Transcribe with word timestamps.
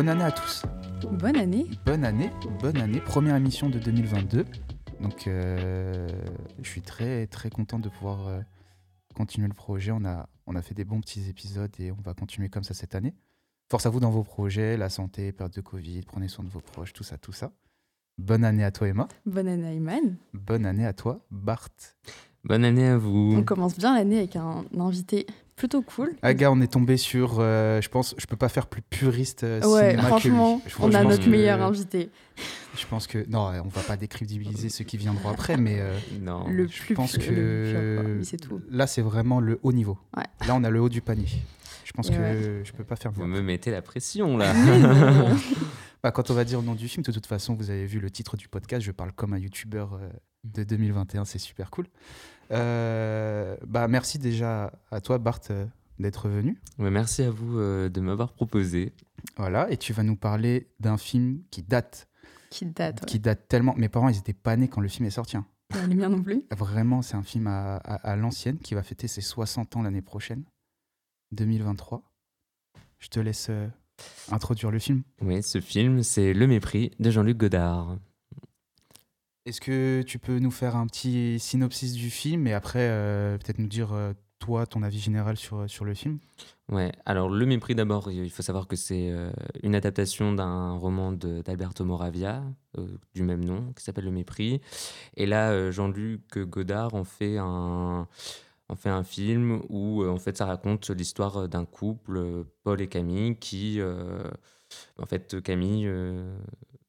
bonne 0.00 0.08
année 0.08 0.24
à 0.24 0.32
tous. 0.32 0.62
Bonne 1.12 1.36
année. 1.36 1.66
Bonne 1.84 2.04
année, 2.06 2.30
bonne 2.58 2.78
année. 2.78 3.00
Première 3.00 3.36
émission 3.36 3.68
de 3.68 3.78
2022. 3.78 4.46
Donc, 4.98 5.26
euh, 5.26 6.08
je 6.62 6.66
suis 6.70 6.80
très, 6.80 7.26
très 7.26 7.50
content 7.50 7.78
de 7.78 7.90
pouvoir 7.90 8.26
euh, 8.26 8.40
continuer 9.14 9.46
le 9.46 9.52
projet. 9.52 9.92
On 9.92 10.02
a, 10.06 10.26
on 10.46 10.56
a 10.56 10.62
fait 10.62 10.72
des 10.72 10.86
bons 10.86 11.02
petits 11.02 11.28
épisodes 11.28 11.70
et 11.78 11.92
on 11.92 11.98
va 12.02 12.14
continuer 12.14 12.48
comme 12.48 12.64
ça 12.64 12.72
cette 12.72 12.94
année. 12.94 13.12
Force 13.68 13.84
à 13.84 13.90
vous 13.90 14.00
dans 14.00 14.08
vos 14.08 14.24
projets, 14.24 14.78
la 14.78 14.88
santé, 14.88 15.32
période 15.32 15.52
de 15.52 15.60
Covid, 15.60 16.00
prenez 16.06 16.28
soin 16.28 16.46
de 16.46 16.50
vos 16.50 16.62
proches, 16.62 16.94
tout 16.94 17.04
ça, 17.04 17.18
tout 17.18 17.32
ça. 17.32 17.52
Bonne 18.16 18.42
année 18.42 18.64
à 18.64 18.70
toi, 18.70 18.88
Emma. 18.88 19.06
Bonne 19.26 19.48
année, 19.48 19.74
Ayman. 19.74 20.16
Bonne 20.32 20.64
année 20.64 20.86
à 20.86 20.94
toi, 20.94 21.20
Bart. 21.30 21.68
Bonne 22.44 22.64
année 22.64 22.86
à 22.86 22.96
vous. 22.96 23.34
On 23.36 23.44
commence 23.44 23.76
bien 23.76 23.94
l'année 23.94 24.16
avec 24.16 24.36
un 24.36 24.64
invité 24.78 25.26
plutôt 25.60 25.82
cool. 25.82 26.12
Ah, 26.22 26.34
gars, 26.34 26.50
on 26.50 26.60
est 26.60 26.72
tombé 26.72 26.96
sur. 26.96 27.36
euh, 27.38 27.80
je 27.80 27.88
pense, 27.88 28.14
je 28.18 28.26
peux 28.26 28.36
pas 28.36 28.48
faire 28.48 28.66
plus 28.66 28.82
puriste 28.82 29.44
euh, 29.44 29.60
ouais, 29.66 29.90
cinéma 29.90 30.08
franchement, 30.08 30.58
que 30.58 30.64
lui. 30.64 30.74
Je- 30.78 30.82
on 30.82 30.94
a 30.94 31.04
notre 31.04 31.24
que- 31.24 31.30
meilleur 31.30 31.62
invité. 31.62 32.10
Je 32.76 32.86
pense 32.86 33.06
que. 33.06 33.24
Non, 33.28 33.50
on 33.64 33.68
va 33.68 33.82
pas 33.82 33.96
décrédibiliser 33.96 34.68
ceux 34.70 34.84
qui 34.84 34.96
viendront 34.96 35.28
après, 35.28 35.56
mais. 35.56 35.76
euh, 35.80 35.96
Non. 36.22 36.46
Le 36.48 36.66
je 36.66 36.80
plus 36.82 36.94
pense 36.94 37.12
plus 37.12 37.26
que 37.28 38.02
Mais 38.18 38.24
c'est 38.24 38.38
tout. 38.38 38.60
là, 38.70 38.86
c'est 38.86 39.02
vraiment 39.02 39.38
le 39.40 39.60
haut 39.62 39.72
niveau. 39.72 39.98
Ouais. 40.16 40.24
Là, 40.48 40.54
on 40.56 40.64
a 40.64 40.70
le 40.70 40.80
haut 40.80 40.88
du 40.88 41.00
panier. 41.02 41.28
Je 41.84 41.92
pense 41.92 42.08
que 42.08 42.62
je 42.64 42.72
peux 42.72 42.84
pas 42.84 42.96
faire 42.96 43.10
Vous 43.12 43.24
mieux. 43.26 43.36
me 43.36 43.42
mettez 43.42 43.70
la 43.70 43.82
pression 43.82 44.36
là. 44.36 44.52
Bah, 46.02 46.10
quand 46.12 46.30
on 46.30 46.34
va 46.34 46.44
dire 46.44 46.60
le 46.60 46.66
nom 46.66 46.74
du 46.74 46.88
film, 46.88 47.02
de 47.02 47.12
toute 47.12 47.26
façon, 47.26 47.54
vous 47.54 47.70
avez 47.70 47.86
vu 47.86 48.00
le 48.00 48.10
titre 48.10 48.36
du 48.36 48.48
podcast. 48.48 48.84
Je 48.84 48.92
parle 48.92 49.12
comme 49.12 49.32
un 49.34 49.38
youtubeur 49.38 49.94
euh, 49.94 50.08
de 50.44 50.64
2021. 50.64 51.24
C'est 51.24 51.38
super 51.38 51.70
cool. 51.70 51.86
Euh, 52.52 53.56
bah, 53.66 53.86
merci 53.88 54.18
déjà 54.18 54.72
à 54.90 55.00
toi, 55.00 55.18
Bart, 55.18 55.40
euh, 55.50 55.66
d'être 55.98 56.28
venu. 56.28 56.58
Ouais, 56.78 56.90
merci 56.90 57.22
à 57.22 57.30
vous 57.30 57.58
euh, 57.58 57.88
de 57.88 58.00
m'avoir 58.00 58.32
proposé. 58.32 58.92
Voilà. 59.36 59.70
Et 59.70 59.76
tu 59.76 59.92
vas 59.92 60.02
nous 60.02 60.16
parler 60.16 60.68
d'un 60.80 60.96
film 60.96 61.42
qui 61.50 61.62
date. 61.62 62.08
Qui 62.50 62.66
date. 62.66 63.00
ouais. 63.02 63.06
Qui 63.06 63.20
date 63.20 63.46
tellement. 63.48 63.74
Mes 63.76 63.88
parents, 63.88 64.08
ils 64.08 64.18
étaient 64.18 64.32
pas 64.32 64.56
nés 64.56 64.68
quand 64.68 64.80
le 64.80 64.88
film 64.88 65.06
est 65.06 65.10
sorti. 65.10 65.36
hein. 65.36 65.46
Les 65.88 65.94
miens 65.94 66.08
non 66.08 66.20
plus. 66.22 66.42
Vraiment, 66.56 67.00
c'est 67.02 67.14
un 67.14 67.22
film 67.22 67.46
à, 67.46 67.76
à- 67.76 68.10
à 68.10 68.16
l'ancienne 68.16 68.58
qui 68.58 68.74
va 68.74 68.82
fêter 68.82 69.06
ses 69.06 69.20
60 69.20 69.76
ans 69.76 69.82
l'année 69.82 70.02
prochaine, 70.02 70.42
2023. 71.32 72.02
Je 72.98 73.08
te 73.08 73.20
laisse 73.20 73.50
introduire 74.30 74.70
le 74.70 74.78
film. 74.78 75.02
Oui, 75.22 75.42
ce 75.42 75.60
film, 75.60 76.02
c'est 76.02 76.32
Le 76.32 76.46
Mépris 76.46 76.92
de 76.98 77.10
Jean-Luc 77.10 77.36
Godard. 77.36 77.96
Est-ce 79.46 79.60
que 79.60 80.02
tu 80.02 80.18
peux 80.18 80.38
nous 80.38 80.50
faire 80.50 80.76
un 80.76 80.86
petit 80.86 81.38
synopsis 81.40 81.94
du 81.94 82.10
film 82.10 82.46
et 82.46 82.52
après 82.52 82.88
euh, 82.90 83.38
peut-être 83.38 83.58
nous 83.58 83.68
dire 83.68 83.92
euh, 83.92 84.12
toi 84.38 84.66
ton 84.66 84.82
avis 84.82 84.98
général 85.00 85.36
sur, 85.36 85.68
sur 85.68 85.84
le 85.84 85.94
film? 85.94 86.18
Ouais, 86.70 86.92
alors 87.04 87.28
Le 87.28 87.46
Mépris 87.46 87.74
d'abord, 87.74 88.12
il 88.12 88.30
faut 88.30 88.42
savoir 88.42 88.68
que 88.68 88.76
c'est 88.76 89.10
euh, 89.10 89.32
une 89.62 89.74
adaptation 89.74 90.32
d'un 90.32 90.72
roman 90.72 91.10
de- 91.10 91.40
d'Alberto 91.42 91.84
Moravia, 91.84 92.44
euh, 92.78 92.86
du 93.14 93.22
même 93.22 93.44
nom, 93.44 93.72
qui 93.74 93.82
s'appelle 93.82 94.04
Le 94.04 94.12
Mépris. 94.12 94.60
Et 95.16 95.26
là, 95.26 95.50
euh, 95.50 95.72
Jean-Luc 95.72 96.38
Godard 96.38 96.94
en 96.94 97.04
fait 97.04 97.38
un, 97.38 98.06
en 98.70 98.76
fait 98.76 98.88
un 98.88 99.02
film 99.04 99.62
où 99.68 100.02
euh, 100.02 100.10
en 100.10 100.18
fait 100.18 100.36
ça 100.36 100.46
raconte 100.46 100.90
l'histoire 100.90 101.48
d'un 101.48 101.64
couple, 101.64 102.16
euh, 102.16 102.44
Paul 102.62 102.80
et 102.80 102.88
Camille, 102.88 103.36
qui 103.36 103.80
euh, 103.80 104.22
en 104.98 105.06
fait 105.06 105.42
Camille 105.42 105.86
euh, 105.86 106.38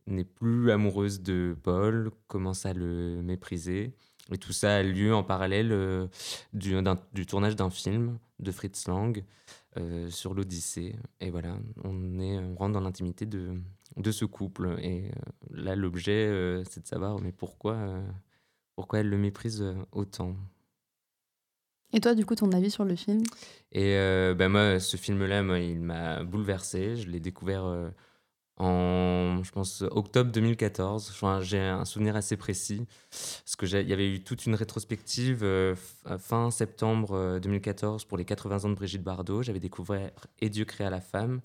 n'est 0.06 0.24
plus 0.24 0.72
amoureuse 0.72 1.22
de 1.22 1.56
Paul, 1.64 2.12
commence 2.28 2.66
à 2.66 2.74
le 2.74 3.22
mépriser. 3.24 3.94
Et 4.32 4.38
tout 4.38 4.54
ça 4.54 4.78
a 4.78 4.84
lieu 4.84 5.14
en 5.14 5.24
parallèle 5.24 5.72
euh, 5.72 6.08
du, 6.54 6.76
du 7.14 7.26
tournage 7.26 7.56
d'un 7.56 7.70
film 7.70 8.20
de 8.40 8.52
Fritz 8.52 8.88
Lang 8.88 9.24
euh, 9.78 10.10
sur 10.10 10.34
l'Odyssée. 10.34 10.96
Et 11.20 11.32
voilà, 11.32 11.58
on, 11.84 12.20
est, 12.20 12.38
on 12.38 12.56
rentre 12.56 12.74
dans 12.74 12.82
l'intimité 12.82 13.26
de, 13.26 13.56
de 13.98 14.12
ce 14.12 14.26
couple. 14.26 14.78
Et 14.82 15.10
euh, 15.10 15.12
là, 15.50 15.76
l'objet, 15.76 16.28
euh, 16.28 16.64
c'est 16.70 16.82
de 16.82 16.88
savoir, 16.88 17.20
mais 17.20 17.32
pourquoi, 17.32 17.74
euh, 17.74 18.08
pourquoi 18.76 19.00
elle 19.00 19.10
le 19.10 19.18
méprise 19.18 19.62
euh, 19.62 19.76
autant? 19.92 20.36
Et 21.94 22.00
toi, 22.00 22.16
du 22.16 22.26
coup, 22.26 22.36
ton 22.36 22.52
avis 22.52 22.72
sur 22.72 22.86
le 22.86 22.96
film? 22.96 23.24
Et 23.72 23.96
euh, 23.98 24.34
ben 24.34 24.50
moi, 24.50 24.80
ce 24.80 24.98
film-là, 24.98 25.42
il 25.60 25.82
m'a 25.82 26.24
bouleversé. 26.24 26.96
Je 26.96 27.10
l'ai 27.10 27.20
découvert 27.20 27.66
euh, 27.66 27.90
en, 28.58 29.44
je 29.44 29.52
pense, 29.52 29.84
octobre 29.92 30.32
2014. 30.32 31.10
Enfin, 31.12 31.42
j'ai 31.42 31.60
un 31.60 31.86
souvenir 31.86 32.16
assez 32.16 32.38
précis. 32.38 32.86
Parce 33.10 33.56
qu'il 33.58 33.90
y 33.90 33.94
avait 33.94 34.10
eu 34.10 34.24
toute 34.24 34.46
une 34.46 34.56
rétrospective 34.56 35.44
euh, 35.44 35.76
fin 36.18 36.52
septembre 36.52 37.14
euh, 37.14 37.40
2014 37.40 38.06
pour 38.06 38.18
les 38.18 38.26
80 38.26 38.66
ans 38.66 38.70
de 38.70 38.76
Brigitte 38.76 39.04
Bardot. 39.04 39.44
J'avais 39.44 39.60
découvert 39.60 40.12
Et 40.40 40.50
Dieu 40.50 40.66
créa 40.66 40.90
la 40.90 41.02
femme. 41.02 41.42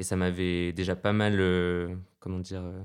Et 0.00 0.02
ça 0.02 0.16
m'avait 0.16 0.72
déjà 0.72 0.96
pas 0.96 1.12
mal, 1.12 1.38
euh, 1.40 1.94
comment 2.20 2.38
dire, 2.38 2.62
euh, 2.62 2.80
euh, 2.80 2.82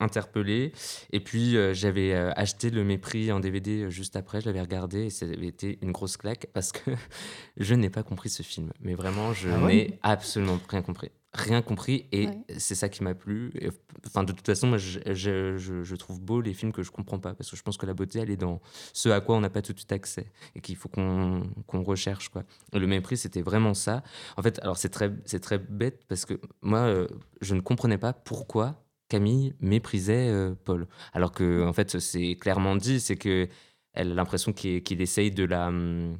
interpellé. 0.00 0.72
Et 1.12 1.20
puis, 1.20 1.56
euh, 1.56 1.72
j'avais 1.74 2.12
euh, 2.14 2.30
acheté 2.36 2.70
Le 2.70 2.84
Mépris 2.84 3.30
en 3.32 3.40
DVD 3.40 3.90
juste 3.90 4.16
après. 4.16 4.40
Je 4.40 4.46
l'avais 4.46 4.60
regardé 4.60 5.04
et 5.06 5.10
ça 5.10 5.26
avait 5.26 5.46
été 5.46 5.78
une 5.82 5.92
grosse 5.92 6.16
claque 6.16 6.48
parce 6.52 6.72
que 6.72 6.90
je 7.56 7.74
n'ai 7.74 7.90
pas 7.90 8.02
compris 8.02 8.28
ce 8.28 8.42
film. 8.42 8.72
Mais 8.80 8.94
vraiment, 8.94 9.32
je 9.32 9.48
Ah 9.48 9.60
ouais 9.64 9.74
n'ai 9.74 9.98
absolument 10.02 10.58
rien 10.68 10.82
compris. 10.82 11.10
Rien 11.36 11.62
compris 11.62 12.06
et 12.12 12.28
Ouais. 12.28 12.38
c'est 12.58 12.76
ça 12.76 12.88
qui 12.88 13.02
m'a 13.02 13.14
plu. 13.14 13.50
Et, 13.60 13.70
Enfin, 14.06 14.22
de 14.22 14.32
toute 14.32 14.44
façon, 14.46 14.66
moi, 14.66 14.76
je, 14.76 15.00
je- 15.14 15.56
je- 15.56 15.82
je 15.82 15.96
trouve 15.96 16.20
beau 16.20 16.42
les 16.42 16.52
films 16.52 16.72
que 16.72 16.82
je 16.82 16.90
comprends 16.90 17.18
pas 17.18 17.32
parce 17.34 17.50
que 17.50 17.56
je 17.56 17.62
pense 17.62 17.78
que 17.78 17.86
la 17.86 17.94
beauté, 17.94 18.18
elle 18.18 18.30
est 18.30 18.36
dans 18.36 18.60
ce 18.92 19.08
à 19.08 19.20
quoi 19.22 19.34
on 19.34 19.40
n'a 19.40 19.48
pas 19.48 19.62
tout 19.62 19.72
de 19.72 19.78
suite 19.78 19.92
accès 19.92 20.26
et 20.54 20.60
qu'il 20.60 20.76
faut 20.76 20.90
qu'on 20.90 21.42
qu'on 21.66 21.82
recherche. 21.82 22.28
Quoi. 22.28 22.44
Et 22.74 22.78
le 22.78 22.86
mépris, 22.86 23.16
c'était 23.16 23.40
vraiment 23.40 23.72
ça. 23.72 24.02
En 24.36 24.42
fait, 24.42 24.58
alors 24.60 24.76
c'est 24.76 24.90
très, 24.90 25.10
c'est 25.24 25.40
très 25.40 25.58
bête 25.58 26.04
parce 26.06 26.26
que 26.26 26.34
moi, 26.60 26.80
euh, 26.80 27.08
je 27.40 27.54
ne 27.54 27.60
comprenais 27.60 27.96
pas 27.98 28.12
pourquoi 28.12 28.83
Camille 29.14 29.54
méprisait 29.60 30.28
euh, 30.28 30.54
Paul. 30.64 30.86
Alors 31.12 31.30
que, 31.32 31.64
en 31.64 31.72
fait, 31.72 31.98
c'est 32.00 32.34
clairement 32.36 32.74
dit, 32.76 32.98
c'est 33.00 33.16
que 33.16 33.48
elle 33.92 34.10
a 34.10 34.14
l'impression 34.14 34.52
qu'il 34.52 35.00
essaye 35.00 35.30
de 35.30 35.44
la, 35.44 35.68
hum, 35.68 36.18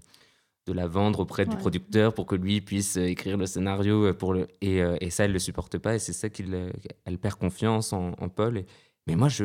de 0.66 0.72
la 0.72 0.86
vendre 0.86 1.18
auprès 1.20 1.44
du 1.44 1.56
producteur 1.56 2.14
pour 2.14 2.26
que 2.26 2.36
lui 2.36 2.60
puisse 2.60 2.96
euh, 2.96 3.06
écrire 3.14 3.36
le 3.36 3.46
scénario. 3.46 4.04
euh, 4.06 4.12
Pour 4.14 4.32
le... 4.34 4.46
et, 4.60 4.78
et 5.00 5.10
ça, 5.10 5.24
elle 5.24 5.30
ne 5.30 5.34
le 5.34 5.38
supporte 5.40 5.76
pas 5.78 5.94
et 5.96 5.98
c'est 5.98 6.12
ça 6.12 6.28
euh, 6.40 6.70
elle 7.04 7.18
perd 7.18 7.36
confiance 7.38 7.92
en, 7.92 8.12
en 8.24 8.28
Paul. 8.28 8.58
Et- 8.58 8.66
Mais 9.06 9.16
moi, 9.16 9.28
je, 9.28 9.44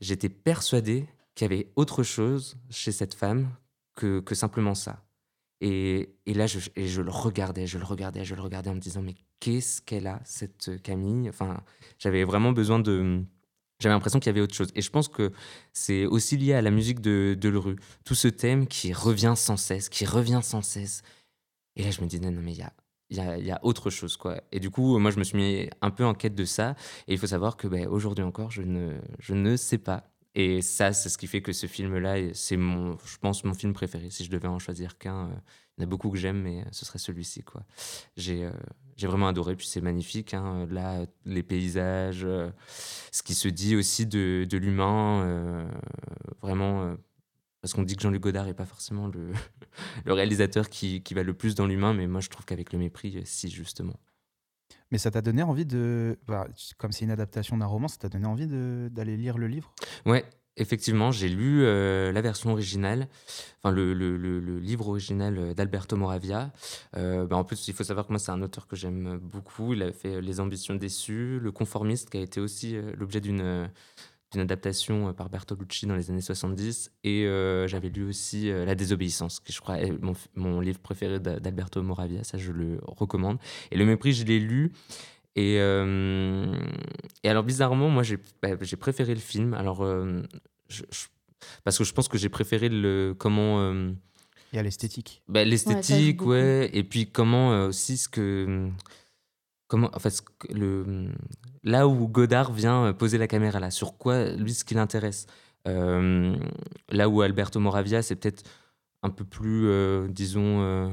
j'étais 0.00 0.28
persuadé 0.30 1.06
qu'il 1.34 1.44
y 1.50 1.52
avait 1.52 1.68
autre 1.76 2.02
chose 2.02 2.56
chez 2.70 2.92
cette 2.92 3.14
femme 3.14 3.50
que, 3.94 4.20
que 4.20 4.34
simplement 4.34 4.74
ça. 4.74 5.02
Et, 5.60 6.10
et 6.26 6.34
là, 6.34 6.46
je, 6.46 6.58
et 6.76 6.86
je 6.86 7.02
le 7.02 7.10
regardais, 7.10 7.66
je 7.66 7.78
le 7.78 7.84
regardais, 7.84 8.24
je 8.24 8.34
le 8.34 8.42
regardais 8.42 8.70
en 8.70 8.74
me 8.74 8.80
disant, 8.80 9.02
mais 9.02 9.14
qu'est-ce 9.40 9.82
qu'elle 9.82 10.06
a, 10.06 10.20
cette 10.24 10.82
Camille? 10.82 11.28
Enfin, 11.28 11.62
j'avais 11.98 12.24
vraiment 12.24 12.52
besoin 12.52 12.78
de... 12.78 13.22
J'avais 13.78 13.94
l'impression 13.94 14.18
qu'il 14.18 14.28
y 14.28 14.30
avait 14.30 14.40
autre 14.40 14.54
chose. 14.54 14.70
Et 14.74 14.80
je 14.80 14.90
pense 14.90 15.08
que 15.08 15.32
c'est 15.72 16.06
aussi 16.06 16.38
lié 16.38 16.54
à 16.54 16.62
la 16.62 16.70
musique 16.70 17.00
de, 17.00 17.36
de 17.38 17.48
Leroux. 17.50 17.76
Tout 18.04 18.14
ce 18.14 18.28
thème 18.28 18.66
qui 18.66 18.92
revient 18.94 19.34
sans 19.36 19.58
cesse, 19.58 19.90
qui 19.90 20.06
revient 20.06 20.40
sans 20.42 20.62
cesse. 20.62 21.02
Et 21.76 21.84
là, 21.84 21.90
je 21.90 22.00
me 22.00 22.06
disais, 22.06 22.22
non, 22.22 22.40
mais 22.40 22.52
il 22.52 22.58
y 22.58 22.62
a, 22.62 22.72
il 23.10 23.16
y, 23.18 23.20
a, 23.20 23.38
y 23.38 23.50
a 23.50 23.60
autre 23.62 23.90
chose, 23.90 24.16
quoi. 24.16 24.40
Et 24.50 24.60
du 24.60 24.70
coup, 24.70 24.98
moi, 24.98 25.10
je 25.10 25.18
me 25.18 25.24
suis 25.24 25.36
mis 25.36 25.68
un 25.82 25.90
peu 25.90 26.06
en 26.06 26.14
quête 26.14 26.34
de 26.34 26.46
ça. 26.46 26.74
Et 27.06 27.12
il 27.12 27.18
faut 27.18 27.26
savoir 27.26 27.58
que 27.58 27.68
ben, 27.68 27.86
aujourd'hui 27.86 28.24
encore, 28.24 28.50
je 28.50 28.62
ne, 28.62 28.98
je 29.18 29.34
ne 29.34 29.56
sais 29.56 29.78
pas. 29.78 30.10
Et 30.34 30.62
ça, 30.62 30.94
c'est 30.94 31.10
ce 31.10 31.18
qui 31.18 31.26
fait 31.26 31.42
que 31.42 31.52
ce 31.52 31.66
film-là, 31.66 32.32
c'est 32.32 32.56
mon, 32.56 32.96
je 33.04 33.18
pense, 33.18 33.44
mon 33.44 33.54
film 33.54 33.74
préféré. 33.74 34.08
Si 34.10 34.24
je 34.24 34.30
devais 34.30 34.48
en 34.48 34.58
choisir 34.58 34.96
qu'un, 34.96 35.28
euh, 35.28 35.36
il 35.78 35.82
y 35.82 35.84
en 35.84 35.86
a 35.86 35.90
beaucoup 35.90 36.10
que 36.10 36.16
j'aime, 36.16 36.40
mais 36.40 36.64
ce 36.72 36.84
serait 36.84 36.98
celui-ci, 36.98 37.42
quoi. 37.42 37.62
J'ai, 38.16 38.44
euh, 38.44 38.50
vraiment 39.02 39.28
adoré. 39.28 39.56
Puis 39.56 39.66
c'est 39.66 39.82
magnifique, 39.82 40.32
hein. 40.34 40.66
là, 40.70 41.04
les 41.26 41.42
paysages, 41.42 42.24
euh, 42.24 42.50
ce 43.12 43.22
qui 43.22 43.34
se 43.34 43.48
dit 43.48 43.76
aussi 43.76 44.06
de, 44.06 44.46
de 44.48 44.56
l'humain, 44.58 45.22
euh, 45.24 45.68
vraiment. 46.40 46.82
euh, 46.84 46.96
parce 47.60 47.74
qu'on 47.74 47.82
dit 47.82 47.96
que 47.96 48.02
Jean-Luc 48.02 48.22
Godard 48.22 48.46
n'est 48.46 48.54
pas 48.54 48.64
forcément 48.64 49.08
le, 49.08 49.32
le 50.04 50.12
réalisateur 50.12 50.68
qui, 50.70 51.02
qui 51.02 51.14
va 51.14 51.22
le 51.24 51.34
plus 51.34 51.54
dans 51.54 51.66
l'humain, 51.66 51.94
mais 51.94 52.06
moi 52.06 52.20
je 52.20 52.28
trouve 52.30 52.44
qu'avec 52.46 52.72
le 52.72 52.78
mépris, 52.78 53.18
euh, 53.18 53.22
si 53.24 53.50
justement. 53.50 53.98
Mais 54.90 54.98
ça 54.98 55.10
t'a 55.10 55.20
donné 55.20 55.42
envie 55.42 55.66
de. 55.66 56.18
bah, 56.26 56.46
comme 56.78 56.92
c'est 56.92 57.04
une 57.04 57.10
adaptation 57.10 57.56
d'un 57.58 57.66
roman, 57.66 57.88
ça 57.88 57.98
t'a 57.98 58.08
donné 58.08 58.26
envie 58.26 58.46
d'aller 58.46 59.16
lire 59.16 59.36
le 59.36 59.48
livre? 59.48 59.74
Ouais, 60.06 60.24
effectivement, 60.56 61.10
j'ai 61.10 61.28
lu 61.28 61.62
euh, 61.62 62.12
la 62.12 62.20
version 62.20 62.52
originale, 62.52 63.08
enfin 63.62 63.74
le, 63.74 63.92
livre 64.58 64.88
original 64.88 65.38
euh, 65.38 65.54
d'Alberto 65.54 65.96
Moravia. 65.96 66.52
Euh, 66.96 67.26
bah, 67.26 67.36
en 67.36 67.44
plus, 67.44 67.68
il 67.68 67.74
faut 67.74 67.84
savoir 67.84 68.06
que 68.06 68.12
moi, 68.12 68.18
c'est 68.18 68.32
un 68.32 68.42
auteur 68.42 68.66
que 68.66 68.76
j'aime 68.76 69.18
beaucoup. 69.18 69.74
Il 69.74 69.82
a 69.82 69.92
fait 69.92 70.20
Les 70.20 70.40
Ambitions 70.40 70.74
déçues, 70.74 71.38
Le 71.40 71.52
Conformiste, 71.52 72.10
qui 72.10 72.18
a 72.18 72.20
été 72.20 72.40
aussi 72.40 72.76
l'objet 72.96 73.20
d'une 73.20 73.68
adaptation 74.34 75.14
par 75.14 75.30
Bertolucci 75.30 75.86
dans 75.86 75.96
les 75.96 76.10
années 76.10 76.20
70. 76.20 76.92
Et 77.04 77.24
j'avais 77.66 77.88
lu 77.88 78.04
aussi 78.04 78.48
La 78.48 78.74
Désobéissance, 78.74 79.40
qui 79.40 79.52
je 79.52 79.60
crois 79.60 79.78
est 79.80 79.92
mon, 80.34 80.60
livre 80.60 80.78
préféré 80.78 81.20
d'A- 81.20 81.40
d'Alberto 81.40 81.82
Moravia. 81.82 82.24
Ça, 82.24 82.38
je 82.38 82.52
le 82.52 82.80
recommande. 82.86 83.38
Et 83.70 83.76
Le 83.76 83.84
Mépris, 83.84 84.12
je 84.12 84.24
l'ai 84.24 84.38
lu. 84.40 84.72
Et, 85.36 85.58
euh, 85.60 86.46
et 87.22 87.28
alors, 87.28 87.44
bizarrement, 87.44 87.88
moi, 87.90 88.02
j'ai 88.02 88.18
bah, 88.42 88.50
j'ai 88.60 88.76
préféré 88.76 89.14
le 89.14 89.20
film. 89.20 89.52
Alors, 89.54 89.82
euh, 89.84 90.22
je- 90.68 90.82
je- 90.90 91.06
parce 91.62 91.76
que 91.78 91.84
je 91.84 91.92
pense 91.92 92.08
que 92.08 92.16
j'ai 92.18 92.28
préféré 92.30 92.68
le 92.70 93.14
comment 93.16 93.60
euh, 93.60 93.92
Il 94.52 94.56
y 94.56 94.58
a 94.58 94.62
l'esthétique. 94.62 95.22
bah, 95.28 95.44
l'esthétique, 95.44 96.24
ouais, 96.24 96.70
et 96.72 96.82
puis 96.84 97.10
comment 97.12 97.52
euh, 97.52 97.68
aussi 97.68 97.98
ce 97.98 98.08
que 98.08 98.70
comment, 99.68 99.90
en 99.94 99.98
fait, 99.98 100.10
ce 100.10 100.22
que- 100.22 100.52
le, 100.54 101.08
là 101.64 101.86
où 101.88 102.08
Godard 102.08 102.52
vient 102.52 102.92
poser 102.94 103.18
la 103.18 103.26
caméra, 103.28 103.60
là, 103.60 103.70
sur 103.70 103.98
quoi, 103.98 104.30
lui, 104.32 104.54
ce 104.54 104.64
qui 104.64 104.74
l'intéresse. 104.74 105.26
Euh, 105.68 106.34
là 106.90 107.08
où 107.08 107.20
Alberto 107.22 107.58
Moravia, 107.60 108.00
c'est 108.00 108.14
peut-être 108.16 108.44
un 109.02 109.10
peu 109.10 109.24
plus, 109.24 109.66
euh, 109.68 110.06
disons, 110.08 110.62
euh, 110.62 110.88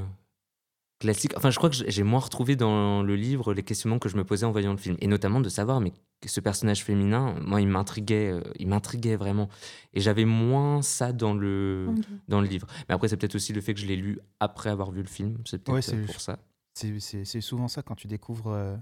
classique. 1.04 1.32
Enfin, 1.36 1.50
je 1.50 1.56
crois 1.58 1.70
que 1.70 1.76
j'ai 1.86 2.02
moins 2.02 2.20
retrouvé 2.20 2.56
dans 2.56 3.02
le 3.02 3.14
livre 3.16 3.54
les 3.54 3.62
questionnements 3.62 3.98
que 3.98 4.08
je 4.08 4.16
me 4.16 4.24
posais 4.24 4.44
en 4.46 4.52
voyant 4.52 4.72
le 4.72 4.76
film. 4.78 4.96
Et 5.00 5.06
notamment 5.06 5.40
de 5.40 5.48
savoir, 5.48 5.80
mais 5.80 5.92
que 6.20 6.28
ce 6.28 6.40
personnage 6.40 6.82
féminin, 6.84 7.36
moi, 7.40 7.60
il 7.60 7.68
m'intriguait, 7.68 8.30
euh, 8.32 8.40
il 8.58 8.68
m'intriguait 8.68 9.16
vraiment. 9.16 9.48
Et 9.92 10.00
j'avais 10.00 10.24
moins 10.24 10.82
ça 10.82 11.12
dans 11.12 11.34
le, 11.34 11.88
dans 12.28 12.40
le 12.40 12.46
livre. 12.48 12.66
Mais 12.88 12.94
après, 12.94 13.08
c'est 13.08 13.16
peut-être 13.16 13.34
aussi 13.34 13.52
le 13.52 13.60
fait 13.60 13.74
que 13.74 13.80
je 13.80 13.86
l'ai 13.86 13.96
lu 13.96 14.18
après 14.40 14.70
avoir 14.70 14.90
vu 14.90 15.02
le 15.02 15.08
film. 15.08 15.38
C'est 15.44 15.62
peut-être 15.62 15.88
Ouais, 15.90 15.94
euh, 15.94 16.06
pour 16.06 16.20
ça. 16.20 16.38
C'est- 16.74 16.98
C'est 17.00 17.24
c'est 17.24 17.40
souvent 17.40 17.68
ça 17.68 17.82
quand 17.82 17.94
tu 17.94 18.06
découvres 18.08 18.48
euh, 18.48 18.76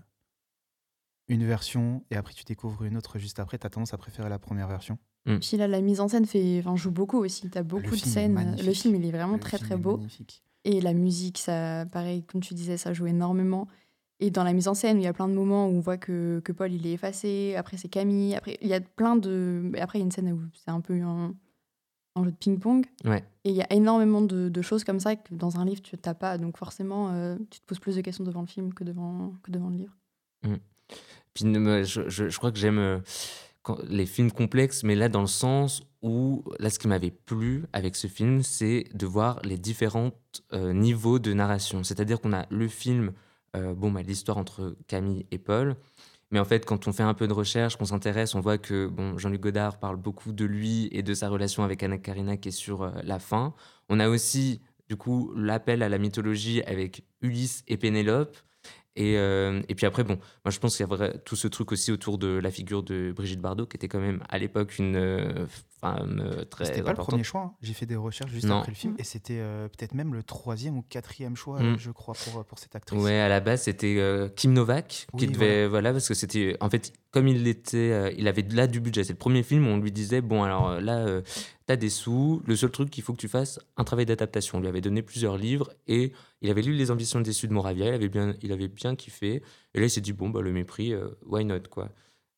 une 1.28 1.44
version 1.46 2.04
et 2.10 2.16
après 2.16 2.34
tu 2.34 2.44
découvres 2.44 2.84
une 2.84 2.96
autre 2.96 3.18
juste 3.18 3.38
après, 3.38 3.58
tu 3.58 3.66
as 3.66 3.70
tendance 3.70 3.94
à 3.94 3.98
préférer 3.98 4.28
la 4.28 4.38
première 4.38 4.68
version. 4.68 4.98
Puis 5.24 5.56
là, 5.56 5.68
la 5.68 5.80
mise 5.80 6.00
en 6.00 6.08
scène 6.08 6.26
fait, 6.26 6.58
enfin, 6.58 6.74
joue 6.74 6.90
beaucoup 6.90 7.18
aussi. 7.18 7.48
T'as 7.48 7.62
beaucoup 7.62 7.90
de 7.90 7.96
scènes. 7.96 8.56
Le 8.60 8.72
film, 8.72 8.96
il 8.96 9.04
est 9.06 9.12
vraiment 9.12 9.34
Le 9.34 9.40
très 9.40 9.56
très 9.58 9.76
beau. 9.76 9.96
magnifique. 9.98 10.42
Et 10.64 10.80
la 10.80 10.92
musique, 10.92 11.38
ça, 11.38 11.84
pareil, 11.86 12.22
comme 12.24 12.40
tu 12.40 12.54
disais, 12.54 12.76
ça 12.76 12.92
joue 12.92 13.06
énormément. 13.06 13.66
Et 14.20 14.30
dans 14.30 14.44
la 14.44 14.52
mise 14.52 14.68
en 14.68 14.74
scène, 14.74 15.00
il 15.00 15.04
y 15.04 15.08
a 15.08 15.12
plein 15.12 15.26
de 15.28 15.34
moments 15.34 15.66
où 15.66 15.70
on 15.70 15.80
voit 15.80 15.96
que, 15.98 16.40
que 16.44 16.52
Paul, 16.52 16.72
il 16.72 16.86
est 16.86 16.92
effacé. 16.92 17.54
Après, 17.56 17.76
c'est 17.76 17.88
Camille. 17.88 18.36
Après, 18.36 18.56
il 18.62 18.68
y 18.68 18.74
a 18.74 18.80
plein 18.80 19.16
de. 19.16 19.72
Après, 19.80 19.98
il 19.98 20.02
y 20.02 20.04
a 20.04 20.06
une 20.06 20.12
scène 20.12 20.30
où 20.32 20.40
c'est 20.54 20.70
un 20.70 20.80
peu 20.80 20.94
un, 21.02 21.34
un 22.14 22.24
jeu 22.24 22.30
de 22.30 22.36
ping-pong. 22.36 22.86
Ouais. 23.04 23.24
Et 23.42 23.50
il 23.50 23.56
y 23.56 23.62
a 23.62 23.72
énormément 23.72 24.20
de, 24.20 24.48
de 24.48 24.62
choses 24.62 24.84
comme 24.84 25.00
ça 25.00 25.16
que 25.16 25.34
dans 25.34 25.58
un 25.58 25.64
livre, 25.64 25.82
tu 25.82 25.96
n'as 26.06 26.14
pas. 26.14 26.38
Donc, 26.38 26.56
forcément, 26.56 27.10
euh, 27.10 27.36
tu 27.50 27.58
te 27.58 27.66
poses 27.66 27.80
plus 27.80 27.96
de 27.96 28.00
questions 28.00 28.22
devant 28.22 28.42
le 28.42 28.46
film 28.46 28.72
que 28.72 28.84
devant, 28.84 29.32
que 29.42 29.50
devant 29.50 29.70
le 29.70 29.76
livre. 29.78 29.96
Puis 31.34 31.46
ne 31.46 31.58
me- 31.58 31.82
je, 31.82 32.08
je- 32.08 32.28
je 32.28 32.36
crois 32.38 32.52
que 32.52 32.58
j'aime 32.58 32.78
euh, 32.78 32.98
les 33.88 34.06
films 34.06 34.32
complexes, 34.32 34.82
mais 34.82 34.94
là 34.94 35.08
dans 35.08 35.20
le 35.20 35.26
sens 35.26 35.82
où, 36.02 36.44
là 36.58 36.70
ce 36.70 36.78
qui 36.78 36.88
m'avait 36.88 37.10
plu 37.10 37.64
avec 37.72 37.96
ce 37.96 38.06
film, 38.06 38.42
c'est 38.42 38.86
de 38.92 39.06
voir 39.06 39.40
les 39.44 39.58
différents 39.58 40.10
euh, 40.52 40.72
niveaux 40.72 41.18
de 41.18 41.32
narration. 41.32 41.84
C'est-à-dire 41.84 42.20
qu'on 42.20 42.32
a 42.32 42.46
le 42.50 42.68
film, 42.68 43.12
euh, 43.56 43.74
bon, 43.74 43.90
bah, 43.90 44.02
l'histoire 44.02 44.38
entre 44.38 44.76
Camille 44.88 45.26
et 45.30 45.38
Paul, 45.38 45.76
mais 46.30 46.40
en 46.40 46.44
fait 46.44 46.64
quand 46.64 46.88
on 46.88 46.92
fait 46.92 47.02
un 47.02 47.14
peu 47.14 47.28
de 47.28 47.32
recherche, 47.32 47.76
qu'on 47.76 47.84
s'intéresse, 47.84 48.34
on 48.34 48.40
voit 48.40 48.58
que 48.58 48.88
bon, 48.88 49.16
Jean-Luc 49.18 49.40
Godard 49.40 49.78
parle 49.78 49.96
beaucoup 49.96 50.32
de 50.32 50.44
lui 50.44 50.88
et 50.90 51.02
de 51.02 51.14
sa 51.14 51.28
relation 51.28 51.62
avec 51.62 51.82
Anna 51.82 51.98
Karina 51.98 52.36
qui 52.36 52.48
est 52.48 52.52
sur 52.52 52.82
euh, 52.82 52.90
la 53.04 53.18
fin. 53.18 53.54
On 53.88 54.00
a 54.00 54.08
aussi 54.08 54.60
du 54.88 54.96
coup 54.96 55.32
l'appel 55.36 55.82
à 55.82 55.88
la 55.88 55.98
mythologie 55.98 56.62
avec 56.62 57.04
Ulysse 57.20 57.62
et 57.68 57.76
Pénélope. 57.76 58.36
Et, 58.96 59.16
euh, 59.16 59.62
et 59.68 59.74
puis 59.74 59.86
après, 59.86 60.04
bon, 60.04 60.18
moi 60.44 60.50
je 60.50 60.58
pense 60.58 60.76
qu'il 60.76 60.86
y 60.86 61.02
a 61.02 61.18
tout 61.18 61.36
ce 61.36 61.48
truc 61.48 61.72
aussi 61.72 61.92
autour 61.92 62.18
de 62.18 62.28
la 62.28 62.50
figure 62.50 62.82
de 62.82 63.12
Brigitte 63.12 63.40
Bardot, 63.40 63.66
qui 63.66 63.76
était 63.76 63.88
quand 63.88 64.00
même 64.00 64.22
à 64.28 64.38
l'époque 64.38 64.78
une 64.78 64.96
euh, 64.96 65.46
euh, 65.84 66.44
très 66.44 66.64
C'était 66.66 66.82
pas 66.82 66.90
le 66.92 66.96
premier 66.96 67.24
choix. 67.24 67.40
hein. 67.40 67.52
J'ai 67.60 67.72
fait 67.72 67.86
des 67.86 67.96
recherches 67.96 68.30
juste 68.30 68.46
Non. 68.46 68.58
après 68.60 68.70
le 68.70 68.76
film 68.76 68.94
et 68.98 69.04
c'était 69.04 69.38
euh, 69.40 69.68
peut-être 69.68 69.94
même 69.94 70.14
le 70.14 70.22
troisième 70.22 70.78
ou 70.78 70.82
quatrième 70.88 71.34
choix, 71.36 71.60
Mm. 71.60 71.66
euh, 71.74 71.78
je 71.78 71.90
crois, 71.90 72.14
pour, 72.14 72.44
pour 72.44 72.58
cette 72.58 72.76
actrice. 72.76 73.00
Ouais, 73.02 73.18
à 73.18 73.28
la 73.28 73.40
base, 73.40 73.62
c'était 73.62 73.96
euh, 73.98 74.28
Kim 74.28 74.52
Novak 74.52 75.06
qui 75.18 75.26
devait. 75.26 75.66
Voilà. 75.66 75.92
parce 75.92 76.06
que 76.08 76.14
c'était. 76.14 76.56
En 76.60 76.70
fait, 76.70 76.92
comme 77.10 77.26
il 77.28 77.46
était. 77.48 77.76
euh, 77.92 78.12
il 78.16 78.28
avait 78.28 78.42
là 78.50 78.66
du 78.66 78.80
budget. 78.80 79.04
C'est 79.04 79.12
le 79.14 79.18
premier 79.18 79.42
film 79.42 79.66
où 79.66 79.70
on 79.70 79.78
lui 79.78 79.90
disait 79.92 80.20
Bon, 80.20 80.42
alors 80.44 80.80
là, 80.80 81.20
t'as 81.66 81.76
des 81.76 81.90
sous. 81.90 82.42
Le 82.46 82.54
seul 82.56 82.70
truc 82.70 82.88
qu'il 82.90 83.02
faut 83.02 83.12
que 83.12 83.20
tu 83.20 83.28
fasses, 83.28 83.58
un 83.76 83.84
travail 83.84 84.06
d'adaptation. 84.06 84.58
On 84.58 84.60
lui 84.60 84.68
avait 84.68 84.80
donné 84.80 85.02
plusieurs 85.02 85.36
livres 85.36 85.72
et 85.88 86.12
il 86.42 86.50
avait 86.50 86.62
lu 86.62 86.72
Les 86.74 86.90
Ambitions 86.90 87.20
déçues 87.20 87.48
de 87.48 87.52
Moravia. 87.52 87.86
Il 87.88 87.94
avait 87.94 88.08
bien, 88.08 88.34
il 88.42 88.52
avait 88.52 88.68
bien 88.68 88.94
kiffé. 88.94 89.42
Et 89.74 89.80
là, 89.80 89.86
il 89.86 89.90
s'est 89.90 90.00
dit 90.00 90.12
Bon, 90.12 90.30
bah, 90.30 90.40
le 90.42 90.52
mépris, 90.52 90.94
why 91.26 91.44
not, 91.44 91.60
quoi. 91.70 91.90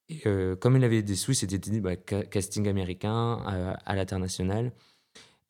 Et 0.09 0.23
euh, 0.27 0.55
comme 0.57 0.77
il 0.77 0.85
avait 0.85 1.03
des 1.03 1.17
sous, 1.17 1.33
il 1.33 1.37
s'était 1.37 1.59
dit 1.59 1.81
bah, 1.81 1.93
ca- 2.09 2.25
casting 2.25 2.69
américain 2.69 3.41
euh, 3.49 3.75
à 3.85 3.95
l'international. 3.95 4.73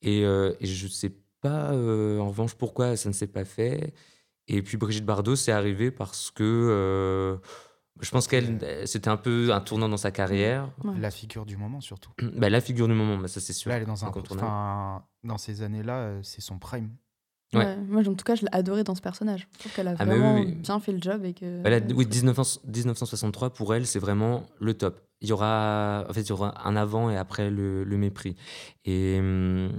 Et, 0.03 0.25
euh, 0.25 0.55
et 0.61 0.67
je 0.67 0.87
sais 0.87 1.13
pas, 1.41 1.73
euh, 1.73 2.19
en 2.21 2.29
revanche, 2.29 2.55
pourquoi 2.55 2.97
ça 2.97 3.09
ne 3.09 3.15
s'est 3.15 3.27
pas 3.27 3.45
fait. 3.45 3.95
Et 4.47 4.63
puis 4.63 4.77
Brigitte 4.77 5.05
Bardot, 5.07 5.37
c'est 5.37 5.53
arrivé 5.53 5.91
parce 5.91 6.31
que 6.31 6.43
euh, 6.45 7.37
je 8.01 8.11
pense 8.11 8.27
qu'elle, 8.29 8.87
c'était 8.87 9.09
un 9.09 9.17
peu 9.17 9.53
un 9.53 9.61
tournant 9.61 9.89
dans 9.89 9.97
sa 9.97 10.11
carrière. 10.11 10.71
Ouais. 10.85 10.99
La 10.99 11.11
figure 11.11 11.47
du 11.47 11.57
moment 11.57 11.81
surtout. 11.81 12.13
Bah, 12.37 12.51
la 12.51 12.61
figure 12.61 12.87
du 12.87 12.95
moment, 12.95 13.17
bah, 13.17 13.29
ça 13.29 13.41
c'est 13.41 13.53
sûr. 13.53 13.71
Là, 13.71 13.77
elle 13.77 13.83
est 13.85 13.87
dans 13.87 14.05
un. 14.05 14.09
Enfin, 14.31 15.05
dans 15.23 15.39
ces 15.39 15.63
années-là, 15.63 16.19
c'est 16.23 16.41
son 16.43 16.59
prime. 16.59 16.91
Ouais. 17.55 17.65
Ouais, 17.67 17.77
Moi, 17.89 18.01
en 18.09 18.15
tout 18.15 18.25
cas, 18.25 18.35
je 18.35 18.43
l'ai 18.43 18.49
adoré 18.53 18.85
dans 18.85 18.95
ce 18.95 19.01
personnage. 19.03 19.47
Je 19.55 19.59
trouve 19.61 19.73
qu'elle 19.73 19.89
a 19.89 19.95
Ah, 19.99 20.05
oui, 20.05 20.09
vraiment 20.11 20.35
oui. 20.35 20.53
bien 20.53 20.81
fait 20.81 20.93
le 20.93 21.01
job. 21.01 21.25
Et 21.25 21.33
que, 21.35 21.63
oui, 21.95 22.07
1900 22.07 22.61
1963 22.67 23.51
pour 23.51 23.75
elle, 23.75 23.87
c'est 23.87 23.99
vraiment 23.99 24.45
le 24.61 24.75
top. 24.75 25.01
Il 25.21 25.29
y 25.29 25.33
aura, 25.33 26.05
en 26.09 26.13
fait, 26.13 26.21
il 26.23 26.29
y 26.29 26.33
aura 26.33 26.67
un 26.69 26.77
avant 26.77 27.09
et 27.09 27.17
après 27.17 27.49
le, 27.51 27.83
le 27.85 27.97
mépris. 27.97 28.37
Et, 28.85 29.17
hum, 29.21 29.71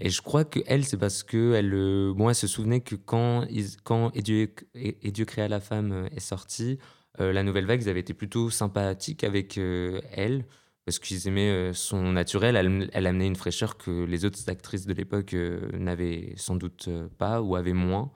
et 0.00 0.10
je 0.10 0.22
crois 0.22 0.44
que 0.44 0.58
elle, 0.66 0.84
c'est 0.84 0.96
parce 0.96 1.22
que 1.22 1.52
elle, 1.54 1.72
euh, 1.72 2.12
bon, 2.14 2.28
elle 2.28 2.34
se 2.34 2.46
souvenait 2.48 2.80
que 2.80 2.96
quand, 2.96 3.44
ils- 3.50 3.76
quand 3.84 4.10
et 4.14 4.22
Dieu, 4.22 4.52
et, 4.74 4.96
et 5.06 5.12
Dieu 5.12 5.24
créa 5.24 5.46
la 5.46 5.60
femme 5.60 5.92
euh, 5.92 6.08
est 6.16 6.20
sorti, 6.20 6.78
euh, 7.20 7.32
la 7.32 7.42
nouvelle 7.44 7.66
vague, 7.66 7.82
ils 7.82 7.88
avaient 7.88 8.00
été 8.00 8.14
plutôt 8.14 8.50
sympathiques 8.50 9.22
avec 9.22 9.56
euh, 9.58 10.00
elle 10.12 10.44
parce 10.84 10.98
qu'ils 10.98 11.28
aimaient 11.28 11.50
euh, 11.50 11.72
son 11.72 12.12
naturel. 12.12 12.56
Elle, 12.92 13.06
amenait 13.06 13.26
une 13.26 13.36
fraîcheur 13.36 13.76
que 13.76 14.04
les 14.04 14.24
autres 14.24 14.48
actrices 14.48 14.86
de 14.86 14.92
l'époque 14.92 15.34
euh, 15.34 15.70
n'avaient 15.78 16.34
sans 16.36 16.56
doute 16.56 16.86
euh, 16.88 17.08
pas 17.18 17.40
ou 17.40 17.56
avaient 17.56 17.72
moins. 17.72 18.10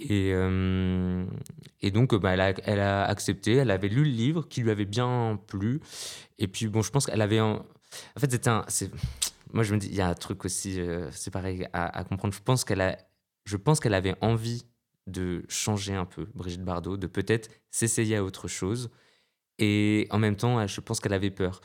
Et, 0.00 0.32
donc, 1.92 2.14
bah, 2.14 2.32
elle, 2.32 2.80
a, 2.80 3.04
accepté, 3.04 3.56
elle 3.56 3.70
avait 3.70 3.88
lu 3.88 4.04
le 4.04 4.10
livre 4.10 4.48
qui 4.48 4.62
lui 4.62 4.70
avait 4.70 4.86
bien 4.86 5.38
plu. 5.46 5.80
Et 6.38 6.48
puis, 6.48 6.68
bon, 6.68 6.80
je 6.80 6.90
pense 6.90 7.04
qu'elle 7.04 7.20
avait. 7.20 7.40
En, 7.40 7.56
en 7.56 8.20
fait, 8.20 8.30
c'était 8.30 8.48
un. 8.48 8.64
Moi, 9.52 9.62
je 9.62 9.74
me 9.74 9.78
dis, 9.78 9.88
il 9.88 9.94
y 9.94 10.00
a 10.00 10.08
un 10.08 10.14
truc 10.14 10.46
aussi, 10.46 10.80
c'est 11.10 11.30
pareil 11.30 11.66
à, 11.74 11.98
à 11.98 12.04
comprendre. 12.04 12.32
Je 12.32 12.40
pense 12.40 12.64
qu'elle 12.64 12.80
a, 12.80 12.96
je 13.44 13.58
pense 13.58 13.78
qu'elle 13.78 13.92
avait 13.92 14.14
envie 14.22 14.64
de 15.06 15.44
changer 15.48 15.94
un 15.94 16.06
peu, 16.06 16.26
Brigitte 16.34 16.64
Bardot, 16.64 16.96
de 16.96 17.06
peut-être 17.06 17.50
s'essayer 17.70 18.16
à 18.16 18.24
autre 18.24 18.48
chose. 18.48 18.90
Et 19.58 20.06
en 20.10 20.18
même 20.18 20.36
temps, 20.36 20.66
je 20.66 20.80
pense 20.80 20.98
qu'elle 21.00 21.12
avait 21.12 21.30
peur. 21.30 21.60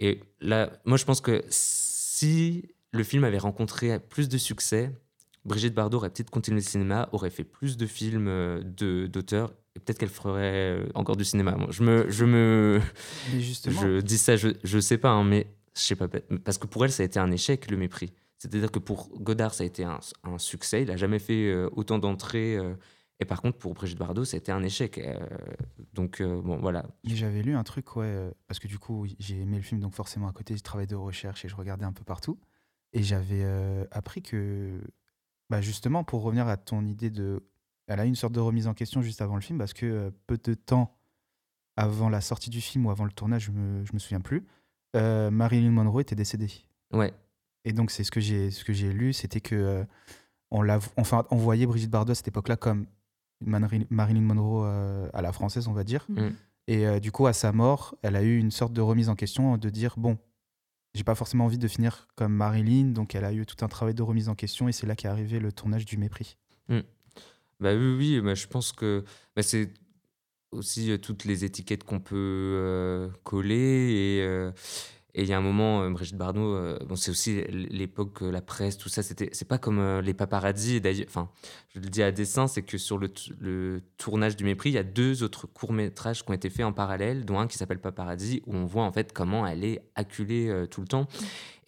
Et 0.00 0.20
là, 0.40 0.70
moi, 0.84 0.96
je 0.96 1.04
pense 1.04 1.20
que 1.20 1.42
si 1.50 2.68
le 2.92 3.02
film 3.04 3.24
avait 3.24 3.38
rencontré 3.38 3.98
plus 4.00 4.28
de 4.28 4.38
succès, 4.38 4.92
Brigitte 5.44 5.74
Bardot 5.74 5.98
aurait 5.98 6.10
peut-être 6.10 6.30
continué 6.30 6.60
le 6.60 6.64
cinéma, 6.66 7.08
aurait 7.12 7.30
fait 7.30 7.44
plus 7.44 7.76
de 7.76 7.86
films 7.86 8.28
euh, 8.28 8.62
de- 8.64 9.06
d'auteurs, 9.06 9.52
et 9.76 9.80
peut-être 9.80 9.98
qu'elle 9.98 10.08
ferait 10.08 10.78
euh, 10.78 10.86
encore 10.94 11.16
du 11.16 11.24
cinéma. 11.24 11.52
Moi, 11.52 11.68
je 11.70 11.82
me, 11.82 12.10
je 12.10 12.24
me, 12.24 12.80
Mais 13.32 13.40
justement, 13.40 13.80
je 13.80 14.00
dis 14.00 14.18
ça, 14.18 14.36
je, 14.36 14.48
je 14.62 14.78
sais 14.78 14.98
pas, 14.98 15.10
hein, 15.10 15.24
mais 15.24 15.46
je 15.76 15.80
sais 15.80 15.96
pas, 15.96 16.08
parce 16.44 16.58
que 16.58 16.66
pour 16.66 16.84
elle, 16.84 16.92
ça 16.92 17.02
a 17.02 17.06
été 17.06 17.18
un 17.18 17.30
échec 17.30 17.70
le 17.70 17.76
mépris. 17.76 18.12
C'est-à-dire 18.38 18.70
que 18.70 18.78
pour 18.78 19.08
Godard, 19.20 19.54
ça 19.54 19.64
a 19.64 19.66
été 19.66 19.84
un, 19.84 19.98
un 20.24 20.38
succès. 20.38 20.82
Il 20.82 20.90
a 20.90 20.96
jamais 20.96 21.18
fait 21.18 21.46
euh, 21.50 21.68
autant 21.72 21.98
d'entrées. 21.98 22.56
euh, 22.56 22.74
et 23.20 23.24
par 23.24 23.40
contre, 23.40 23.58
pour 23.58 23.74
Brigitte 23.74 23.98
Bardot, 23.98 24.24
été 24.24 24.50
un 24.50 24.62
échec. 24.62 24.98
euh, 24.98 25.18
donc 25.92 26.20
euh, 26.20 26.40
bon, 26.40 26.58
voilà. 26.58 26.84
Mais 27.04 27.14
J'avais 27.14 27.42
lu 27.42 27.54
un 27.54 27.62
truc, 27.62 27.94
ouais, 27.96 28.06
euh, 28.06 28.30
parce 28.48 28.58
que 28.58 28.66
du 28.66 28.78
coup, 28.78 29.06
j'ai 29.18 29.40
aimé 29.40 29.56
le 29.56 29.62
film, 29.62 29.80
donc 29.80 29.94
forcément 29.94 30.26
à 30.26 30.32
côté, 30.32 30.56
je 30.56 30.62
travaillais 30.62 30.88
de 30.88 30.96
recherche 30.96 31.44
et 31.44 31.48
je 31.48 31.54
regardais 31.54 31.84
un 31.84 31.92
peu 31.92 32.04
partout. 32.04 32.38
Et 32.92 33.02
j'avais 33.02 33.44
appris 33.90 34.22
que, 34.22 34.80
bah 35.50 35.60
justement, 35.60 36.04
pour 36.04 36.22
revenir 36.22 36.46
à 36.46 36.56
ton 36.56 36.84
idée 36.86 37.10
de. 37.10 37.42
Elle 37.86 38.00
a 38.00 38.04
eu 38.04 38.08
une 38.08 38.14
sorte 38.14 38.32
de 38.32 38.40
remise 38.40 38.66
en 38.66 38.74
question 38.74 39.02
juste 39.02 39.20
avant 39.20 39.34
le 39.34 39.40
film, 39.42 39.58
parce 39.58 39.72
que 39.72 40.12
peu 40.26 40.38
de 40.38 40.54
temps 40.54 40.96
avant 41.76 42.08
la 42.08 42.20
sortie 42.20 42.50
du 42.50 42.60
film 42.60 42.86
ou 42.86 42.90
avant 42.90 43.04
le 43.04 43.10
tournage, 43.10 43.46
je 43.46 43.50
me, 43.50 43.84
je 43.84 43.92
me 43.94 43.98
souviens 43.98 44.20
plus, 44.20 44.46
Marilyn 44.94 45.70
Monroe 45.72 46.00
était 46.00 46.14
décédée. 46.14 46.52
Ouais, 46.92 47.12
Et 47.64 47.72
donc, 47.72 47.90
c'est 47.90 48.04
ce 48.04 48.12
que 48.12 48.20
j'ai 48.20 48.52
ce 48.52 48.64
que 48.64 48.72
j'ai 48.72 48.92
lu, 48.92 49.12
c'était 49.12 49.40
que 49.40 49.84
on, 50.52 50.64
enfin, 50.96 51.26
on 51.30 51.36
voyait 51.36 51.66
Brigitte 51.66 51.90
Bardot 51.90 52.12
à 52.12 52.14
cette 52.14 52.28
époque-là 52.28 52.56
comme 52.56 52.86
Marilyn 53.40 54.20
Monroe 54.20 54.64
euh, 54.64 55.08
à 55.12 55.22
la 55.22 55.32
française, 55.32 55.68
on 55.68 55.72
va 55.72 55.84
dire. 55.84 56.06
Mm. 56.08 56.28
Et 56.66 56.86
euh, 56.86 57.00
du 57.00 57.12
coup, 57.12 57.26
à 57.26 57.32
sa 57.32 57.52
mort, 57.52 57.96
elle 58.02 58.16
a 58.16 58.22
eu 58.22 58.38
une 58.38 58.50
sorte 58.50 58.72
de 58.72 58.80
remise 58.80 59.08
en 59.08 59.14
question 59.14 59.56
de 59.56 59.70
dire 59.70 59.94
bon, 59.96 60.18
j'ai 60.94 61.04
pas 61.04 61.14
forcément 61.14 61.44
envie 61.44 61.58
de 61.58 61.68
finir 61.68 62.08
comme 62.16 62.32
Marilyn, 62.32 62.92
donc 62.92 63.14
elle 63.14 63.24
a 63.24 63.32
eu 63.32 63.44
tout 63.44 63.62
un 63.64 63.68
travail 63.68 63.94
de 63.94 64.02
remise 64.02 64.28
en 64.28 64.34
question 64.34 64.68
et 64.68 64.72
c'est 64.72 64.86
là 64.86 64.96
qu'est 64.96 65.08
arrivé 65.08 65.40
le 65.40 65.52
tournage 65.52 65.84
du 65.84 65.98
mépris. 65.98 66.36
bah 67.60 67.74
oui, 67.74 67.94
oui, 67.96 68.20
bah, 68.20 68.34
je 68.34 68.46
pense 68.46 68.72
que 68.72 69.04
bah, 69.36 69.42
c'est 69.42 69.70
aussi 70.52 70.90
euh, 70.90 70.98
toutes 70.98 71.24
les 71.24 71.44
étiquettes 71.44 71.84
qu'on 71.84 72.00
peut 72.00 73.10
coller 73.24 74.20
et 74.20 74.52
et 75.16 75.22
il 75.22 75.28
y 75.28 75.32
a 75.32 75.38
un 75.38 75.40
moment, 75.40 75.82
euh, 75.82 75.90
Brigitte 75.90 76.16
Bardot, 76.16 76.56
euh, 76.56 76.76
bon, 76.86 76.96
c'est 76.96 77.12
aussi 77.12 77.44
l'époque, 77.48 78.22
euh, 78.22 78.32
la 78.32 78.40
presse, 78.40 78.76
tout 78.76 78.88
ça, 78.88 79.02
c'était, 79.04 79.28
c'est 79.32 79.46
pas 79.46 79.58
comme 79.58 80.00
les 80.00 80.12
paparazzis. 80.12 80.80
D'ailleurs, 80.80 81.06
enfin, 81.08 81.30
je 81.72 81.78
le 81.78 81.86
dis 81.86 82.02
à 82.02 82.10
dessein, 82.10 82.48
c'est 82.48 82.62
que 82.62 82.78
sur 82.78 82.98
le, 82.98 83.80
tournage 83.96 84.36
du 84.36 84.42
mépris, 84.42 84.70
il 84.70 84.72
y 84.72 84.78
a 84.78 84.82
deux 84.82 85.22
autres 85.22 85.46
courts-métrages 85.46 86.24
qui 86.24 86.30
ont 86.30 86.34
été 86.34 86.50
faits 86.50 86.66
en 86.66 86.72
parallèle, 86.72 87.24
dont 87.24 87.38
un 87.38 87.46
qui 87.46 87.58
s'appelle 87.58 87.80
Paparazzi, 87.80 88.42
où 88.46 88.56
on 88.56 88.64
voit 88.64 88.82
en 88.82 88.90
fait 88.90 89.12
comment 89.12 89.46
elle 89.46 89.64
est 89.64 89.80
acculée 89.94 90.66
tout 90.70 90.80
le 90.80 90.88
temps. 90.88 91.06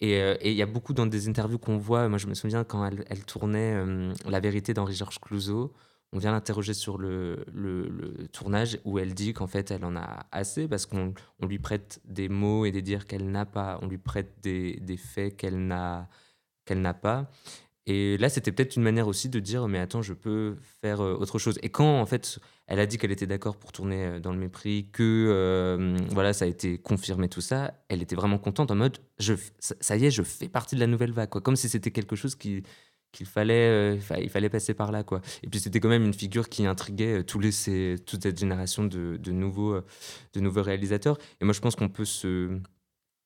Et 0.01 0.19
il 0.43 0.55
y 0.55 0.61
a 0.61 0.65
beaucoup 0.65 0.93
dans 0.93 1.05
des 1.05 1.29
interviews 1.29 1.57
qu'on 1.57 1.77
voit, 1.77 2.09
moi 2.09 2.17
je 2.17 2.27
me 2.27 2.33
souviens 2.33 2.63
quand 2.65 2.85
elle, 2.85 3.23
tournait 3.25 3.81
La 4.25 4.39
vérité 4.41 4.73
d'Henri-Georges 4.73 5.19
Clouzot, 5.19 5.73
on 6.13 6.19
vient 6.19 6.31
l'interroger 6.31 6.73
sur 6.73 6.97
le, 6.97 7.45
le, 7.53 8.27
tournage 8.31 8.79
où 8.85 8.99
elle 8.99 9.13
dit 9.13 9.33
qu'en 9.33 9.47
fait 9.47 9.71
elle 9.71 9.83
en 9.83 9.95
a 9.95 10.25
assez 10.31 10.67
parce 10.67 10.85
qu'on 10.85 11.13
on 11.39 11.45
lui 11.45 11.59
prête 11.59 12.01
des 12.05 12.29
mots 12.29 12.65
et 12.65 12.71
des 12.71 12.81
dires 12.81 13.05
qu'elle 13.05 13.29
n'a 13.29 13.45
pas, 13.45 13.79
on 13.81 13.87
lui 13.87 13.97
prête 13.97 14.33
des, 14.41 14.79
des 14.81 14.97
faits 14.97 15.35
qu'elle 15.37 15.67
n'a 15.67 16.07
qu'elle 16.65 16.81
n'a 16.81 16.93
pas. 16.93 17.29
Et 17.89 18.17
là, 18.17 18.27
c'était 18.27 18.51
peut-être 18.51 18.75
une 18.75 18.83
manière 18.83 19.07
aussi 19.07 19.29
de 19.29 19.39
dire, 19.39 19.69
mais 19.69 19.79
attends, 19.79 20.01
je 20.01 20.11
peux 20.11 20.57
faire 20.81 20.99
euh, 20.99 21.15
autre 21.15 21.39
chose. 21.39 21.57
Et 21.63 21.69
quand, 21.69 22.01
en 22.01 22.05
fait, 22.05 22.37
elle 22.67 22.81
a 22.81 22.85
dit 22.85 22.97
qu'elle 22.97 23.13
était 23.13 23.27
d'accord 23.27 23.55
pour 23.55 23.71
tourner 23.71 24.05
euh, 24.05 24.19
dans 24.19 24.33
le 24.33 24.37
mépris, 24.37 24.89
que 24.91 25.27
euh, 25.29 25.97
voilà, 26.09 26.33
ça 26.33 26.43
a 26.43 26.49
été 26.49 26.79
confirmé 26.79 27.29
tout 27.29 27.39
ça, 27.39 27.73
elle 27.87 28.01
était 28.01 28.17
vraiment 28.17 28.39
contente 28.39 28.71
en 28.71 28.75
mode, 28.75 28.97
je, 29.19 29.35
ça 29.59 29.95
y 29.95 30.05
est, 30.05 30.11
je 30.11 30.21
fais 30.21 30.49
partie 30.49 30.75
de 30.75 30.81
la 30.81 30.87
nouvelle 30.87 31.13
vague, 31.13 31.29
quoi. 31.29 31.39
Comme 31.39 31.55
si 31.55 31.69
c'était 31.69 31.91
quelque 31.91 32.17
chose 32.17 32.35
qui 32.35 32.63
qu'il 33.17 33.25
fallait, 33.25 33.97
il 34.19 34.29
fallait 34.29 34.49
passer 34.49 34.73
par 34.73 34.91
là, 34.91 35.03
quoi. 35.03 35.21
Et 35.43 35.47
puis 35.47 35.59
c'était 35.59 35.79
quand 35.79 35.89
même 35.89 36.05
une 36.05 36.13
figure 36.13 36.49
qui 36.49 36.65
intriguait 36.65 37.23
tous 37.23 37.39
les, 37.39 37.51
ces, 37.51 37.95
toute 38.05 38.23
cette 38.23 38.39
génération 38.39 38.83
de, 38.83 39.17
de, 39.17 39.31
nouveaux, 39.31 39.79
de 40.33 40.39
nouveaux 40.39 40.63
réalisateurs. 40.63 41.17
Et 41.41 41.45
moi, 41.45 41.53
je 41.53 41.59
pense 41.59 41.75
qu'on 41.75 41.89
peut 41.89 42.05
se 42.05 42.59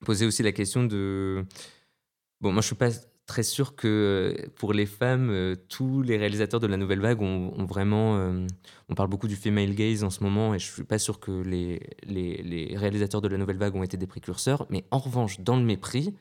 poser 0.05 0.25
aussi 0.25 0.43
la 0.43 0.51
question 0.51 0.83
de... 0.83 1.45
Bon, 2.39 2.51
moi, 2.51 2.61
je 2.61 2.67
suis 2.67 2.75
pas 2.75 2.89
très 3.31 3.43
sûr 3.43 3.75
que 3.75 3.87
euh, 3.87 4.49
pour 4.55 4.73
les 4.73 4.85
femmes, 4.85 5.29
euh, 5.29 5.55
tous 5.69 6.01
les 6.01 6.17
réalisateurs 6.17 6.59
de 6.59 6.67
la 6.67 6.75
nouvelle 6.75 6.99
vague 6.99 7.21
ont, 7.21 7.65
vraiment. 7.65 8.17
Euh, 8.17 8.45
on 8.89 8.95
parle 8.95 9.09
beaucoup 9.09 9.29
du 9.29 9.37
female 9.37 9.73
gaze 9.73 10.03
en 10.03 10.09
ce 10.09 10.21
moment, 10.21 10.53
et 10.53 10.59
je 10.59 10.69
suis 10.69 10.83
pas 10.83 10.99
sûr 10.99 11.19
que 11.19 11.31
les, 11.31 11.79
les, 12.03 12.75
réalisateurs 12.75 13.21
de 13.21 13.29
la 13.29 13.37
nouvelle 13.37 13.57
vague 13.57 13.75
ont 13.75 13.83
été 13.83 13.95
des 13.95 14.07
précurseurs. 14.07 14.65
Mais 14.69 14.83
en 14.91 14.97
revanche, 14.97 15.39
dans 15.39 15.55
le 15.55 15.63
mépris, 15.63 16.13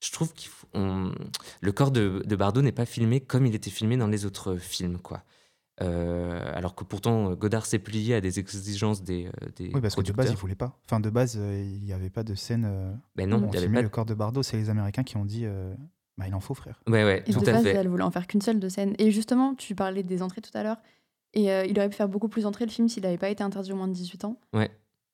je 0.00 0.12
trouve 0.12 0.32
que 0.32 1.12
le 1.60 1.72
corps 1.72 1.90
de, 1.90 2.22
de 2.24 2.36
Bardot 2.36 2.62
n'est 2.62 2.72
pas 2.72 2.86
filmé 2.86 3.20
comme 3.20 3.46
il 3.46 3.54
était 3.54 3.70
filmé 3.70 3.96
dans 3.96 4.06
les 4.06 4.24
autres 4.26 4.56
films, 4.56 4.98
quoi. 4.98 5.22
alors 5.78 6.74
que 6.74 6.84
pourtant 6.84 7.34
Godard 7.34 7.66
s'est 7.66 7.78
plié 7.78 8.14
à 8.14 8.20
des 8.20 8.38
exigences 8.38 9.02
des, 9.02 9.30
des 9.56 9.70
oui 9.74 9.80
parce 9.80 9.94
que 9.94 10.02
de 10.02 10.12
base 10.12 10.30
il 10.30 10.36
voulait 10.36 10.54
pas 10.54 10.78
enfin 10.84 11.00
de 11.00 11.10
base 11.10 11.34
il 11.34 11.82
n'y 11.82 11.92
avait 11.92 12.10
pas 12.10 12.22
de 12.22 12.34
scène 12.34 13.00
ben 13.16 13.28
non 13.28 13.48
il 13.48 13.54
y 13.54 13.58
avait 13.58 13.72
pas 13.72 13.82
le 13.82 13.88
corps 13.88 14.06
de 14.06 14.14
Bardot 14.14 14.42
c'est 14.42 14.56
les 14.56 14.68
Américains 14.70 15.04
qui 15.04 15.16
ont 15.16 15.24
dit 15.24 15.46
bah, 16.20 16.26
il 16.28 16.34
en 16.34 16.40
faut, 16.40 16.52
frère. 16.52 16.82
Ouais, 16.86 17.02
ouais, 17.02 17.24
et 17.26 17.32
tout 17.32 17.40
de 17.40 17.48
à 17.48 17.52
base, 17.54 17.62
fait. 17.62 17.70
elle 17.70 17.88
voulait 17.88 18.04
en 18.04 18.10
faire 18.10 18.26
qu'une 18.26 18.42
seule 18.42 18.60
de 18.60 18.68
scène. 18.68 18.94
Et 18.98 19.10
justement, 19.10 19.54
tu 19.54 19.74
parlais 19.74 20.02
des 20.02 20.20
entrées 20.20 20.42
tout 20.42 20.50
à 20.52 20.62
l'heure. 20.62 20.76
Et 21.32 21.50
euh, 21.50 21.64
il 21.64 21.78
aurait 21.78 21.88
pu 21.88 21.96
faire 21.96 22.10
beaucoup 22.10 22.28
plus 22.28 22.42
d'entrées 22.42 22.66
le 22.66 22.70
film 22.70 22.88
s'il 22.90 23.04
n'avait 23.04 23.16
pas 23.16 23.30
été 23.30 23.42
interdit 23.42 23.72
au 23.72 23.76
moins 23.76 23.88
de 23.88 23.94
18 23.94 24.26
ans. 24.26 24.38
Ouais. 24.52 24.70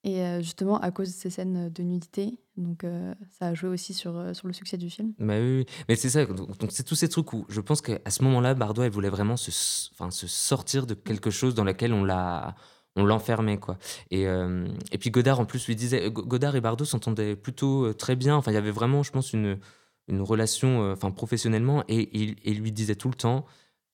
Et 0.06 0.22
euh, 0.22 0.40
justement, 0.40 0.80
à 0.80 0.90
cause 0.90 1.08
de 1.08 1.12
ces 1.12 1.30
scènes 1.30 1.68
de 1.68 1.82
nudité. 1.82 2.38
Donc, 2.56 2.84
euh, 2.84 3.12
ça 3.38 3.48
a 3.48 3.54
joué 3.54 3.68
aussi 3.68 3.92
sur, 3.92 4.34
sur 4.34 4.46
le 4.46 4.54
succès 4.54 4.78
du 4.78 4.88
film. 4.88 5.12
Bah 5.18 5.34
oui, 5.38 5.66
mais 5.88 5.96
c'est 5.96 6.08
ça. 6.08 6.25
Donc, 6.25 6.70
c'est 6.70 6.84
tous 6.84 6.94
ces 6.94 7.08
trucs 7.08 7.32
où 7.34 7.44
je 7.48 7.60
pense 7.60 7.82
qu'à 7.82 7.98
ce 8.08 8.22
moment-là, 8.22 8.54
Bardot, 8.54 8.82
elle 8.82 8.90
voulait 8.92 9.10
vraiment 9.10 9.36
se, 9.36 9.50
se 9.50 10.26
sortir 10.26 10.86
de 10.86 10.94
quelque 10.94 11.30
chose 11.30 11.54
dans 11.54 11.64
lequel 11.64 11.92
on 11.92 12.04
l'a 12.04 12.54
on 12.98 13.04
l'enfermait 13.04 13.58
quoi 13.58 13.76
et, 14.10 14.22
et 14.22 14.98
puis 14.98 15.10
Godard 15.10 15.38
en 15.38 15.44
plus 15.44 15.66
lui 15.66 15.76
disait 15.76 16.10
Godard 16.10 16.56
et 16.56 16.62
Bardot 16.62 16.86
s'entendaient 16.86 17.36
plutôt 17.36 17.92
très 17.92 18.16
bien 18.16 18.36
enfin 18.36 18.52
il 18.52 18.54
y 18.54 18.56
avait 18.56 18.70
vraiment 18.70 19.02
je 19.02 19.10
pense 19.10 19.34
une 19.34 19.58
une 20.08 20.22
relation 20.22 20.82
euh, 20.82 20.92
enfin 20.92 21.10
professionnellement 21.10 21.84
et 21.88 22.08
il, 22.12 22.60
lui 22.60 22.72
disait 22.72 22.94
tout 22.94 23.08
le 23.08 23.14
temps 23.14 23.44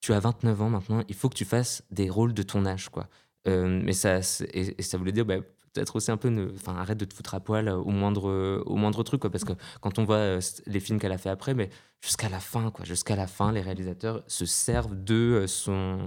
tu 0.00 0.12
as 0.12 0.20
29 0.20 0.62
ans 0.62 0.70
maintenant 0.70 1.02
il 1.08 1.14
faut 1.14 1.28
que 1.28 1.34
tu 1.34 1.44
fasses 1.44 1.84
des 1.90 2.10
rôles 2.10 2.34
de 2.34 2.42
ton 2.42 2.66
âge 2.66 2.88
quoi 2.88 3.08
euh, 3.48 3.80
mais 3.82 3.92
ça 3.92 4.20
et, 4.52 4.82
ça 4.82 4.98
voulait 4.98 5.12
dire 5.12 5.24
bah, 5.24 5.36
peut-être 5.72 5.96
aussi 5.96 6.10
un 6.10 6.16
peu 6.16 6.52
enfin 6.54 6.76
arrête 6.76 6.98
de 6.98 7.04
te 7.04 7.14
foutre 7.14 7.34
à 7.34 7.40
poil 7.40 7.68
au 7.68 7.90
moindre 7.90 8.62
au 8.66 8.76
moindre 8.76 9.02
truc 9.02 9.20
quoi 9.20 9.30
parce 9.30 9.44
que 9.44 9.52
quand 9.80 9.98
on 9.98 10.04
voit 10.04 10.16
euh, 10.16 10.40
les 10.66 10.80
films 10.80 10.98
qu'elle 10.98 11.12
a 11.12 11.18
fait 11.18 11.30
après 11.30 11.54
mais 11.54 11.70
jusqu'à 12.00 12.28
la 12.28 12.40
fin 12.40 12.70
quoi 12.70 12.84
jusqu'à 12.84 13.16
la 13.16 13.26
fin 13.26 13.52
les 13.52 13.60
réalisateurs 13.60 14.22
se 14.26 14.46
servent 14.46 14.94
de 14.94 15.44
son 15.46 15.98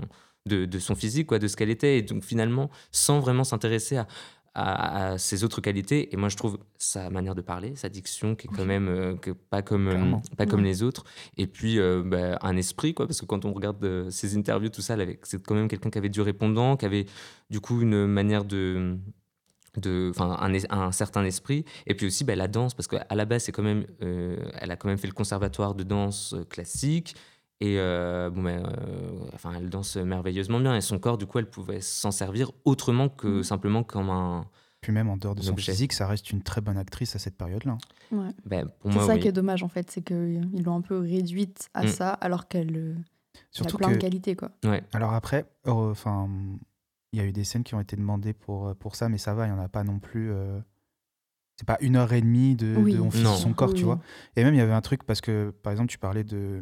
de, 0.45 0.65
de 0.65 0.79
son 0.79 0.95
physique 0.95 1.27
quoi 1.27 1.39
de 1.39 1.47
ce 1.47 1.55
qu'elle 1.55 1.69
était 1.69 1.97
et 1.97 2.01
donc 2.01 2.23
finalement 2.23 2.69
sans 2.91 3.19
vraiment 3.19 3.43
s'intéresser 3.43 3.97
à 3.97 4.07
à, 4.55 5.17
ses 5.17 5.43
autres 5.43 5.61
qualités. 5.61 6.13
Et 6.13 6.17
moi, 6.17 6.29
je 6.29 6.37
trouve 6.37 6.57
sa 6.77 7.09
manière 7.09 7.35
de 7.35 7.41
parler, 7.41 7.75
sa 7.75 7.89
diction, 7.89 8.35
qui 8.35 8.47
est 8.47 8.55
quand 8.55 8.65
même 8.65 8.87
euh, 8.87 9.15
que 9.15 9.31
pas 9.31 9.61
comme, 9.61 9.87
euh, 9.89 10.17
pas 10.37 10.45
comme 10.45 10.63
les 10.63 10.81
autres. 10.81 11.03
Et 11.37 11.45
puis, 11.45 11.77
euh, 11.77 12.01
bah, 12.03 12.39
un 12.41 12.55
esprit, 12.55 12.93
quoi, 12.93 13.05
parce 13.05 13.19
que 13.19 13.25
quand 13.25 13.43
on 13.43 13.53
regarde 13.53 14.09
ses 14.09 14.37
interviews, 14.37 14.69
tout 14.69 14.81
ça, 14.81 14.95
c'est 15.23 15.43
quand 15.43 15.55
même 15.55 15.67
quelqu'un 15.67 15.89
qui 15.89 15.97
avait 15.97 16.09
du 16.09 16.21
répondant, 16.21 16.77
qui 16.77 16.85
avait 16.85 17.05
du 17.49 17.59
coup 17.59 17.81
une 17.81 18.07
manière 18.07 18.45
de 18.45 18.97
de 19.79 20.11
enfin 20.11 20.37
un, 20.39 20.53
un, 20.69 20.91
certain 20.91 21.23
esprit 21.25 21.65
et 21.87 21.95
puis 21.95 22.07
aussi 22.07 22.23
bah, 22.23 22.35
la 22.35 22.47
danse 22.47 22.73
parce 22.73 22.87
qu'à 22.87 23.05
la 23.09 23.25
base 23.25 23.43
c'est 23.43 23.51
quand 23.51 23.63
même 23.63 23.85
elle 23.99 24.71
a 24.71 24.75
quand 24.75 24.87
même 24.87 24.97
fait 24.97 25.07
le 25.07 25.13
conservatoire 25.13 25.75
de 25.75 25.83
danse 25.83 26.35
classique 26.49 27.15
et 27.61 27.77
euh, 27.79 28.29
bon, 28.29 28.45
euh, 28.45 28.61
enfin, 29.33 29.53
elle 29.57 29.69
danse 29.69 29.95
merveilleusement 29.95 30.59
bien. 30.59 30.75
Et 30.75 30.81
son 30.81 30.99
corps, 30.99 31.17
du 31.17 31.25
coup, 31.25 31.39
elle 31.39 31.49
pouvait 31.49 31.81
s'en 31.81 32.11
servir 32.11 32.51
autrement 32.65 33.07
que 33.07 33.39
mmh. 33.39 33.43
simplement 33.43 33.83
comme 33.83 34.09
un. 34.09 34.45
Puis 34.81 34.91
même 34.91 35.09
en 35.09 35.17
dehors 35.17 35.33
de 35.33 35.41
son 35.41 35.55
physique, 35.55 35.93
ça 35.93 36.05
reste 36.05 36.29
une 36.31 36.43
très 36.43 36.61
bonne 36.61 36.77
actrice 36.77 37.15
à 37.15 37.19
cette 37.19 37.35
période-là. 37.37 37.77
Ouais. 38.11 38.29
Ben, 38.45 38.69
c'est 38.83 38.99
ça 38.99 39.17
qui 39.17 39.27
est 39.27 39.31
dommage, 39.31 39.63
en 39.63 39.67
fait. 39.67 39.89
C'est 39.89 40.03
qu'ils 40.03 40.63
l'ont 40.63 40.75
un 40.75 40.81
peu 40.81 40.99
réduite 40.99 41.69
à 41.73 41.85
mmh. 41.85 41.87
ça, 41.87 42.09
alors 42.11 42.47
qu'elle 42.47 42.75
euh, 42.75 43.63
a 43.63 43.77
plein 43.77 43.91
de 43.91 43.97
qualités. 43.97 44.35
Quoi. 44.35 44.51
Ouais. 44.63 44.83
Alors 44.93 45.13
après, 45.13 45.45
enfin, 45.65 46.29
il 47.15 47.19
y 47.19 47.21
a 47.21 47.25
eu 47.25 47.31
des 47.31 47.43
scènes 47.43 47.63
qui 47.63 47.75
ont 47.75 47.79
été 47.79 47.95
demandées 47.95 48.33
pour, 48.33 48.75
pour 48.75 48.95
ça, 48.95 49.09
mais 49.09 49.17
ça 49.17 49.33
va, 49.33 49.47
il 49.47 49.53
n'y 49.53 49.59
en 49.59 49.63
a 49.63 49.69
pas 49.69 49.83
non 49.83 49.99
plus. 49.99 50.31
C'est 51.57 51.65
pas 51.65 51.77
une 51.79 51.95
heure 51.95 52.11
et 52.11 52.21
demie 52.21 52.55
de, 52.55 52.75
de 52.75 52.99
on 52.99 53.11
son 53.11 53.53
corps, 53.53 53.73
tu 53.73 53.83
vois. 53.83 53.99
Et 54.35 54.43
même, 54.43 54.53
il 54.53 54.57
y 54.57 54.61
avait 54.61 54.73
un 54.73 54.81
truc, 54.81 55.03
parce 55.03 55.21
que, 55.21 55.53
par 55.63 55.71
exemple, 55.71 55.89
tu 55.89 55.97
parlais 55.97 56.23
de 56.23 56.61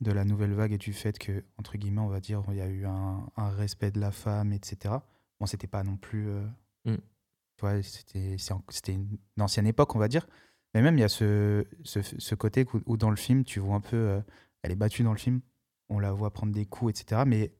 de 0.00 0.12
la 0.12 0.24
nouvelle 0.24 0.52
vague 0.52 0.72
et 0.72 0.78
du 0.78 0.92
fait 0.92 1.18
que, 1.18 1.44
entre 1.58 1.76
guillemets, 1.76 2.00
on 2.00 2.08
va 2.08 2.20
dire, 2.20 2.42
il 2.48 2.56
y 2.56 2.60
a 2.60 2.68
eu 2.68 2.86
un, 2.86 3.28
respect 3.36 3.90
de 3.90 4.00
la 4.00 4.10
femme, 4.10 4.52
etc. 4.52 4.94
Bon, 5.38 5.46
c'était 5.46 5.66
pas 5.66 5.82
non 5.82 5.96
plus. 5.96 6.28
Euh, 6.28 6.46
mm. 6.86 6.96
Tu 6.96 7.60
vois, 7.60 7.82
c'était, 7.82 8.36
c'était 8.38 8.92
une, 8.92 9.18
ancienne 9.38 9.66
époque, 9.66 9.94
on 9.94 9.98
va 9.98 10.08
dire. 10.08 10.26
Mais 10.74 10.82
même, 10.82 10.96
il 10.96 11.00
y 11.00 11.04
a 11.04 11.08
ce, 11.08 11.66
ce, 11.82 12.34
côté 12.34 12.64
où, 12.86 12.96
dans 12.96 13.10
le 13.10 13.16
film, 13.16 13.44
tu 13.44 13.60
vois 13.60 13.74
un 13.74 13.80
peu. 13.80 13.96
Euh, 13.96 14.20
elle 14.62 14.72
est 14.72 14.76
battue 14.76 15.02
dans 15.02 15.12
le 15.12 15.18
film, 15.18 15.40
on 15.88 15.98
la 15.98 16.12
voit 16.12 16.32
prendre 16.32 16.52
des 16.52 16.66
coups, 16.66 17.00
etc. 17.00 17.22
Mais 17.26 17.52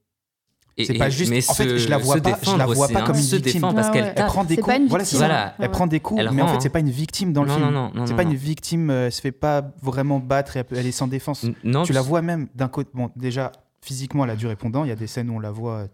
c'est 0.79 0.95
pas 0.95 1.11
juste. 1.11 1.51
en 1.51 1.55
fait, 1.55 1.79
je 1.79 1.89
la 1.89 1.99
vois 1.99 2.17
pas, 2.19 2.39
je 2.43 2.57
la 2.57 2.67
vois 2.67 2.89
pas 2.89 3.03
comme 3.03 3.17
une 3.17 3.23
victime. 3.23 3.61
parce 3.61 3.91
qu'elle 3.91 4.13
elle 4.17 4.27
prend 4.27 4.45
des 4.45 4.57
coups. 4.57 4.77
Voilà, 4.89 5.55
Elle 5.59 5.71
prend 5.71 5.87
des 5.87 6.01
coups, 6.01 6.23
mais 6.33 6.43
en 6.43 6.49
fait, 6.49 6.61
c'est 6.61 6.69
pas 6.69 6.81
une 6.81 6.91
victime 6.91 7.33
dans 7.33 7.45
le 7.45 7.51
film. 7.51 7.71
Non, 7.71 7.91
non, 7.95 8.07
c'est 8.07 8.17
pas 8.17 8.23
une 8.23 8.35
victime. 8.35 8.91
Elle 8.91 9.13
se 9.13 9.21
fait 9.21 9.33
pas 9.33 9.73
vraiment 9.83 10.19
battre. 10.19 10.57
Elle 10.57 10.87
est 10.87 10.93
sans 10.93 11.09
défense. 11.09 11.47
Non, 11.65 11.83
tu 11.83 11.93
la 11.93 12.03
vois 12.03 12.23
même 12.23 12.49
d'un 12.55 12.69
côté. 12.69 12.91
Bon, 12.95 13.11
déjà 13.17 13.53
physiquement, 13.83 14.25
elle 14.25 14.31
a 14.31 14.37
du 14.37 14.47
répondant. 14.47 14.85
Il 14.85 14.89
y 14.89 14.93
a 14.93 14.97
des 14.97 15.07
scènes 15.07 15.31
où 15.31 15.37
on 15.37 15.41
la 15.41 15.51
voit 15.51 15.87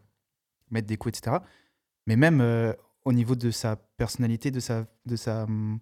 mettre 0.71 0.87
des 0.87 0.97
coups, 0.97 1.18
etc. 1.18 1.37
Mais 2.06 2.16
même 2.16 2.40
euh, 2.40 2.73
au 3.04 3.12
niveau 3.12 3.35
de 3.35 3.50
sa 3.50 3.76
personnalité, 3.76 4.50
de 4.50 4.61
sa, 4.61 4.85
de 5.06 5.16
sa 5.16 5.45
hum, 5.45 5.78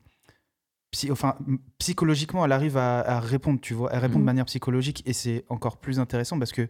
enfin, 1.11 1.37
psychologiquement, 1.79 2.45
elle 2.45 2.53
arrive 2.53 2.77
à, 2.77 3.21
répondre, 3.21 3.61
tu 3.61 3.75
vois. 3.75 3.91
Elle 3.93 4.01
répond 4.01 4.19
de 4.19 4.23
mm. 4.23 4.27
manière 4.27 4.45
psychologique 4.47 5.03
et 5.07 5.13
c'est 5.13 5.45
encore 5.49 5.79
plus 5.79 5.99
intéressant 5.99 6.39
parce 6.39 6.53
que 6.53 6.69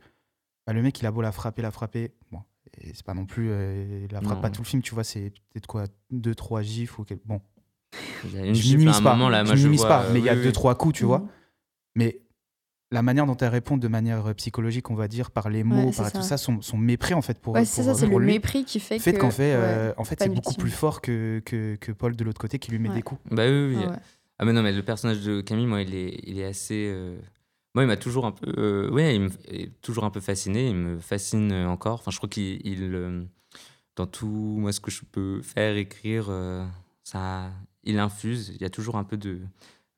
bah, 0.67 0.73
le 0.73 0.83
mec, 0.83 0.99
il 1.01 1.07
a 1.07 1.11
beau 1.11 1.23
la 1.23 1.33
frapper, 1.33 1.63
la 1.63 1.71
frapper. 1.71 2.13
Bon, 2.33 2.41
c'est 2.83 3.03
pas 3.05 3.15
non 3.15 3.27
plus. 3.27 3.51
Euh, 3.51 4.07
il 4.09 4.13
la 4.13 4.21
frappe 4.21 4.41
pas 4.41 4.51
tout 4.51 4.63
le 4.63 4.67
film, 4.67 4.83
tu 4.83 4.95
vois, 4.95 5.05
c'est 5.05 5.33
peut-être 5.51 5.67
quoi, 5.67 5.85
deux, 6.11 6.35
trois 6.35 6.63
gifs 6.63 6.99
ou 6.99 7.05
Bon. 7.25 7.41
A 8.25 8.45
une 8.45 8.55
je 8.55 8.75
minimise 8.75 9.01
pas, 9.01 9.15
moment, 9.15 9.29
là, 9.29 9.45
je 9.45 9.55
minimise 9.55 9.85
pas, 9.85 10.11
mais 10.13 10.19
il 10.19 10.25
y 10.25 10.29
a 10.29 10.35
deux, 10.35 10.53
trois 10.53 10.75
coups, 10.75 10.97
tu 10.97 11.05
vois. 11.05 11.21
Mhm. 11.21 11.29
Mais 11.97 12.21
la 12.91 13.03
manière 13.03 13.27
dont 13.27 13.37
elle 13.37 13.49
répond 13.49 13.77
de 13.77 13.89
manière 13.89 14.27
euh, 14.27 14.35
psychologique, 14.35 14.91
on 14.91 14.95
va 14.95 15.07
dire, 15.07 15.31
par 15.31 15.49
les 15.49 15.63
mots, 15.63 15.93
par 15.93 16.11
tout 16.11 16.23
ça, 16.23 16.37
son, 16.37 16.61
son, 16.61 16.77
mépris 16.77 17.15
en 17.15 17.23
fait 17.23 17.39
pour. 17.39 17.55
Ouais, 17.55 17.65
c'est 17.65 17.83
ça, 17.83 17.95
c'est 17.95 18.07
le 18.07 18.19
mépris 18.19 18.65
qui 18.65 18.81
fait, 18.81 18.99
fait 18.99 19.15
qu'en 19.15 19.31
fait, 19.31 19.55
euh, 19.55 19.93
en 19.97 20.05
fait, 20.05 20.21
c'est 20.21 20.29
beaucoup 20.29 20.55
plus 20.55 20.71
fort 20.71 21.01
que, 21.01 21.41
que, 21.45 21.77
que, 21.77 21.93
Paul 21.93 22.17
de 22.17 22.25
l'autre 22.25 22.41
côté 22.41 22.59
qui 22.59 22.71
lui 22.71 22.79
met 22.79 22.89
des 22.89 23.03
coups. 23.03 23.21
Bah 23.31 23.45
oui, 23.47 23.77
oui. 23.77 23.85
Ah, 24.39 24.45
mais 24.45 24.53
non, 24.53 24.63
mais 24.63 24.73
le 24.73 24.83
personnage 24.83 25.21
de 25.21 25.41
Camille, 25.41 25.67
moi, 25.67 25.83
il 25.83 25.95
est, 25.95 26.21
il 26.25 26.41
est 26.41 26.45
assez. 26.45 26.93
Moi, 27.75 27.83
il 27.83 27.87
m'a 27.89 27.97
toujours 27.97 28.25
un 28.25 28.31
peu, 28.31 28.53
euh, 28.57 29.29
toujours 29.83 30.05
un 30.05 30.11
peu 30.11 30.21
fasciné. 30.21 30.69
Il 30.69 30.77
me 30.77 30.99
fascine 31.01 31.53
encore. 31.53 31.95
Enfin, 31.95 32.13
je 32.13 32.19
crois 32.19 32.29
qu'il, 32.29 32.63
euh, 32.95 33.25
dans 33.97 34.07
tout 34.07 34.27
moi 34.27 34.73
ce 34.73 34.81
que 34.81 34.91
je 34.93 35.03
peux 35.05 35.43
faire, 35.43 35.77
écrire, 35.77 36.27
euh, 36.31 36.65
ça, 37.03 37.51
il 37.83 37.99
infuse. 37.99 38.53
Il 38.55 38.63
y 38.63 38.65
a 38.65 38.71
toujours 38.71 38.97
un 38.97 39.05
peu 39.05 39.17
de, 39.17 39.41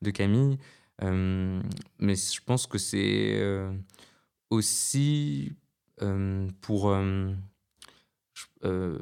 de 0.02 0.10
Camille, 0.10 0.58
mais 1.02 2.14
je 2.16 2.40
pense 2.44 2.66
que 2.66 2.78
c'est 2.78 3.42
aussi 4.50 5.52
pour 6.60 6.96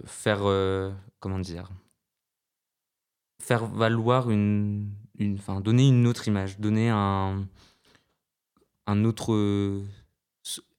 faire, 0.05 0.95
comment 1.21 1.39
dire, 1.39 1.71
faire 3.41 3.67
valoir 3.67 4.31
une, 4.31 4.91
une, 5.19 5.35
enfin, 5.35 5.61
donner 5.61 5.89
une 5.89 6.07
autre 6.07 6.27
image, 6.29 6.59
donner 6.59 6.89
un 6.91 7.47
un 8.87 9.05
autre, 9.05 9.83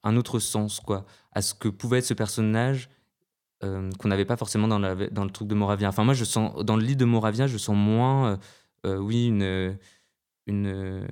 un 0.02 0.16
autre 0.16 0.38
sens 0.38 0.80
quoi, 0.80 1.06
à 1.32 1.42
ce 1.42 1.54
que 1.54 1.68
pouvait 1.68 1.98
être 1.98 2.06
ce 2.06 2.14
personnage 2.14 2.88
euh, 3.64 3.90
qu'on 3.98 4.08
n'avait 4.08 4.24
pas 4.24 4.36
forcément 4.36 4.68
dans, 4.68 4.78
la, 4.78 4.94
dans 5.08 5.24
le 5.24 5.30
truc 5.30 5.48
de 5.48 5.54
Moravia. 5.54 5.88
Enfin, 5.88 6.04
moi, 6.04 6.14
je 6.14 6.24
sens, 6.24 6.62
dans 6.64 6.76
le 6.76 6.84
lit 6.84 6.96
de 6.96 7.04
Moravia, 7.04 7.46
je 7.46 7.56
sens 7.56 7.76
moins, 7.76 8.32
euh, 8.32 8.36
euh, 8.84 8.98
oui, 8.98 9.28
une, 9.28 9.78
une, 10.46 11.06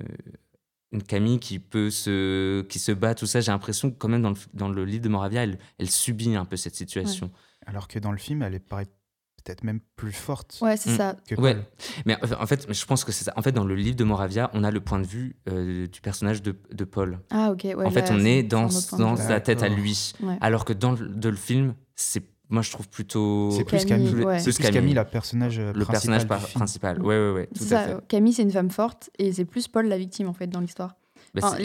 une 0.91 1.03
Camille 1.03 1.39
qui 1.39 1.59
peut 1.59 1.89
se, 1.89 2.61
qui 2.63 2.77
se 2.77 2.91
bat, 2.91 3.15
tout 3.15 3.25
ça. 3.25 3.41
J'ai 3.41 3.51
l'impression 3.51 3.89
que 3.89 3.97
quand 3.97 4.09
même 4.09 4.21
dans 4.21 4.29
le, 4.29 4.37
dans 4.53 4.69
le 4.69 4.85
livre 4.85 5.03
de 5.03 5.09
Moravia, 5.09 5.43
elle, 5.43 5.57
elle 5.79 5.89
subit 5.89 6.35
un 6.35 6.45
peu 6.45 6.55
cette 6.55 6.75
situation. 6.75 7.31
Alors 7.65 7.87
que 7.87 7.97
dans 7.97 8.11
le 8.11 8.19
film, 8.19 8.43
elle 8.43 8.53
est 8.53 8.59
paraît 8.59 8.87
peut-être 9.45 9.63
même 9.63 9.79
plus 9.95 10.11
forte 10.11 10.57
Ouais, 10.61 10.75
c'est 10.75 10.91
Mm. 10.91 10.97
ça. 10.97 11.15
que 11.27 11.35
Ouais, 11.35 11.53
Paul. 11.55 11.63
mais 12.05 12.17
en- 12.39 12.45
fait, 12.47 12.67
je 12.73 12.85
pense 12.85 13.03
que 13.05 13.11
c'est 13.11 13.23
ça. 13.23 13.33
En 13.37 13.41
fait, 13.41 13.51
dans 13.53 13.63
le 13.63 13.75
livre 13.75 13.95
de 13.95 14.03
Moravia, 14.03 14.49
on 14.53 14.63
a 14.63 14.71
le 14.71 14.81
point 14.81 14.99
de 14.99 15.05
vue 15.07 15.35
euh, 15.49 15.87
du 15.87 16.01
personnage 16.01 16.41
de, 16.41 16.55
de 16.73 16.83
Paul. 16.83 17.19
Ah, 17.29 17.51
ok. 17.51 17.63
Ouais, 17.63 17.85
en 17.85 17.91
fait, 17.91 18.09
on 18.11 18.25
est 18.25 18.43
dans, 18.43 18.67
dans 18.97 19.15
sa 19.15 19.39
tête 19.39 19.63
à 19.63 19.69
lui. 19.69 20.13
Ouais. 20.21 20.37
Alors 20.41 20.65
que 20.65 20.73
dans 20.73 20.91
le, 20.93 21.07
de 21.07 21.29
le 21.29 21.35
film, 21.37 21.75
c'est 21.95 22.23
moi 22.49 22.61
je 22.61 22.69
trouve 22.71 22.87
plutôt 22.87 23.49
C'est 23.51 23.63
plus 23.63 23.85
Camille, 23.85 24.09
Camille, 24.11 24.23
ouais. 24.25 24.37
c'est 24.39 24.45
Plus 24.45 24.57
Camille. 24.57 24.73
Camille, 24.73 24.93
la 24.93 25.05
personnage 25.05 25.57
euh, 25.57 25.73
le 25.73 25.83
personnage 25.85 26.27
par- 26.27 26.47
principal. 26.49 27.01
Ouais, 27.01 27.17
ouais, 27.17 27.31
ouais, 27.31 27.47
tout 27.47 27.63
C'est 27.63 27.75
à 27.75 27.87
ça. 27.87 27.95
fait. 27.95 28.07
Camille, 28.07 28.33
c'est 28.33 28.43
une 28.43 28.51
femme 28.51 28.69
forte 28.69 29.09
et 29.17 29.33
c'est 29.33 29.45
plus 29.45 29.67
Paul 29.67 29.87
la 29.87 29.97
victime 29.97 30.27
en 30.27 30.33
fait 30.33 30.45
dans 30.47 30.59
l'histoire. 30.59 30.95
Bah, 31.35 31.41
Enfin, 31.43 31.57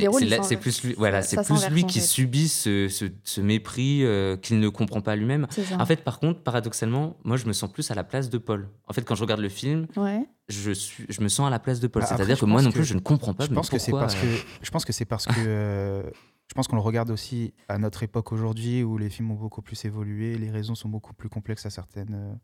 c'est- 0.42 0.56
plus 0.56 0.82
lui, 0.84 0.94
voilà, 0.98 1.22
c'est 1.22 1.36
plus 1.44 1.68
lui 1.70 1.84
en 1.84 1.86
qui 1.86 2.00
fait. 2.00 2.04
subit 2.06 2.48
ce, 2.48 2.88
ce- 2.88 3.04
ce 3.24 3.40
mépris 3.40 4.04
euh, 4.04 4.36
qu'il 4.36 4.58
ne 4.58 4.68
comprend 4.68 5.00
pas 5.00 5.14
lui-même. 5.16 5.46
En 5.78 5.86
fait, 5.86 6.02
par 6.02 6.18
contre, 6.18 6.40
paradoxalement, 6.42 7.16
moi, 7.24 7.36
je 7.36 7.46
me 7.46 7.52
sens 7.52 7.70
plus 7.72 7.88
à 7.90 7.94
la 7.94 8.02
place 8.04 8.30
de 8.30 8.38
Paul. 8.38 8.68
En 8.88 8.92
fait, 8.92 9.02
quand 9.02 9.14
je 9.14 9.22
regarde 9.22 9.40
le 9.40 9.48
film, 9.48 9.86
Ouais. 9.96 10.26
je, 10.48 10.72
suis, 10.72 11.06
je 11.08 11.20
me 11.22 11.28
sens 11.28 11.46
à 11.46 11.50
la 11.50 11.58
place 11.60 11.78
de 11.80 11.86
Paul. 11.86 12.02
Bah, 12.02 12.08
C'est-à-dire 12.08 12.34
je 12.36 12.40
que 12.40 12.46
moi 12.46 12.56
pense 12.58 12.64
non 12.64 12.70
plus, 12.72 12.80
que- 12.80 12.86
je 12.86 12.94
ne 12.94 13.00
comprends 13.00 13.32
pas. 13.32 13.44
Je 13.44 13.50
mais 13.50 13.54
pense 13.54 13.70
que 13.70 13.78
c'est 13.78 13.92
parce 13.92 14.16
euh, 14.16 14.20
que 14.20 14.42
je 14.62 14.70
pense 14.70 14.84
que 14.84 14.92
c'est 14.92 15.04
parce 15.04 15.26
que 15.26 15.32
euh, 15.38 16.02
je 16.48 16.54
pense 16.54 16.66
qu'on 16.66 16.74
le 16.76 16.82
regarde 16.82 17.10
aussi 17.10 17.54
à 17.68 17.78
notre 17.78 18.02
époque 18.02 18.32
aujourd'hui 18.32 18.82
où 18.82 18.98
les 18.98 19.08
films 19.08 19.30
ont 19.30 19.34
beaucoup 19.36 19.62
plus 19.62 19.84
évolué, 19.84 20.36
les 20.36 20.50
raisons 20.50 20.74
sont 20.74 20.88
beaucoup 20.88 21.14
plus 21.14 21.28
complexes 21.28 21.64
à 21.66 21.70
certaines 21.70 22.14
euh, 22.14 22.34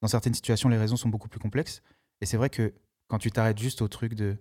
dans 0.00 0.08
certaines 0.08 0.32
situations 0.34 0.68
les 0.70 0.78
raisons 0.78 0.96
sont 0.96 1.10
beaucoup 1.10 1.28
plus 1.28 1.40
complexes 1.40 1.82
et 2.22 2.26
c'est 2.26 2.38
vrai 2.38 2.48
que 2.48 2.72
quand 3.08 3.18
tu 3.18 3.30
t'arrêtes 3.30 3.58
juste 3.58 3.82
au 3.82 3.88
truc 3.88 4.14
de 4.14 4.38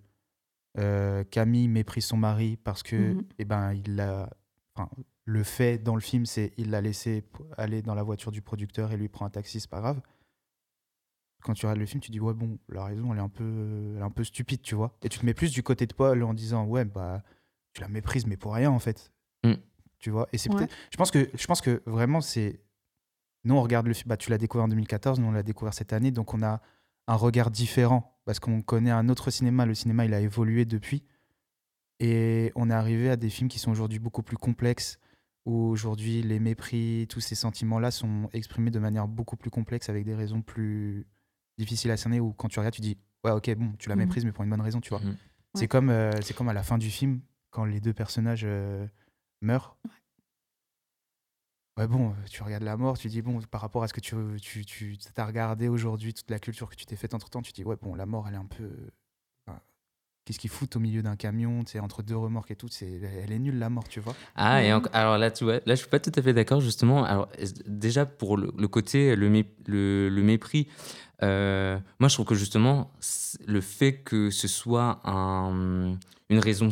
euh, 0.79 1.23
Camille 1.23 1.67
méprise 1.67 2.05
son 2.05 2.17
mari 2.17 2.57
parce 2.57 2.83
que 2.83 3.13
Mhm. 3.13 3.23
eh 3.39 3.45
ben 3.45 3.73
il 3.73 3.95
l'a 3.95 4.29
enfin, 4.75 4.89
le 5.25 5.43
fait 5.43 5.77
dans 5.77 5.95
le 5.95 6.01
film 6.01 6.25
c'est 6.25 6.51
il 6.57 6.71
l'a 6.71 6.81
laissé 6.81 7.23
aller 7.57 7.81
dans 7.81 7.93
la 7.95 8.03
voiture 8.03 8.31
du 8.31 8.41
producteur 8.41 8.91
et 8.91 8.97
lui 8.97 9.07
prend 9.09 9.25
un 9.25 9.29
taxi 9.29 9.59
c'est 9.59 9.69
pas 9.69 9.81
grave 9.81 10.01
quand 11.43 11.53
tu 11.53 11.65
regardes 11.65 11.79
le 11.79 11.85
film, 11.85 11.99
tu 11.99 12.09
dis 12.09 12.21
ouais 12.21 12.33
bon, 12.33 12.57
la 12.69 12.85
raison 12.85 13.11
elle 13.11 13.19
est 13.19 13.21
un 13.21 13.27
peu, 13.27 13.91
elle 13.95 13.99
est 14.01 14.05
un 14.05 14.09
peu 14.09 14.23
stupide, 14.23 14.61
tu 14.61 14.75
vois. 14.75 14.95
Et 15.03 15.09
tu 15.09 15.19
te 15.19 15.25
mets 15.25 15.33
plus 15.33 15.51
du 15.51 15.61
côté 15.61 15.85
de 15.85 15.93
Paul 15.93 16.23
en 16.23 16.33
disant 16.33 16.65
ouais 16.65 16.85
bah 16.85 17.21
tu 17.73 17.81
la 17.81 17.89
méprises 17.89 18.25
mais 18.25 18.37
pour 18.37 18.53
rien 18.53 18.71
en 18.71 18.79
fait, 18.79 19.11
Mm. 19.43 19.53
tu 19.99 20.09
vois? 20.09 20.29
Et 20.31 20.37
c'est 20.37 20.49
Ouais. 20.49 20.55
peut-être, 20.59 20.73
je 20.91 20.95
pense 20.95 21.11
que, 21.11 21.29
je 21.33 21.45
pense 21.45 21.59
que 21.59 21.83
vraiment 21.85 22.21
c'est, 22.21 22.61
nous 23.43 23.55
on 23.55 23.61
regarde 23.61 23.87
le 23.87 23.93
film, 23.93 24.07
bah 24.07 24.15
tu 24.15 24.29
l'as 24.29 24.37
découvert 24.37 24.63
en 24.65 24.67
2014, 24.69 25.19
nous 25.19 25.27
on 25.27 25.31
l'a 25.31 25.43
découvert 25.43 25.73
cette 25.73 25.91
année, 25.91 26.11
donc 26.11 26.33
on 26.33 26.41
a 26.43 26.61
un 27.07 27.15
regard 27.15 27.51
différent 27.51 28.12
parce 28.25 28.39
qu'on 28.39 28.61
connaît 28.61 28.91
un 28.91 29.09
autre 29.09 29.31
cinéma. 29.31 29.65
Le 29.65 29.73
cinéma 29.73 30.05
il 30.05 30.13
a 30.13 30.19
évolué 30.21 30.65
depuis 30.65 31.03
et 31.99 32.51
on 32.55 32.69
est 32.69 32.73
arrivé 32.73 33.09
à 33.09 33.15
des 33.15 33.29
films 33.29 33.49
qui 33.49 33.59
sont 33.59 33.71
aujourd'hui 33.71 33.99
beaucoup 33.99 34.23
plus 34.23 34.37
complexes 34.37 34.99
où 35.45 35.55
aujourd'hui 35.67 36.21
les 36.21 36.39
mépris, 36.39 37.05
tous 37.09 37.19
ces 37.19 37.35
sentiments-là 37.35 37.91
sont 37.91 38.29
exprimés 38.33 38.71
de 38.71 38.79
manière 38.79 39.07
beaucoup 39.07 39.35
plus 39.35 39.49
complexe 39.49 39.89
avec 39.89 40.05
des 40.05 40.15
raisons 40.15 40.41
plus 40.41 41.05
difficiles 41.57 41.91
à 41.91 41.97
cerner. 41.97 42.19
Où 42.21 42.31
quand 42.33 42.47
tu 42.47 42.59
regardes, 42.59 42.75
tu 42.75 42.81
dis 42.81 42.97
ouais 43.25 43.31
ok 43.31 43.53
bon 43.55 43.73
tu 43.77 43.89
la 43.89 43.95
Mhm. 43.95 44.03
méprises 44.03 44.25
mais 44.25 44.31
pour 44.31 44.43
une 44.43 44.49
bonne 44.49 44.61
raison, 44.61 44.79
tu 44.79 44.89
vois. 44.89 44.99
Mhm. 45.01 45.15
C'est 45.55 45.61
Ouais. 45.63 45.67
comme 45.67 45.89
euh, 45.89 46.21
c'est 46.21 46.33
comme 46.33 46.49
à 46.49 46.53
la 46.53 46.63
fin 46.63 46.77
du 46.77 46.89
film 46.89 47.21
quand 47.51 47.65
les 47.65 47.79
deux 47.79 47.93
personnages 47.93 48.43
euh, 48.45 48.87
meurent. 49.41 49.77
Ouais 49.85 49.91
bon, 51.77 52.09
euh, 52.11 52.13
tu 52.29 52.43
regardes 52.43 52.63
la 52.63 52.77
mort, 52.77 52.97
tu 52.97 53.07
dis 53.07 53.21
bon 53.21 53.39
par 53.41 53.61
rapport 53.61 53.83
à 53.83 53.87
ce 53.87 53.93
que 53.93 53.99
tu 54.01 54.15
tu 54.41 54.65
tu 54.65 54.97
as 55.17 55.25
regardé 55.25 55.67
aujourd'hui, 55.67 56.13
toute 56.13 56.29
la 56.29 56.39
culture 56.39 56.69
que 56.69 56.75
tu 56.75 56.85
t'es 56.85 56.95
faite 56.95 57.13
entre 57.13 57.29
temps, 57.29 57.41
tu 57.41 57.51
dis 57.51 57.63
ouais 57.63 57.75
bon 57.81 57.95
la 57.95 58.05
mort 58.05 58.27
elle 58.27 58.35
est 58.35 58.37
un 58.37 58.45
peu 58.45 58.69
Qu'est-ce 60.25 60.39
qu'ils 60.39 60.49
foutent 60.49 60.77
au 60.77 60.79
milieu 60.79 61.01
d'un 61.03 61.17
camion, 61.17 61.65
tu 61.65 61.77
entre 61.79 62.01
deux 62.01 62.15
remorques 62.15 62.51
et 62.51 62.55
tout, 62.55 62.69
c'est, 62.69 62.89
elle 63.25 63.33
est 63.33 63.39
nulle 63.39 63.59
la 63.59 63.69
mort, 63.69 63.85
tu 63.89 63.99
vois. 63.99 64.15
Ah, 64.35 64.63
et 64.63 64.69
enc- 64.69 64.87
alors 64.93 65.17
là, 65.17 65.29
tu 65.31 65.43
vois, 65.43 65.55
là, 65.55 65.75
je 65.75 65.81
suis 65.81 65.89
pas 65.89 65.99
tout 65.99 66.13
à 66.15 66.21
fait 66.21 66.31
d'accord, 66.31 66.61
justement. 66.61 67.03
Alors, 67.03 67.27
déjà, 67.67 68.05
pour 68.05 68.37
le, 68.37 68.49
côté, 68.69 69.17
le, 69.17 69.29
mé- 69.29 69.49
le, 69.67 70.07
mépris, 70.23 70.69
euh, 71.23 71.77
moi, 71.99 72.07
je 72.07 72.13
trouve 72.15 72.25
que 72.25 72.35
justement, 72.35 72.93
le 73.45 73.59
fait 73.59 73.97
que 73.97 74.29
ce 74.29 74.47
soit 74.47 75.01
un- 75.03 75.97
une 76.29 76.39
raison 76.39 76.69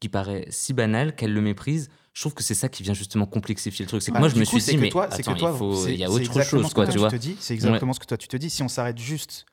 qui 0.00 0.08
paraît 0.08 0.46
si 0.48 0.72
banale 0.72 1.14
qu'elle 1.14 1.34
le 1.34 1.42
méprise, 1.42 1.90
je 2.14 2.20
trouve 2.22 2.32
que 2.34 2.42
c'est 2.42 2.54
ça 2.54 2.68
qui 2.68 2.82
vient 2.82 2.94
justement 2.94 3.26
complexifier 3.26 3.84
le 3.84 3.88
truc. 3.88 4.00
C'est 4.00 4.10
que 4.10 4.14
Bah, 4.14 4.20
moi, 4.20 4.28
je 4.28 4.36
me 4.36 4.44
coup, 4.44 4.58
suis 4.58 4.72
dit, 4.72 4.78
mais 4.80 4.88
toi, 4.88 5.08
c'est 5.10 5.22
que 5.22 5.30
attends, 5.30 5.38
toi, 5.38 5.50
il, 5.52 5.58
faut- 5.58 5.86
il 5.88 5.96
y 5.96 6.04
a 6.04 6.10
autre 6.10 6.42
chose, 6.42 6.72
quoi, 6.72 6.86
tu 6.86 6.98
vois. 6.98 7.10
c'est 7.40 7.54
exactement 7.54 7.92
ce 7.92 8.00
que 8.00 8.06
toi 8.06 8.16
tu 8.16 8.28
te 8.28 8.36
dis. 8.36 8.48
Si 8.50 8.62
on 8.62 8.68
s'arrête 8.68 8.98
juste 8.98 9.44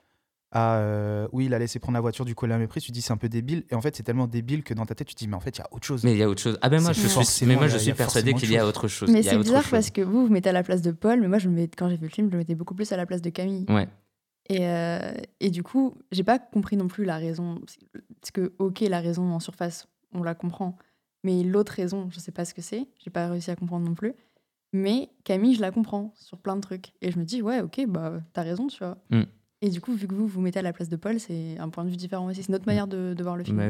à 0.53 0.75
euh, 0.79 1.27
oui, 1.31 1.45
il 1.45 1.53
a 1.53 1.59
laissé 1.59 1.79
prendre 1.79 1.93
la 1.95 2.01
voiture 2.01 2.25
du 2.25 2.35
collier 2.35 2.53
à 2.53 2.57
mépris, 2.57 2.81
tu 2.81 2.87
te 2.89 2.93
dis 2.93 3.01
c'est 3.01 3.13
un 3.13 3.17
peu 3.17 3.29
débile. 3.29 3.63
Et 3.71 3.73
en 3.75 3.81
fait, 3.81 3.95
c'est 3.95 4.03
tellement 4.03 4.27
débile 4.27 4.63
que 4.63 4.73
dans 4.73 4.85
ta 4.85 4.93
tête, 4.95 5.07
tu 5.07 5.15
te 5.15 5.19
dis 5.19 5.27
mais 5.27 5.35
en 5.35 5.39
fait, 5.39 5.57
il 5.57 5.59
y 5.59 5.63
a 5.63 5.67
autre 5.71 5.87
chose. 5.87 6.03
Mais 6.03 6.11
il 6.11 6.17
y 6.17 6.23
a 6.23 6.29
autre 6.29 6.41
chose. 6.41 6.57
Ah 6.61 6.67
ben 6.69 6.81
moi, 6.81 6.91
je 6.93 7.07
suis, 7.07 7.45
mais 7.47 7.55
moi, 7.55 7.65
il 7.65 7.69
je 7.69 7.75
a- 7.75 7.77
il 7.77 7.81
suis 7.81 7.91
a 7.91 7.95
persuadé 7.95 8.33
qu'il 8.33 8.51
y 8.51 8.57
a 8.57 8.67
autre 8.67 8.87
chose. 8.87 9.09
Mais 9.09 9.21
Il 9.21 9.27
a 9.27 9.31
c'est 9.31 9.37
bizarre 9.39 9.61
chose. 9.63 9.71
parce 9.71 9.89
que 9.91 10.01
vous, 10.01 10.27
vous 10.27 10.31
mettez 10.33 10.49
à 10.49 10.53
la 10.53 10.61
place 10.63 10.81
de 10.81 10.91
Paul, 10.91 11.21
mais 11.21 11.27
moi, 11.29 11.37
je 11.39 11.47
me 11.49 11.55
mets, 11.55 11.67
quand 11.69 11.89
j'ai 11.89 11.95
vu 11.95 12.03
le 12.03 12.09
film, 12.11 12.27
je 12.27 12.33
me 12.33 12.39
mettais 12.39 12.55
beaucoup 12.55 12.75
plus 12.75 12.91
à 12.91 12.97
la 12.97 13.05
place 13.05 13.21
de 13.21 13.29
Camille. 13.29 13.65
Ouais. 13.69 13.87
Et, 14.49 14.67
euh, 14.67 15.13
et 15.39 15.49
du 15.51 15.63
coup, 15.63 15.95
j'ai 16.11 16.23
pas 16.25 16.37
compris 16.37 16.75
non 16.75 16.87
plus 16.89 17.05
la 17.05 17.15
raison. 17.17 17.61
Parce 18.19 18.31
que, 18.31 18.51
ok, 18.59 18.81
la 18.81 18.99
raison 18.99 19.31
en 19.31 19.39
surface, 19.39 19.87
on 20.13 20.21
la 20.21 20.35
comprend. 20.35 20.75
Mais 21.23 21.43
l'autre 21.43 21.73
raison, 21.73 22.09
je 22.11 22.19
sais 22.19 22.31
pas 22.31 22.45
ce 22.45 22.53
que 22.53 22.61
c'est. 22.61 22.87
J'ai 23.03 23.11
pas 23.11 23.27
réussi 23.29 23.51
à 23.51 23.55
comprendre 23.55 23.85
non 23.85 23.93
plus. 23.93 24.13
Mais 24.73 25.09
Camille, 25.23 25.55
je 25.55 25.61
la 25.61 25.71
comprends 25.71 26.13
sur 26.15 26.37
plein 26.37 26.55
de 26.55 26.61
trucs. 26.61 26.93
Et 27.01 27.11
je 27.11 27.19
me 27.19 27.25
dis, 27.25 27.41
ouais, 27.41 27.61
ok, 27.61 27.85
bah, 27.87 28.21
t'as 28.33 28.41
raison, 28.43 28.67
tu 28.67 28.79
vois. 28.79 28.97
Mm. 29.09 29.23
Et 29.63 29.69
du 29.69 29.79
coup, 29.79 29.93
vu 29.93 30.07
que 30.07 30.15
vous 30.15 30.25
vous 30.27 30.41
mettez 30.41 30.57
à 30.57 30.63
la 30.63 30.73
place 30.73 30.89
de 30.89 30.95
Paul, 30.95 31.19
c'est 31.19 31.55
un 31.59 31.69
point 31.69 31.85
de 31.85 31.89
vue 31.91 31.95
différent 31.95 32.25
aussi. 32.27 32.41
C'est 32.41 32.51
notre 32.51 32.65
manière 32.65 32.87
de, 32.87 33.13
de 33.13 33.21
voir 33.23 33.35
le 33.35 33.43
film. 33.43 33.57
Bah. 33.57 33.65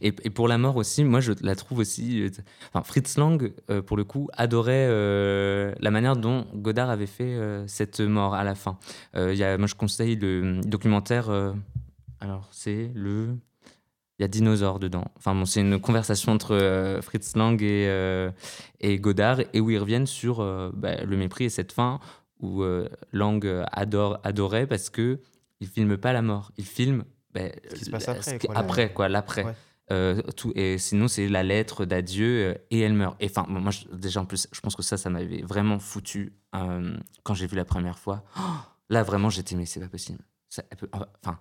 Et, 0.00 0.08
et 0.08 0.30
pour 0.30 0.48
la 0.48 0.58
mort 0.58 0.74
aussi, 0.74 1.04
moi 1.04 1.20
je 1.20 1.32
la 1.42 1.54
trouve 1.54 1.78
aussi. 1.78 2.22
euh, 2.22 2.30
Enfin, 2.72 2.82
Fritz 2.82 3.16
Lang, 3.18 3.52
euh, 3.70 3.82
pour 3.82 3.96
le 3.96 4.02
coup, 4.02 4.28
adorait 4.32 4.88
euh, 4.90 5.72
la 5.78 5.92
manière 5.92 6.16
dont 6.16 6.46
Godard 6.54 6.90
avait 6.90 7.06
fait 7.06 7.38
cette 7.68 8.00
mort 8.00 8.34
à 8.34 8.42
la 8.42 8.56
fin. 8.56 8.78
Y 9.14 9.44
a, 9.44 9.58
moi 9.58 9.68
je 9.68 9.76
conseille 9.76 10.16
le 10.16 10.60
documentaire. 10.64 11.30
alors, 12.18 12.48
c'est 12.50 12.90
le. 12.94 13.36
Il 14.22 14.24
y 14.24 14.26
a 14.26 14.28
dinosaure 14.28 14.78
dedans. 14.78 15.04
Enfin, 15.16 15.34
bon, 15.34 15.44
c'est 15.44 15.62
une 15.62 15.80
conversation 15.80 16.30
entre 16.30 16.54
euh, 16.54 17.02
Fritz 17.02 17.34
Lang 17.34 17.60
et, 17.60 17.88
euh, 17.88 18.30
et 18.78 19.00
Godard, 19.00 19.40
et 19.52 19.60
où 19.60 19.68
ils 19.70 19.78
reviennent 19.78 20.06
sur 20.06 20.38
euh, 20.38 20.70
bah, 20.74 21.02
le 21.02 21.16
mépris 21.16 21.46
et 21.46 21.48
cette 21.50 21.72
fin 21.72 21.98
où 22.38 22.62
Lang 23.12 23.44
adore, 23.72 24.20
adorait 24.22 24.68
parce 24.68 24.90
que 24.90 25.18
il 25.58 25.66
filme 25.66 25.96
pas 25.96 26.12
la 26.12 26.22
mort, 26.22 26.52
il 26.56 26.64
filme 26.64 27.04
bah, 27.34 27.40
Ce 27.70 27.74
qui 27.74 27.84
se 27.84 27.90
passe 27.90 28.08
après, 28.08 28.38
quoi, 28.38 28.54
la- 28.54 28.60
après, 28.60 28.92
quoi, 28.92 29.08
l'après. 29.08 29.44
Ouais. 29.44 30.22
Tout, 30.36 30.52
et 30.54 30.78
sinon, 30.78 31.08
c'est 31.08 31.28
la 31.28 31.42
lettre 31.42 31.84
d'adieu 31.84 32.56
et 32.70 32.80
elle 32.80 32.94
meurt. 32.94 33.16
Et 33.20 33.26
enfin, 33.26 33.44
moi, 33.48 33.72
je- 33.72 33.86
déjà, 33.94 34.20
en 34.20 34.24
plus, 34.24 34.46
je 34.52 34.60
pense 34.60 34.76
que 34.76 34.82
ça, 34.82 34.96
ça 34.96 35.10
m'avait 35.10 35.42
vraiment 35.42 35.78
foutu 35.80 36.32
quand 37.24 37.34
j'ai 37.34 37.46
vu 37.48 37.56
la 37.56 37.64
première 37.64 37.98
fois. 37.98 38.22
Oh, 38.38 38.40
là, 38.88 39.02
vraiment, 39.02 39.30
j'étais, 39.30 39.56
mais 39.56 39.66
c'est 39.66 39.80
pas 39.80 39.88
possible. 39.88 40.20
Ça, 40.48 40.62
elle 40.70 40.76
peut- 40.78 40.88
enfin, 40.92 41.38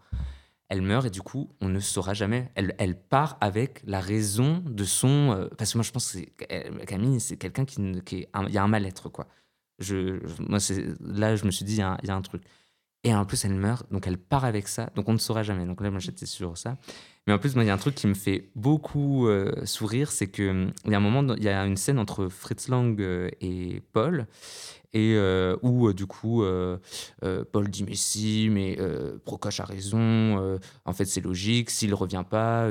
elle 0.72 0.82
meurt 0.82 1.06
et 1.06 1.10
du 1.10 1.22
coup, 1.22 1.50
on 1.62 1.70
ne 1.70 1.80
saura 1.82 2.14
jamais. 2.14 2.50
Elle, 2.56 2.76
elle 2.80 2.98
part 2.98 3.38
avec 3.42 3.82
la 3.86 4.00
raison 4.00 4.64
de 4.66 4.84
son. 4.86 5.32
euh, 5.34 5.48
parce 5.58 5.74
que 5.74 5.78
moi, 5.78 5.84
je 5.84 5.92
pense 5.92 6.14
que 6.14 6.46
elle- 6.50 6.86
Camille, 6.86 7.20
c'est 7.20 7.38
quelqu'un 7.38 7.66
qui, 7.66 8.02
qui 8.04 8.26
Il 8.48 8.54
y 8.54 8.58
a 8.58 8.64
un 8.64 8.68
mal-être, 8.70 9.10
quoi. 9.10 9.28
Je, 9.80 10.20
moi, 10.42 10.60
là, 11.02 11.36
je 11.36 11.46
me 11.46 11.52
suis 11.52 11.66
dit, 11.66 11.74
il 11.76 12.08
y 12.08 12.12
a 12.12 12.16
un 12.16 12.22
truc. 12.22 12.44
Et 13.04 13.16
en 13.16 13.26
plus, 13.26 13.44
elle 13.46 13.56
meurt, 13.56 13.92
donc 13.92 14.06
elle 14.06 14.18
part 14.20 14.46
avec 14.46 14.68
ça, 14.68 14.92
donc 14.96 15.10
on 15.10 15.14
ne 15.14 15.18
saura 15.18 15.42
jamais. 15.42 15.66
Donc 15.66 15.82
là, 15.82 15.90
moi, 15.90 16.00
j'étais 16.00 16.28
sur 16.28 16.56
ça. 16.58 16.78
Mais 17.26 17.34
en 17.34 17.40
plus, 17.40 17.56
moi, 17.56 17.64
il 17.64 17.68
y 17.68 17.70
a 17.70 17.74
un 17.74 17.78
truc 17.78 17.96
qui 17.96 18.06
me 18.08 18.14
fait 18.14 18.50
beaucoup 18.56 19.28
euh, 19.28 19.66
sourire, 19.66 20.12
c'est 20.12 20.28
que 20.28 20.50
hum, 20.50 20.72
il 20.86 20.92
y 20.92 20.94
a 20.94 20.98
un 20.98 21.02
moment, 21.02 21.34
il 21.36 21.44
y 21.44 21.50
a 21.50 21.66
une 21.66 21.78
scène 21.78 21.98
entre 21.98 22.28
Fritz 22.30 22.68
Lang 22.68 23.00
euh, 23.02 23.30
et 23.42 23.82
Paul, 23.94 24.28
et 24.94 25.14
euh, 25.16 25.56
où 25.64 25.88
euh, 25.88 25.94
du 25.94 26.06
coup, 26.06 26.44
euh, 26.44 26.78
euh, 27.24 27.44
Paul 27.52 27.70
dit 27.70 27.84
mais 27.84 27.96
si, 27.96 28.50
mais 28.52 28.78
euh, 28.80 29.18
Procoche 29.26 29.60
a 29.62 29.66
raison. 29.66 30.00
euh, 30.00 30.58
en 30.86 30.94
fait, 30.94 31.06
c'est 31.06 31.22
logique. 31.22 31.70
S'il 31.72 31.94
revient 31.96 32.24
pas. 32.30 32.68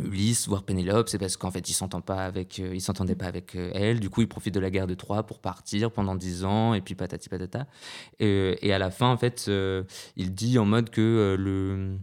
Euh, 0.00 0.04
Ulysse, 0.06 0.48
voire 0.48 0.62
Pénélope, 0.64 1.08
c'est 1.08 1.18
parce 1.18 1.36
qu'en 1.36 1.50
fait, 1.50 1.68
il 1.68 1.72
s'entend 1.72 2.00
pas 2.00 2.24
avec, 2.24 2.58
euh, 2.60 2.74
il 2.74 2.80
s'entendait 2.80 3.14
pas 3.16 3.26
avec 3.26 3.54
euh, 3.56 3.70
elle. 3.74 4.00
Du 4.00 4.10
coup, 4.10 4.22
il 4.22 4.28
profite 4.28 4.54
de 4.54 4.60
la 4.60 4.70
guerre 4.70 4.86
de 4.86 4.94
Troie 4.94 5.24
pour 5.24 5.40
partir 5.40 5.90
pendant 5.90 6.14
10 6.14 6.44
ans, 6.44 6.74
et 6.74 6.80
puis 6.80 6.94
patati 6.94 7.28
patata. 7.28 7.66
Et, 8.18 8.58
et 8.66 8.72
à 8.72 8.78
la 8.78 8.90
fin, 8.90 9.08
en 9.08 9.16
fait, 9.16 9.46
euh, 9.48 9.84
il 10.16 10.34
dit 10.34 10.58
en 10.58 10.64
mode 10.64 10.90
que 10.90 11.00
euh, 11.00 11.36
le, 11.36 11.98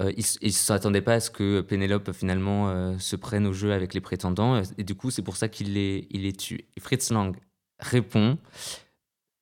euh, 0.00 0.12
il, 0.16 0.24
il 0.40 0.52
s'attendait 0.52 1.02
pas 1.02 1.14
à 1.14 1.20
ce 1.20 1.30
que 1.30 1.60
Pénélope 1.60 2.12
finalement 2.12 2.70
euh, 2.70 2.98
se 2.98 3.16
prenne 3.16 3.46
au 3.46 3.52
jeu 3.52 3.72
avec 3.72 3.94
les 3.94 4.00
prétendants, 4.00 4.62
et 4.78 4.84
du 4.84 4.94
coup, 4.94 5.10
c'est 5.10 5.22
pour 5.22 5.36
ça 5.36 5.48
qu'il 5.48 5.74
les, 5.74 6.06
il 6.10 6.22
les 6.22 6.32
tue. 6.32 6.66
Et 6.76 6.80
Fritz 6.80 7.10
Lang 7.10 7.36
répond 7.78 8.38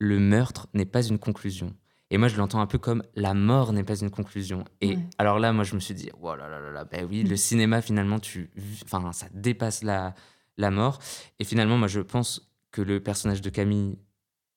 le 0.00 0.18
meurtre 0.18 0.66
n'est 0.74 0.86
pas 0.86 1.06
une 1.06 1.18
conclusion. 1.18 1.74
Et 2.10 2.18
moi, 2.18 2.28
je 2.28 2.36
l'entends 2.36 2.60
un 2.60 2.66
peu 2.66 2.78
comme 2.78 3.02
la 3.14 3.34
mort 3.34 3.72
n'est 3.72 3.84
pas 3.84 3.94
une 4.00 4.10
conclusion. 4.10 4.64
Et 4.80 4.96
Ouais. 4.96 4.98
alors 5.18 5.38
là, 5.38 5.52
moi, 5.52 5.64
je 5.64 5.74
me 5.74 5.80
suis 5.80 5.94
dit, 5.94 6.10
oh 6.20 6.34
là 6.34 6.48
là 6.48 6.58
là 6.60 6.70
là, 6.70 6.84
ben 6.84 7.06
oui, 7.08 7.22
le 7.22 7.36
cinéma, 7.36 7.80
finalement, 7.82 8.18
tu, 8.18 8.50
enfin, 8.84 9.12
ça 9.12 9.26
dépasse 9.32 9.82
la, 9.84 10.14
la 10.58 10.70
mort. 10.70 10.98
Et 11.38 11.44
finalement, 11.44 11.78
moi, 11.78 11.86
je 11.88 12.00
pense 12.00 12.50
que 12.72 12.82
le 12.82 13.00
personnage 13.00 13.40
de 13.40 13.50
Camille, 13.50 13.96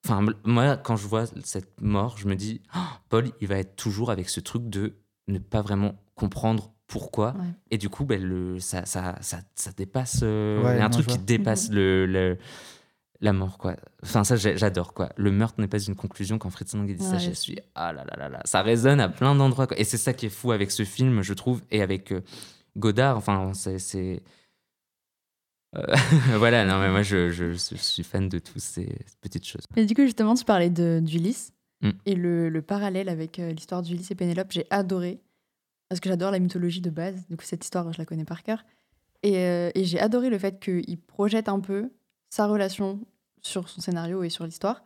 enfin, 0.04 0.24
moi, 0.44 0.76
quand 0.76 0.96
je 0.96 1.06
vois 1.06 1.26
cette 1.44 1.80
mort, 1.80 2.18
je 2.18 2.26
me 2.26 2.34
dis, 2.34 2.60
Oh, 2.74 2.78
Paul, 3.08 3.30
il 3.40 3.46
va 3.48 3.58
être 3.58 3.76
toujours 3.76 4.10
avec 4.10 4.28
ce 4.28 4.40
truc 4.40 4.68
de 4.68 4.96
ne 5.28 5.38
pas 5.38 5.62
vraiment 5.62 5.94
comprendre 6.16 6.72
pourquoi. 6.88 7.34
Ouais. 7.38 7.46
Et 7.70 7.78
du 7.78 7.88
coup, 7.88 8.04
ben, 8.04 8.22
le, 8.22 8.58
ça, 8.58 8.84
ça, 8.84 9.16
ça, 9.20 9.38
ça 9.54 9.70
dépasse. 9.72 10.20
euh, 10.22 10.62
Ouais, 10.62 10.74
il 10.74 10.78
y 10.78 10.80
a 10.82 10.84
un 10.84 10.90
truc 10.90 11.06
qui 11.06 11.18
dépasse 11.18 11.68
Mhm. 11.70 11.74
le, 11.76 12.06
le- 12.06 12.38
la 13.20 13.32
mort, 13.32 13.58
quoi. 13.58 13.76
Enfin, 14.02 14.24
ça, 14.24 14.36
j'adore, 14.36 14.92
quoi. 14.92 15.10
Le 15.16 15.30
meurtre 15.30 15.60
n'est 15.60 15.68
pas 15.68 15.78
une 15.82 15.94
conclusion. 15.94 16.38
Quand 16.38 16.50
Fritz 16.50 16.74
Lang 16.74 16.86
dit 16.86 17.02
ça, 17.02 17.12
Ouais. 17.12 17.18
je 17.20 17.30
suis. 17.30 17.58
Ah 17.74 17.92
là 17.92 18.04
là 18.04 18.16
là 18.18 18.28
là. 18.28 18.40
Ça 18.44 18.62
résonne 18.62 19.00
à 19.00 19.08
plein 19.08 19.34
d'endroits, 19.34 19.66
quoi. 19.66 19.78
Et 19.78 19.84
c'est 19.84 19.96
ça 19.96 20.12
qui 20.12 20.26
est 20.26 20.30
fou 20.30 20.52
avec 20.52 20.70
ce 20.70 20.84
film, 20.84 21.22
je 21.22 21.32
trouve, 21.32 21.62
et 21.70 21.80
avec 21.82 22.12
euh, 22.12 22.20
Godard. 22.76 23.16
Enfin, 23.16 23.52
c'est. 23.54 24.22
Euh, 25.76 25.82
voilà, 26.38 26.64
non, 26.64 26.78
mais 26.80 26.90
moi, 26.90 27.02
je, 27.02 27.30
je- 27.30 27.52
je 27.52 27.76
suis 27.76 28.02
fan 28.04 28.28
de 28.28 28.38
toutes 28.38 28.60
ces 28.60 28.88
petites 29.20 29.46
choses. 29.46 29.62
Et 29.76 29.86
du 29.86 29.94
coup, 29.94 30.02
justement, 30.02 30.34
tu 30.34 30.44
parlais 30.44 30.70
de- 30.70 31.00
d'Ulysse. 31.02 31.52
Mm. 31.82 31.90
Et 32.06 32.14
le, 32.14 32.48
le 32.48 32.62
parallèle 32.62 33.08
avec 33.08 33.38
euh, 33.38 33.52
l'histoire 33.52 33.82
d'Ulysse 33.82 34.10
et 34.10 34.14
Pénélope, 34.14 34.52
j'ai 34.52 34.66
adoré. 34.70 35.20
Parce 35.88 36.00
que 36.00 36.08
j'adore 36.08 36.30
la 36.30 36.38
mythologie 36.38 36.80
de 36.80 36.90
base. 36.90 37.26
Du 37.28 37.36
coup, 37.36 37.44
cette 37.44 37.64
histoire, 37.64 37.92
je 37.92 37.98
la 37.98 38.04
connais 38.04 38.24
par 38.24 38.42
cœur. 38.42 38.64
Et, 39.22 39.38
euh, 39.38 39.70
et 39.74 39.84
j'ai 39.84 40.00
adoré 40.00 40.30
le 40.30 40.38
fait 40.38 40.60
qu'il 40.60 40.98
projette 41.00 41.48
un 41.48 41.60
peu 41.60 41.90
sa 42.34 42.46
relation 42.46 43.00
sur 43.42 43.68
son 43.68 43.80
scénario 43.80 44.22
et 44.22 44.30
sur 44.30 44.44
l'histoire. 44.44 44.82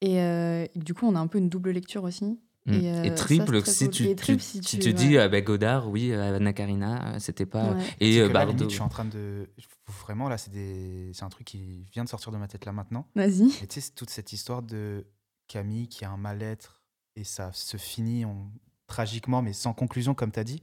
Et, 0.00 0.20
euh, 0.20 0.66
et 0.74 0.78
du 0.78 0.94
coup, 0.94 1.06
on 1.06 1.14
a 1.16 1.18
un 1.18 1.26
peu 1.26 1.38
une 1.38 1.48
double 1.48 1.70
lecture 1.70 2.04
aussi. 2.04 2.38
Mm. 2.66 2.72
Et, 2.72 2.92
euh, 2.92 3.02
Et 3.04 3.14
triple, 3.14 3.64
si 3.64 3.84
cool. 3.86 3.94
tu, 3.94 4.02
Et 4.04 4.08
tu, 4.10 4.16
triple, 4.16 4.42
si 4.42 4.60
tu 4.60 4.78
tu- 4.78 4.78
te 4.78 4.88
dis, 4.88 5.14
ouais. 5.16 5.18
ah 5.22 5.28
ben 5.28 5.42
Godard, 5.42 5.88
oui, 5.88 6.12
euh, 6.12 6.36
Anna 6.36 6.52
Karina, 6.52 7.14
euh, 7.14 7.18
c'était 7.18 7.46
pas. 7.46 7.72
Ouais. 7.72 7.82
Et 8.00 8.12
C'est 8.14 8.20
euh, 8.20 8.28
que 8.28 8.32
là, 8.32 8.40
Bardot. 8.44 8.52
limite, 8.52 8.70
je 8.70 8.74
suis 8.74 8.82
en 8.82 8.88
train 8.88 9.04
de. 9.04 9.48
Vraiment, 10.00 10.28
là, 10.28 10.36
c'est 10.38 10.50
des... 10.50 11.10
c'est 11.14 11.22
un 11.24 11.28
truc 11.28 11.46
qui 11.46 11.86
vient 11.92 12.04
de 12.04 12.08
sortir 12.08 12.30
de 12.32 12.36
ma 12.38 12.48
tête 12.48 12.64
là 12.64 12.72
maintenant. 12.72 13.06
Vas-y. 13.14 13.44
Mais 13.60 13.66
tu 13.66 13.74
sais, 13.74 13.80
c'est 13.80 13.94
toute 13.94 14.10
cette 14.10 14.32
histoire 14.32 14.62
de 14.62 15.06
Camille 15.48 15.88
qui 15.88 16.04
a 16.04 16.10
un 16.10 16.16
mal-être 16.16 16.82
et 17.14 17.24
ça 17.24 17.52
se 17.52 17.76
finit 17.76 18.24
en... 18.24 18.50
tragiquement, 18.88 19.42
mais 19.42 19.52
sans 19.52 19.72
conclusion, 19.72 20.14
comme 20.14 20.32
tu 20.32 20.40
as 20.40 20.44
dit. 20.44 20.62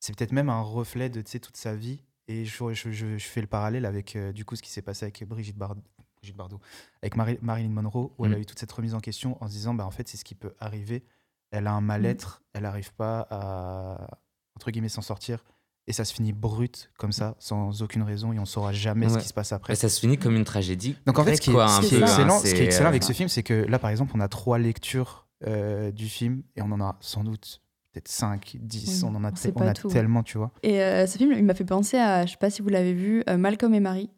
C'est 0.00 0.14
peut-être 0.16 0.32
même 0.32 0.48
un 0.50 0.60
reflet 0.62 1.08
de 1.10 1.22
toute 1.22 1.56
sa 1.56 1.74
vie. 1.74 2.04
Et 2.28 2.44
je, 2.44 2.72
je- 2.74 2.90
je- 2.92 3.16
je 3.18 3.26
fais 3.26 3.40
le 3.40 3.46
parallèle 3.46 3.86
avec 3.86 4.14
euh, 4.16 4.32
du 4.32 4.44
coup 4.44 4.54
ce 4.54 4.62
qui 4.62 4.70
s'est 4.70 4.82
passé 4.82 5.04
avec 5.06 5.24
Brigitte, 5.26 5.56
Bard- 5.56 5.76
Brigitte 6.18 6.36
Bardot, 6.36 6.60
avec 7.02 7.16
Mari- 7.16 7.38
Marilyn 7.42 7.70
Monroe, 7.70 8.12
où 8.18 8.26
elle 8.26 8.34
a 8.34 8.36
Mm. 8.36 8.40
eu 8.42 8.46
toute 8.46 8.58
cette 8.58 8.72
remise 8.72 8.94
en 8.94 9.00
question 9.00 9.42
en 9.42 9.46
se 9.46 9.52
disant 9.52 9.72
bah, 9.74 9.86
en 9.86 9.90
fait, 9.90 10.06
c'est 10.08 10.16
ce 10.18 10.24
qui 10.24 10.34
peut 10.34 10.54
arriver. 10.60 11.04
Elle 11.50 11.66
a 11.66 11.72
un 11.72 11.80
mal-être, 11.80 12.42
elle 12.52 12.62
n'arrive 12.64 12.92
pas 12.94 13.26
à 13.30 14.18
entre 14.56 14.70
guillemets 14.70 14.88
s'en 14.88 15.02
sortir. 15.02 15.44
Et 15.86 15.92
ça 15.94 16.04
se 16.04 16.12
finit 16.12 16.34
brut 16.34 16.90
comme 16.98 17.12
ça, 17.12 17.34
sans 17.38 17.80
aucune 17.80 18.02
raison, 18.02 18.30
et 18.34 18.38
on 18.38 18.44
saura 18.44 18.74
jamais 18.74 19.08
ce 19.08 19.16
qui 19.16 19.26
se 19.28 19.32
passe 19.32 19.52
après. 19.52 19.72
Et 19.72 19.76
ça 19.76 19.88
se 19.88 19.98
finit 20.00 20.18
comme 20.18 20.36
une 20.36 20.44
tragédie. 20.44 20.96
Donc 21.06 21.18
en 21.18 21.24
fait, 21.24 21.36
ce 21.36 21.40
qui 21.40 21.48
est, 21.48 21.52
quoi, 21.54 21.66
ce 21.68 21.78
un 21.78 21.80
qui 21.80 21.94
est 21.94 21.98
peu, 21.98 22.04
excellent, 22.04 22.38
ce 22.40 22.42
qui 22.44 22.50
c'est, 22.50 22.58
est 22.58 22.64
excellent 22.66 22.86
euh, 22.86 22.88
avec 22.90 23.04
ce 23.04 23.12
film, 23.14 23.30
c'est 23.30 23.42
que 23.42 23.54
là, 23.54 23.78
par 23.78 23.88
exemple, 23.88 24.12
on 24.14 24.20
a 24.20 24.28
trois 24.28 24.58
lectures 24.58 25.26
euh, 25.46 25.90
du 25.90 26.10
film 26.10 26.42
et 26.56 26.60
on 26.62 26.70
en 26.72 26.80
a 26.82 26.98
sans 27.00 27.24
doute 27.24 27.62
peut-être 27.92 28.08
5, 28.08 28.56
10, 28.60 29.02
Oui, 29.04 29.10
on 29.10 29.14
en 29.16 29.24
a, 29.24 29.30
on 29.56 29.60
a 29.66 29.72
tout. 29.74 29.88
tellement, 29.88 30.22
tu 30.22 30.38
vois. 30.38 30.50
Et 30.62 30.82
euh, 30.82 31.06
ce 31.06 31.16
film, 31.18 31.32
il 31.32 31.44
m'a 31.44 31.54
fait 31.54 31.64
penser 31.64 31.96
à, 31.96 32.26
je 32.26 32.32
sais 32.32 32.36
pas 32.38 32.50
si 32.50 32.62
vous 32.62 32.68
l'avez 32.68 32.92
vu, 32.94 33.22
euh, 33.28 33.36
Malcolm 33.36 33.74
et 33.74 33.80
Marie. 33.80 34.10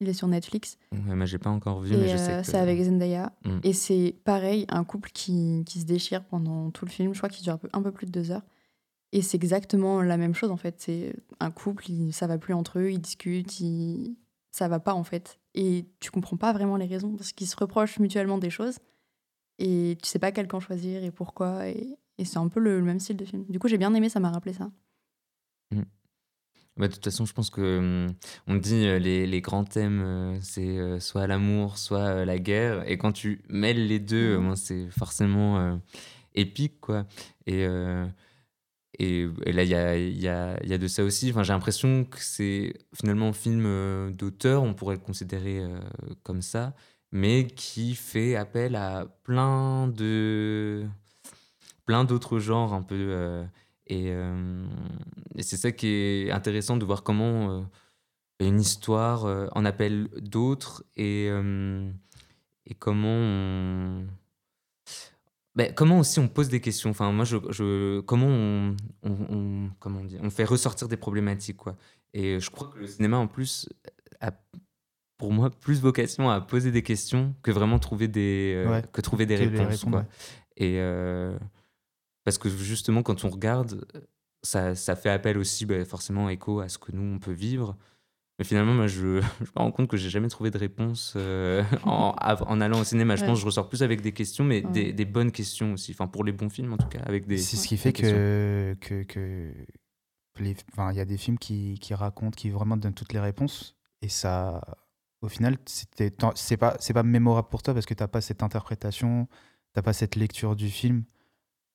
Il 0.00 0.08
est 0.10 0.12
sur 0.12 0.28
Netflix. 0.28 0.76
Ouais, 0.92 1.14
moi, 1.14 1.24
j'ai 1.24 1.38
pas 1.38 1.48
encore 1.48 1.80
vu, 1.80 1.94
Et 1.94 1.96
mais 1.96 2.08
je 2.08 2.14
euh, 2.14 2.18
sais 2.18 2.36
que. 2.42 2.42
c'est 2.50 2.58
avec 2.58 2.82
Zendaya. 2.82 3.32
Mm. 3.46 3.58
Et 3.64 3.72
c'est 3.72 4.14
pareil, 4.24 4.66
un 4.68 4.84
couple 4.84 5.10
qui, 5.14 5.62
qui 5.64 5.80
se 5.80 5.86
déchire 5.86 6.22
pendant 6.24 6.70
tout 6.70 6.84
le 6.84 6.90
film. 6.90 7.14
Je 7.14 7.18
crois 7.18 7.30
qu'il 7.30 7.42
dure 7.44 7.54
un 7.54 7.58
peu, 7.58 7.68
un 7.72 7.80
peu 7.80 7.92
plus 7.92 8.04
de 8.06 8.10
deux 8.12 8.30
heures. 8.30 8.42
Et 9.12 9.22
c'est 9.22 9.36
exactement 9.36 10.02
la 10.02 10.18
même 10.18 10.34
chose 10.34 10.50
en 10.50 10.58
fait. 10.58 10.74
C'est 10.78 11.14
un 11.40 11.50
couple, 11.50 11.90
il- 11.90 12.12
ça 12.12 12.26
va 12.26 12.36
plus 12.36 12.52
entre 12.52 12.78
eux, 12.80 12.90
ils 12.90 12.98
discutent, 13.00 13.60
ils... 13.60 14.16
ça 14.50 14.68
va 14.68 14.80
pas 14.80 14.92
en 14.92 15.04
fait. 15.04 15.38
Et 15.54 15.86
tu 16.00 16.10
comprends 16.10 16.36
pas 16.36 16.52
vraiment 16.52 16.76
les 16.76 16.84
raisons 16.86 17.14
parce 17.16 17.32
qu'ils 17.32 17.46
se 17.46 17.56
reprochent 17.56 17.98
mutuellement 17.98 18.36
des 18.36 18.50
choses. 18.50 18.78
Et 19.58 19.96
tu 20.02 20.08
sais 20.10 20.18
pas 20.18 20.32
quel 20.32 20.48
camp 20.48 20.60
choisir 20.60 21.02
et 21.04 21.10
pourquoi. 21.10 21.68
Et, 21.68 21.96
et 22.18 22.24
c'est 22.24 22.38
un 22.38 22.48
peu 22.48 22.60
le, 22.60 22.78
le 22.78 22.84
même 22.84 23.00
style 23.00 23.16
de 23.16 23.24
film. 23.24 23.44
Du 23.48 23.58
coup, 23.58 23.68
j'ai 23.68 23.78
bien 23.78 23.92
aimé, 23.94 24.08
ça 24.08 24.20
m'a 24.20 24.30
rappelé 24.30 24.52
ça. 24.52 24.70
Bah, 26.76 26.88
de 26.88 26.92
toute 26.92 27.04
façon, 27.04 27.24
je 27.24 27.32
pense 27.32 27.48
que 27.48 27.78
hum, 27.78 28.14
on 28.46 28.56
dit 28.56 28.86
euh, 28.86 28.98
les, 28.98 29.26
les 29.26 29.40
grands 29.40 29.64
thèmes, 29.64 30.02
euh, 30.04 30.38
c'est 30.42 30.76
euh, 30.78 31.00
soit 31.00 31.26
l'amour, 31.26 31.78
soit 31.78 32.26
la 32.26 32.38
guerre. 32.38 32.86
Et 32.86 32.98
quand 32.98 33.12
tu 33.12 33.40
mêles 33.48 33.86
les 33.86 33.98
deux, 33.98 34.36
moi, 34.38 34.56
c'est 34.56 34.90
forcément 34.90 35.58
euh, 35.58 35.76
épique, 36.34 36.78
quoi. 36.80 37.06
Et, 37.46 37.64
euh, 37.66 38.06
et, 38.98 39.26
et 39.46 39.52
là, 39.52 39.62
il 39.62 39.70
y 39.70 39.74
a, 39.74 39.96
y, 39.96 40.28
a, 40.28 40.62
y 40.64 40.72
a 40.74 40.78
de 40.78 40.86
ça 40.86 41.02
aussi. 41.02 41.30
Enfin, 41.30 41.42
j'ai 41.44 41.54
l'impression 41.54 42.04
que 42.04 42.18
c'est 42.20 42.74
finalement 42.94 43.28
un 43.28 43.32
film 43.32 44.12
d'auteur, 44.12 44.62
on 44.62 44.74
pourrait 44.74 44.96
le 44.96 45.00
considérer 45.00 45.60
euh, 45.60 45.80
comme 46.24 46.42
ça, 46.42 46.74
mais 47.10 47.46
qui 47.46 47.94
fait 47.94 48.36
appel 48.36 48.76
à 48.76 49.06
plein 49.24 49.88
de 49.88 50.86
plein 51.86 52.04
d'autres 52.04 52.38
genres 52.38 52.74
un 52.74 52.82
peu. 52.82 52.94
euh, 52.98 53.44
et, 53.86 54.10
euh, 54.10 54.66
et 55.36 55.42
c'est 55.42 55.56
ça 55.56 55.72
qui 55.72 55.86
est 55.88 56.30
intéressant 56.30 56.76
de 56.76 56.84
voir 56.84 57.02
comment 57.02 57.50
euh, 57.50 57.62
une 58.40 58.60
histoire 58.60 59.24
en 59.56 59.64
appelle 59.64 60.08
d'autres 60.20 60.84
et, 60.96 61.28
et 62.66 62.74
comment 62.74 63.08
on. 63.08 64.06
Ben, 65.54 65.72
comment 65.72 66.00
aussi 66.00 66.18
on 66.18 66.28
pose 66.28 66.50
des 66.50 66.60
questions. 66.60 66.90
Enfin, 66.90 67.10
moi, 67.12 67.24
je, 67.24 67.38
je- 67.48 68.00
comment 68.00 68.26
on, 68.26 68.76
on- 69.02 69.26
on- 69.30 69.70
comment 69.80 70.00
on 70.00 70.04
dit, 70.04 70.18
on 70.22 70.28
fait 70.28 70.44
ressortir 70.44 70.86
des 70.88 70.98
problématiques, 70.98 71.56
quoi. 71.56 71.76
Et 72.12 72.38
je 72.40 72.50
crois 72.50 72.68
que 72.68 72.78
le 72.78 72.86
cinéma, 72.86 73.16
en 73.16 73.26
plus, 73.26 73.66
a, 74.20 74.32
pour 75.16 75.32
moi, 75.32 75.48
plus 75.48 75.80
vocation 75.80 76.28
à 76.28 76.42
poser 76.42 76.72
des 76.72 76.82
questions 76.82 77.34
que 77.42 77.50
vraiment 77.50 77.78
trouver 77.78 78.06
des, 78.08 78.52
euh, 78.54 78.70
Ouais, 78.70 78.82
que 78.92 79.00
trouver 79.00 79.24
des 79.24 79.36
réponses, 79.60 79.84
quoi. 79.92 80.04
Et 80.58 80.74
euh, 80.78 81.38
parce 82.26 82.36
que 82.36 82.50
justement, 82.50 83.02
quand 83.02 83.24
on 83.24 83.30
regarde, 83.30 83.86
ça, 84.42 84.74
ça 84.74 84.94
fait 84.96 85.08
appel 85.10 85.38
aussi 85.38 85.64
bah, 85.64 85.82
forcément 85.86 86.28
écho 86.28 86.60
à 86.60 86.68
ce 86.68 86.76
que 86.76 86.92
nous, 86.92 87.14
on 87.14 87.18
peut 87.18 87.32
vivre. 87.32 87.76
Mais 88.38 88.44
finalement, 88.44 88.74
moi, 88.74 88.86
je, 88.86 89.20
je 89.40 89.44
me 89.44 89.50
rends 89.56 89.72
compte 89.72 89.88
que 89.88 89.96
j'ai 89.96 90.10
jamais 90.10 90.28
trouvé 90.28 90.50
de 90.50 90.58
réponse 90.58 91.14
euh, 91.16 91.64
en, 91.84 92.12
allant 92.60 92.80
au 92.80 92.84
cinéma. 92.84 93.16
Je 93.16 93.22
Ouais. 93.22 93.28
pense 93.28 93.38
que 93.38 93.40
je 93.40 93.46
ressors 93.46 93.68
plus 93.70 93.82
avec 93.82 94.02
des 94.02 94.12
questions, 94.12 94.44
mais 94.44 94.62
Ouais. 94.62 94.72
des, 94.72 94.92
des 94.92 95.04
bonnes 95.06 95.32
questions 95.32 95.72
aussi. 95.72 95.92
Enfin, 95.92 96.06
pour 96.06 96.22
les 96.24 96.32
bons 96.32 96.50
films, 96.50 96.74
en 96.74 96.76
tout 96.76 96.88
cas, 96.88 97.00
avec 97.06 97.26
des. 97.26 97.38
C'est 97.38 97.56
ce 97.56 97.66
qui 97.66 97.78
fait 97.78 97.94
que 97.94 98.76
que 98.80 99.02
que 99.04 99.52
enfin, 100.72 100.92
il 100.92 100.96
y 100.96 101.00
a 101.00 101.04
des 101.06 101.16
films 101.16 101.38
qui, 101.38 101.78
qui 101.80 101.94
racontent, 101.94 102.36
qui 102.36 102.50
vraiment 102.50 102.76
donnent 102.76 102.92
toutes 102.92 103.12
les 103.14 103.20
réponses. 103.20 103.74
Et 104.02 104.08
ça, 104.10 104.60
au 105.22 105.28
final, 105.28 105.56
c'est 105.64 106.56
pas 106.58 106.76
c'est 106.78 106.92
pas 106.92 107.02
mémorable 107.02 107.48
pour 107.48 107.62
toi 107.62 107.72
parce 107.72 107.86
que 107.86 107.94
t'as 107.94 108.08
pas 108.08 108.20
cette 108.20 108.42
interprétation, 108.42 109.28
t'as 109.72 109.80
pas 109.82 109.94
cette 109.94 110.14
lecture 110.16 110.56
du 110.56 110.68
film. 110.68 111.04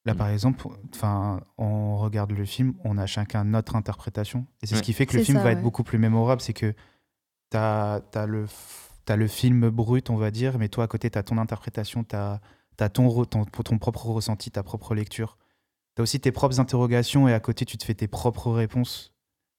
Là, 0.06 0.14
Mm. 0.14 0.18
par 0.18 0.30
exemple, 0.30 0.68
enfin, 0.94 1.42
on 1.58 1.98
regarde 1.98 2.32
le 2.32 2.46
film, 2.46 2.74
on 2.84 2.98
a 2.98 3.06
chacun 3.06 3.44
notre 3.44 3.76
interprétation. 3.76 4.48
Et 4.62 4.66
c'est 4.68 4.76
ce 4.76 4.82
qui 4.82 4.94
fait 4.94 5.06
que 5.06 5.16
le 5.18 5.24
film 5.24 5.38
ça, 5.38 5.44
va 5.44 5.52
être 5.52 5.62
beaucoup 5.62 5.84
plus 5.84 5.98
mémorable. 6.00 6.42
C'est 6.42 6.54
que 6.54 6.74
tu 7.52 7.58
as, 7.58 8.02
le, 8.28 8.46
f- 8.46 8.90
t'as 9.06 9.16
le 9.16 9.28
film 9.28 9.70
brut, 9.70 10.10
on 10.10 10.16
va 10.16 10.32
dire, 10.32 10.58
mais 10.58 10.70
toi, 10.70 10.86
à 10.86 10.88
côté, 10.88 11.10
tu 11.12 11.18
as 11.20 11.24
ton 11.24 11.38
interprétation, 11.38 12.04
tu 12.04 12.16
as, 12.16 12.40
ton, 12.90 13.26
ton 13.26 13.78
propre 13.78 14.08
ressenti, 14.08 14.50
ta 14.50 14.64
propre 14.64 14.96
lecture. 14.96 15.38
Tu 15.96 16.02
as 16.02 16.04
aussi 16.04 16.20
tes 16.20 16.32
propres 16.32 16.60
interrogations 16.60 17.28
et 17.28 17.34
à 17.34 17.40
côté, 17.40 17.66
tu 17.66 17.78
te 17.78 17.84
fais 17.84 17.94
tes 17.94 18.08
propres 18.08 18.52
réponses 18.52 19.14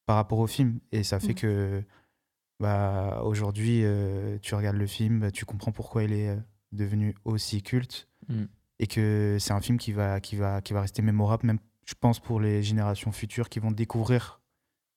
par 0.07 0.17
rapport 0.17 0.39
au 0.41 0.49
film. 0.49 0.81
Et 0.91 1.05
ça 1.05 1.21
fait 1.21 1.33
Mm. 1.33 1.37
que 1.37 1.85
bah, 2.59 3.23
aujourd'hui, 3.25 3.83
euh, 3.85 4.39
tu 4.43 4.55
regardes 4.55 4.77
le 4.77 4.87
film, 4.87 5.31
tu 5.33 5.45
comprends 5.45 5.73
pourquoi 5.73 6.03
il 6.05 6.13
est 6.13 6.29
euh, 6.31 6.37
devenu 6.73 7.15
aussi 7.25 7.63
culte 7.63 8.09
Mm. 8.29 8.45
Et 8.83 8.87
que 8.89 9.37
c'est 9.41 9.53
un 9.53 9.61
film 9.61 9.79
qui 9.79 9.93
va, 9.93 10.19
qui, 10.21 10.35
va, 10.37 10.61
qui 10.61 10.73
va 10.73 10.81
rester 10.81 11.03
mémorable, 11.03 11.47
même 11.47 11.59
je 11.87 11.95
pense 11.99 12.19
pour 12.21 12.41
les 12.41 12.63
générations 12.63 13.13
futures 13.13 13.49
qui 13.49 13.61
vont 13.61 13.71
découvrir 13.71 14.41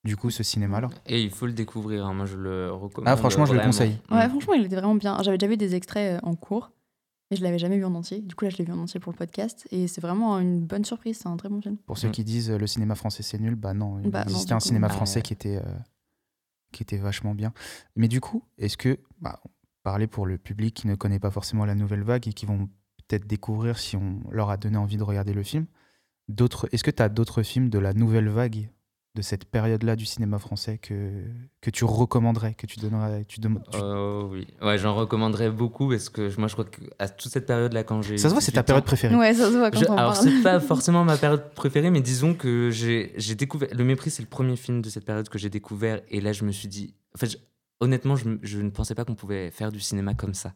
du 0.04 0.16
coup 0.16 0.30
ce 0.30 0.42
cinéma-là. 0.42 0.88
Et 1.06 1.22
il 1.22 1.30
faut 1.30 1.46
le 1.46 1.52
découvrir. 1.52 2.04
hein. 2.06 2.12
Moi, 2.14 2.26
je 2.26 2.36
le 2.36 2.72
recommande. 2.72 3.08
Ah, 3.08 3.16
franchement, 3.16 3.46
je 3.46 3.54
le 3.54 3.60
conseille. 3.60 3.98
Ouais, 4.10 4.26
Mm. 4.26 4.30
franchement, 4.30 4.54
il 4.54 4.64
était 4.66 4.76
vraiment 4.76 4.94
bien. 4.96 5.16
J'avais 5.22 5.38
déjà 5.38 5.48
vu 5.50 5.56
des 5.56 5.74
extraits 5.74 6.22
euh, 6.22 6.26
en 6.28 6.34
cours, 6.36 6.70
mais 7.30 7.36
je 7.36 7.42
l'avais 7.42 7.58
jamais 7.58 7.76
vu 7.76 7.84
en 7.84 7.94
entier. 7.94 8.20
Du 8.22 8.34
coup, 8.34 8.44
là, 8.44 8.50
je 8.50 8.56
l'ai 8.56 8.64
vu 8.64 8.72
en 8.72 8.78
entier 8.78 9.00
pour 9.00 9.12
le 9.12 9.16
podcast. 9.18 9.66
Et 9.72 9.88
c'est 9.88 10.00
vraiment 10.00 10.38
une 10.38 10.60
bonne 10.64 10.84
surprise. 10.84 11.18
C'est 11.22 11.28
un 11.28 11.36
très 11.36 11.48
bon 11.48 11.60
film. 11.60 11.76
Pour 11.86 11.98
ceux 11.98 12.08
Mm. 12.08 12.12
qui 12.12 12.24
disent 12.24 12.50
euh, 12.50 12.58
le 12.58 12.66
cinéma 12.66 12.94
français 12.94 13.22
c'est 13.22 13.38
nul, 13.40 13.54
bah 13.56 13.74
non, 13.74 13.98
il 14.00 14.10
Bah 14.10 14.24
non, 14.24 14.30
existait 14.30 14.52
un 14.52 14.58
coup, 14.58 14.64
cinéma 14.66 14.88
bah, 14.88 14.94
français 14.94 15.18
ouais. 15.18 15.22
qui 15.22 15.32
était, 15.32 15.56
euh, 15.56 15.74
qui 16.72 16.82
était 16.84 16.98
vachement 16.98 17.34
bien. 17.34 17.52
Mais 17.96 18.06
du 18.08 18.20
coup, 18.20 18.42
est-ce 18.58 18.76
que, 18.76 18.98
bah, 19.20 19.40
parler 19.82 20.06
pour 20.06 20.26
le 20.26 20.38
public 20.38 20.74
qui 20.74 20.86
ne 20.88 20.94
connaît 20.94 21.18
pas 21.20 21.30
forcément 21.32 21.64
la 21.64 21.74
nouvelle 21.76 22.02
vague 22.02 22.26
et 22.28 22.32
qui 22.32 22.46
vont 22.46 22.68
peut-être 23.08 23.26
découvrir 23.26 23.78
si 23.78 23.96
on 23.96 24.20
leur 24.30 24.50
a 24.50 24.56
donné 24.56 24.76
envie 24.76 24.96
de 24.96 25.02
regarder 25.02 25.32
le 25.32 25.42
film, 25.42 25.66
d'autres, 26.28 26.68
est-ce 26.72 26.84
que 26.84 26.90
tu 26.90 27.02
as 27.02 27.08
d'autres 27.08 27.42
films 27.42 27.68
de 27.70 27.78
la 27.78 27.92
nouvelle 27.92 28.28
vague 28.28 28.70
de 29.14 29.22
cette 29.22 29.46
période-là 29.46 29.96
du 29.96 30.04
cinéma 30.04 30.38
français 30.38 30.76
que, 30.76 31.22
que 31.62 31.70
tu 31.70 31.84
recommanderais, 31.86 32.52
que 32.52 32.66
tu 32.66 32.78
donnerais 32.80 33.24
tu 33.24 33.40
dem- 33.40 33.62
tu- 33.72 33.78
Oh 33.80 34.28
oui, 34.30 34.46
ouais, 34.60 34.76
j'en 34.76 34.94
recommanderais 34.94 35.50
beaucoup 35.50 35.88
parce 35.88 36.10
que 36.10 36.38
moi 36.38 36.48
je 36.48 36.52
crois 36.52 36.66
que 36.66 36.82
à 36.98 37.08
toute 37.08 37.32
cette 37.32 37.46
période-là 37.46 37.82
quand 37.82 38.02
j'ai. 38.02 38.18
Ça 38.18 38.28
se 38.28 38.34
voit, 38.34 38.42
c'est 38.42 38.52
ta 38.52 38.60
18 38.60 38.66
période 38.66 38.84
préférée. 38.84 39.16
Ouais, 39.16 39.32
ça 39.32 39.50
se 39.50 39.56
voit 39.56 39.70
quand 39.70 39.78
Je- 39.80 39.86
on 39.88 39.96
alors 39.96 40.16
c'est 40.16 40.42
pas 40.42 40.60
forcément 40.72 41.02
ma 41.04 41.16
période 41.16 41.50
préférée, 41.54 41.90
mais 41.90 42.02
disons 42.02 42.34
que 42.34 42.68
j'ai 42.70 43.14
j'ai 43.16 43.34
découvert 43.34 43.70
Le 43.72 43.84
Mépris, 43.84 44.10
c'est 44.10 44.22
le 44.22 44.28
premier 44.28 44.56
film 44.56 44.82
de 44.82 44.90
cette 44.90 45.06
période 45.06 45.30
que 45.30 45.38
j'ai 45.38 45.48
découvert 45.48 46.02
et 46.10 46.20
là 46.20 46.34
je 46.34 46.44
me 46.44 46.52
suis 46.52 46.68
dit, 46.68 46.92
en 47.14 47.18
fait, 47.18 47.30
je- 47.30 47.38
honnêtement, 47.80 48.16
je, 48.16 48.28
me- 48.28 48.38
je 48.42 48.58
ne 48.60 48.68
pensais 48.68 48.94
pas 48.94 49.06
qu'on 49.06 49.14
pouvait 49.14 49.50
faire 49.50 49.72
du 49.72 49.80
cinéma 49.80 50.12
comme 50.12 50.34
ça. 50.34 50.52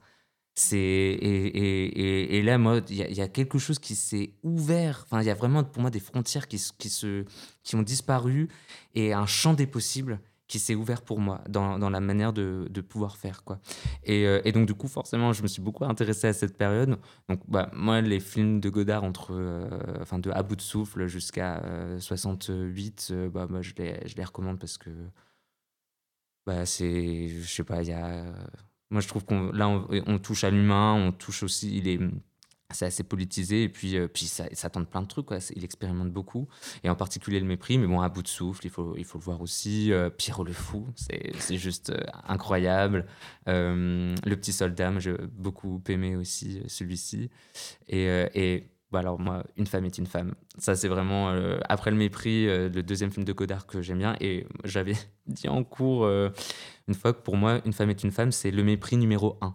C'est 0.55 0.77
et, 0.79 1.47
et, 1.47 2.37
et, 2.37 2.43
là, 2.43 2.59
moi, 2.59 2.81
il 2.89 2.97
y, 2.97 3.21
a 3.21 3.29
quelque 3.29 3.59
chose 3.59 3.79
qui 3.79 3.95
s'est 3.95 4.33
ouvert. 4.43 5.05
Enfin, 5.07 5.23
il 5.23 5.27
y 5.27 5.31
a 5.31 5.35
vraiment 5.35 5.65
pour 5.65 5.81
moi 5.81 5.91
des 5.91 6.01
frontières 6.01 6.49
qui, 6.49 6.61
qui, 6.77 6.91
se, 6.91 7.25
qui 7.63 7.77
ont 7.77 7.83
disparu 7.83 8.49
et 8.95 9.13
un 9.13 9.27
champ 9.27 9.55
des 9.55 9.67
possibles 9.67 10.21
qui 10.51 10.59
s'est 10.59 10.75
ouvert 10.75 11.03
pour 11.03 11.21
moi 11.21 11.43
dans, 11.49 11.79
dans 11.79 11.91
la 11.91 12.01
manière 12.01 12.33
de, 12.33 12.67
de, 12.71 12.81
pouvoir 12.81 13.17
faire 13.17 13.45
quoi. 13.45 13.61
Et, 14.03 14.27
euh, 14.27 14.41
et, 14.45 14.51
donc 14.51 14.67
du 14.67 14.75
coup 14.75 14.89
forcément 14.89 15.33
je 15.33 15.43
me 15.45 15.47
suis 15.47 15.63
beaucoup 15.63 15.85
intéressé 15.85 16.27
à 16.27 16.33
cette 16.33 16.59
période. 16.59 16.99
Donc 17.29 17.41
bah, 17.47 17.71
moi 17.73 18.01
les 18.01 18.19
films 18.19 18.59
de 18.59 18.69
Godard 18.69 19.05
entre 19.05 19.33
euh, 19.33 19.69
enfin 20.01 20.19
de 20.19 20.29
à 20.33 20.43
bout 20.43 20.57
de 20.57 20.61
souffle 20.61 21.07
jusqu'à 21.07 21.63
68 22.01 23.11
euh, 23.13 23.31
bah 23.31 23.47
moi 23.49 23.63
je 23.63 23.75
les, 23.79 24.01
je 24.09 24.17
les 24.17 24.25
recommande 24.25 24.59
parce 24.59 24.77
que 24.77 24.91
bah 26.45 26.67
c'est 26.67 27.29
je 27.29 27.49
sais 27.49 27.63
pas 27.65 27.83
il 27.83 27.91
y 27.91 27.93
a 27.93 28.25
moi 28.91 29.01
je 29.01 29.09
trouve 29.09 29.25
qu'on 29.25 29.53
là 29.53 29.69
on, 29.69 30.19
touche 30.19 30.45
à 30.45 30.51
l'humain, 30.51 30.95
on 30.95 31.13
touche 31.13 31.43
aussi 31.43 31.77
il 31.77 31.89
est 31.89 31.99
c'est 32.73 32.87
assez 32.87 33.03
politisé 33.03 33.65
et 33.65 33.69
puis, 33.69 33.97
euh, 33.97 34.09
puis 34.09 34.27
ça, 34.27 34.45
ça, 34.53 34.71
tente 34.71 34.89
plein 34.89 35.03
de 35.03 35.07
trucs. 35.07 35.29
Il 35.57 35.65
expérimente 35.65 36.11
beaucoup 36.11 36.49
et 36.83 36.91
en 36.91 36.95
particulier 36.95 37.41
le 37.41 37.47
mépris. 37.47 37.79
Mais 37.79 37.87
bon, 37.87 38.01
à 38.01 38.09
bout 38.09 38.23
de 38.23 38.29
souffle, 38.29 38.65
il 38.65 38.71
faut, 38.71 38.97
il 38.97 39.05
faut 39.05 39.19
le 39.19 39.25
voir 39.25 39.41
aussi. 39.41 39.93
Euh, 39.93 40.11
Pierrot 40.11 40.45
le 40.45 40.53
fou, 40.53 40.87
c'est 40.95 41.57
juste 41.57 41.91
euh, 41.91 42.01
incroyable. 42.27 43.07
le 43.47 44.35
petit 44.35 44.53
soldat, 44.53 44.99
j'ai 44.99 45.15
beaucoup 45.33 45.83
aimé 45.89 46.17
aussi 46.17 46.63
celui-ci. 46.67 47.31
Et 47.89 48.71
bah, 48.93 49.01
alors 49.01 49.19
moi, 49.19 49.45
Une 49.57 49.67
femme 49.67 49.85
est 49.85 49.99
une 49.99 50.07
femme. 50.07 50.35
Ça, 50.59 50.75
c'est 50.75 50.89
vraiment, 50.89 51.29
après 51.69 51.91
le 51.91 51.97
mépris, 51.97 52.47
le 52.47 52.83
deuxième 52.83 53.11
film 53.11 53.25
de 53.25 53.33
Godard 53.33 53.67
que 53.67 53.83
j'aime 53.83 53.99
bien. 53.99 54.17
Et 54.21 54.47
j'avais 54.65 54.95
dit 55.27 55.49
en 55.49 55.65
cours 55.65 56.07
une 56.07 56.95
fois 56.95 57.13
que 57.13 57.23
pour 57.23 57.37
moi, 57.37 57.61
Une 57.65 57.73
femme 57.73 57.91
est 57.91 58.03
une 58.03 58.11
femme, 58.11 58.33
c'est 58.33 58.51
le 58.51 58.65
mépris 58.65 58.97
numéro 58.97 59.39
un. 59.41 59.55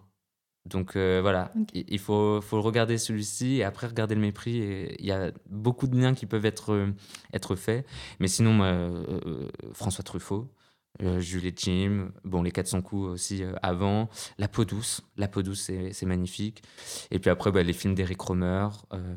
Donc 0.65 0.95
euh, 0.95 1.19
voilà, 1.21 1.51
il 1.73 1.99
faut, 1.99 2.41
faut 2.41 2.61
regarder 2.61 2.97
celui-ci 2.97 3.57
et 3.57 3.63
après 3.63 3.85
regarder 3.87 4.15
le 4.15 4.21
mépris. 4.21 4.95
Il 4.97 5.05
y 5.05 5.11
a 5.11 5.31
beaucoup 5.47 5.87
de 5.87 5.95
liens 5.95 6.15
qui 6.15 6.25
peuvent 6.25 6.45
être, 6.45 6.73
euh, 6.73 6.87
être 7.33 7.55
faits. 7.55 7.85
Mais 8.19 8.27
sinon, 8.27 8.63
euh, 8.63 9.47
François 9.73 10.03
Truffaut, 10.03 10.49
Juliette 11.19 11.59
Jim, 11.59 12.11
bon, 12.23 12.41
les 12.41 12.51
400 12.51 12.81
coups 12.81 13.07
aussi 13.07 13.43
avant. 13.61 14.09
La 14.37 14.47
peau 14.47 14.65
douce, 14.65 15.01
La 15.17 15.27
peau 15.27 15.41
douce, 15.41 15.71
c'est 15.91 16.05
magnifique. 16.05 16.63
Et 17.11 17.19
puis 17.19 17.29
après, 17.29 17.51
bah, 17.51 17.63
les 17.63 17.73
films 17.73 17.95
d'Eric 17.95 18.21
Romer, 18.21 18.67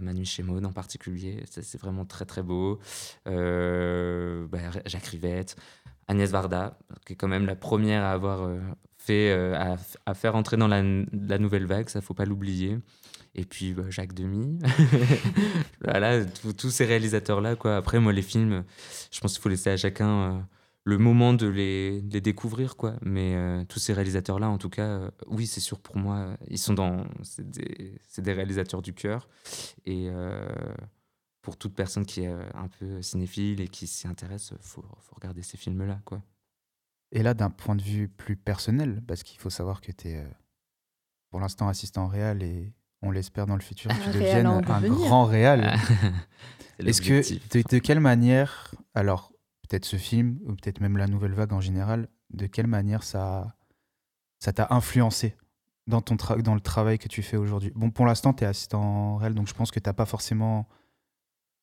Manu 0.00 0.24
Chemaud 0.24 0.64
en 0.64 0.72
particulier, 0.72 1.44
c'est 1.50 1.80
vraiment 1.80 2.04
très 2.04 2.24
très 2.24 2.42
beau. 2.42 2.78
Bah, 3.24 4.58
Jacques 4.86 5.06
Rivette. 5.06 5.56
Agnès 6.10 6.30
Varda, 6.30 6.78
qui 7.04 7.12
est 7.12 7.16
quand 7.16 7.28
même 7.28 7.44
la 7.44 7.54
première 7.54 8.02
à 8.02 8.12
avoir 8.12 8.48
fait 9.08 9.30
euh, 9.32 9.76
à, 10.04 10.14
faire 10.14 10.36
entrer 10.36 10.56
dans 10.58 10.68
la, 10.68 10.82
nouvelle 10.82 11.64
vague, 11.64 11.88
ça 11.88 12.02
faut 12.02 12.14
pas 12.14 12.26
l'oublier. 12.26 12.78
Et 13.34 13.44
puis 13.44 13.72
bah, 13.72 13.84
Jacques 13.88 14.12
Demy, 14.12 14.58
voilà, 15.84 16.24
tous 16.24 16.70
ces 16.70 16.84
réalisateurs-là. 16.84 17.56
quoi. 17.56 17.76
Après, 17.76 18.00
moi, 18.00 18.12
les 18.12 18.22
films, 18.22 18.64
je 19.10 19.20
pense 19.20 19.32
qu'il 19.32 19.42
faut 19.42 19.48
laisser 19.48 19.70
à 19.70 19.76
chacun 19.76 20.08
euh, 20.08 20.38
le 20.88 20.98
moment 20.98 21.34
de 21.34 21.46
les, 21.46 22.00
découvrir. 22.00 22.76
quoi. 22.76 22.96
Mais 23.02 23.34
euh, 23.34 23.64
tous 23.64 23.78
ces 23.78 23.92
réalisateurs-là, 23.92 24.48
en 24.48 24.58
tout 24.58 24.70
cas, 24.70 25.10
oui, 25.26 25.46
c'est 25.46 25.60
sûr 25.60 25.78
pour 25.80 25.96
moi, 25.96 26.36
ils 26.48 26.58
sont 26.58 26.74
dans. 26.74 27.04
C'est 27.22 27.48
des, 27.48 28.00
des, 28.18 28.32
réalisateurs 28.32 28.82
du 28.82 28.94
cœur. 28.94 29.28
Et 29.84 30.08
pour 31.42 31.56
toute 31.56 31.74
personne 31.74 32.06
qui 32.06 32.22
est 32.22 32.32
un 32.54 32.68
peu 32.68 33.02
cinéphile 33.02 33.60
et 33.60 33.68
qui 33.68 33.86
s'y 33.86 34.08
intéresse, 34.08 34.52
il 34.52 34.66
faut, 34.66 34.84
faut 35.00 35.14
regarder 35.14 35.42
ces 35.42 35.56
films-là. 35.56 36.00
quoi. 36.04 36.22
Et 37.12 37.22
là, 37.22 37.34
d'un 37.34 37.50
point 37.50 37.74
de 37.74 37.82
vue 37.82 38.08
plus 38.08 38.36
personnel, 38.36 39.02
parce 39.06 39.22
qu'il 39.22 39.38
faut 39.40 39.50
savoir 39.50 39.80
que 39.80 39.92
tu 39.92 40.08
es 40.08 40.16
euh, 40.16 40.28
pour 41.30 41.40
l'instant 41.40 41.68
assistant 41.68 42.06
réel 42.06 42.42
et 42.42 42.72
on 43.00 43.10
l'espère 43.10 43.46
dans 43.46 43.54
le 43.54 43.62
futur 43.62 43.90
que 43.90 44.04
tu 44.04 44.18
deviennes 44.18 44.46
un 44.46 44.60
grand 44.60 45.24
réel. 45.24 45.74
Est-ce 46.78 47.00
que, 47.00 47.22
de, 47.70 47.78
quelle 47.78 48.00
manière, 48.00 48.74
alors 48.94 49.32
peut-être 49.68 49.84
ce 49.84 49.96
film, 49.96 50.38
ou 50.46 50.54
peut-être 50.54 50.80
même 50.80 50.96
la 50.96 51.06
nouvelle 51.06 51.32
vague 51.32 51.52
en 51.52 51.60
général, 51.60 52.08
de 52.30 52.46
quelle 52.46 52.66
manière 52.66 53.02
ça 53.02 53.54
ça 54.38 54.52
t'a 54.52 54.68
influencé 54.70 55.36
dans, 55.86 56.00
ton 56.00 56.16
dans 56.38 56.54
le 56.54 56.60
travail 56.60 56.98
que 56.98 57.08
tu 57.08 57.22
fais 57.22 57.36
aujourd'hui? 57.36 57.72
Bon, 57.74 57.90
pour 57.90 58.06
l'instant, 58.06 58.32
tu 58.32 58.44
es 58.44 58.46
assistant 58.46 59.16
réel, 59.16 59.34
donc 59.34 59.48
je 59.48 59.54
pense 59.54 59.70
que 59.70 59.80
tu 59.80 59.88
n'as 59.88 59.94
pas 59.94 60.06
forcément 60.06 60.68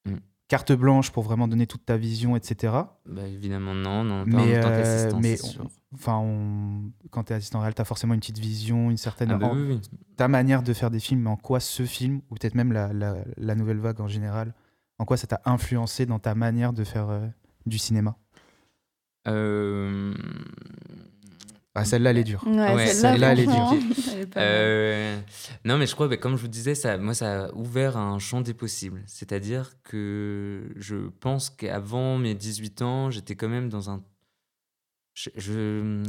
mm 0.06 0.16
carte 0.48 0.72
blanche 0.72 1.12
pour 1.12 1.24
vraiment 1.24 1.48
donner 1.48 1.68
toute 1.68 1.86
ta 1.86 1.98
vision, 1.98 2.36
etc. 2.36 2.74
Bah, 3.06 3.28
évidemment, 3.28 3.74
non, 3.74 4.04
non, 4.04 4.24
mais, 4.26 4.56
euh, 4.56 5.12
mais 5.20 5.38
enfin, 5.94 6.24
quand 7.10 7.26
tu 7.26 7.34
es 7.34 7.36
assistant 7.36 7.62
réel, 7.62 7.74
tu 7.74 7.82
as 7.82 7.86
forcément 7.86 8.14
une 8.14 8.20
petite 8.20 8.40
vision, 8.40 8.92
une 8.92 8.98
certaine. 8.98 9.32
Ah 9.32 9.38
bah 9.38 9.52
ta 10.18 10.28
manière 10.28 10.64
de 10.64 10.74
faire 10.74 10.92
des 10.92 11.00
films, 11.00 11.22
mais 11.22 11.30
en 11.30 11.38
quoi 11.38 11.60
ce 11.60 11.84
film, 11.84 12.22
ou 12.30 12.36
peut-être 12.36 12.56
même 12.56 12.72
la, 12.72 12.92
la, 12.94 13.56
nouvelle 13.56 13.80
vague 13.80 14.00
en 14.02 14.08
général, 14.08 14.54
en 15.00 15.06
quoi 15.06 15.18
ça 15.18 15.28
t'a 15.28 15.42
influencé 15.46 16.06
dans 16.06 16.20
ta 16.20 16.36
manière 16.36 16.74
de 16.74 16.84
faire 16.84 17.10
euh, 17.10 17.28
du 17.66 17.78
cinéma 17.78 18.18
euh... 19.28 20.14
Ah, 21.78 21.84
celle-là, 21.84 22.12
elle 22.12 22.20
est 22.20 22.24
dure. 22.24 22.42
celle-là, 22.46 23.34
elle 23.34 23.40
est 23.42 23.46
dure. 23.46 23.74
Euh, 24.38 25.18
non, 25.66 25.78
mais 25.78 25.86
je 25.86 25.94
crois, 25.94 26.08
bah, 26.08 26.18
comme 26.18 26.36
je 26.36 26.42
vous 26.42 26.48
disais, 26.48 26.74
ça, 26.74 26.98
moi, 26.98 27.14
ça 27.14 27.46
a 27.46 27.54
ouvert 27.54 27.96
un 27.96 28.18
champ 28.18 28.42
des 28.42 28.54
possibles. 28.54 29.04
C'est-à-dire 29.06 29.74
que 29.84 30.74
je 30.78 31.10
pense 31.20 31.50
qu'avant 31.50 32.18
mes 32.18 32.34
18 32.34 32.82
ans, 32.82 33.12
j'étais 33.12 33.36
quand 33.36 33.48
même 33.48 33.70
dans 33.70 33.90
un. 33.90 34.04
Je, 35.14 36.04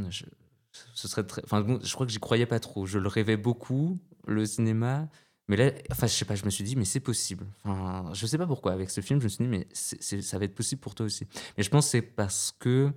ce 0.93 1.07
serait 1.07 1.25
très... 1.25 1.41
enfin, 1.43 1.65
je 1.81 1.93
crois 1.93 2.05
que 2.05 2.11
j'y 2.11 2.19
croyais 2.19 2.45
pas 2.45 2.59
trop. 2.59 2.85
Je 2.85 2.97
le 2.97 3.07
rêvais 3.07 3.37
beaucoup, 3.37 3.99
le 4.25 4.45
cinéma. 4.45 5.07
Mais 5.47 5.55
là, 5.55 5.71
enfin, 5.91 6.07
je 6.07 6.13
sais 6.13 6.25
pas, 6.25 6.35
je 6.35 6.43
me 6.43 6.49
suis 6.49 6.63
dit, 6.63 6.75
mais 6.75 6.85
c'est 6.85 6.99
possible. 6.99 7.45
Enfin, 7.63 8.13
je 8.13 8.25
sais 8.25 8.37
pas 8.37 8.47
pourquoi. 8.47 8.73
Avec 8.73 8.89
ce 8.89 9.01
film, 9.01 9.19
je 9.19 9.25
me 9.25 9.29
suis 9.29 9.43
dit, 9.43 9.49
mais 9.49 9.67
ça 9.73 10.37
va 10.37 10.45
être 10.45 10.55
possible 10.55 10.81
pour 10.81 10.93
toi 10.93 11.05
aussi. 11.05 11.25
Mais 11.57 11.63
je 11.63 11.69
pense 11.69 11.85
que 11.85 11.91
c'est 11.91 12.01
parce 12.01 12.53
que 12.59 12.91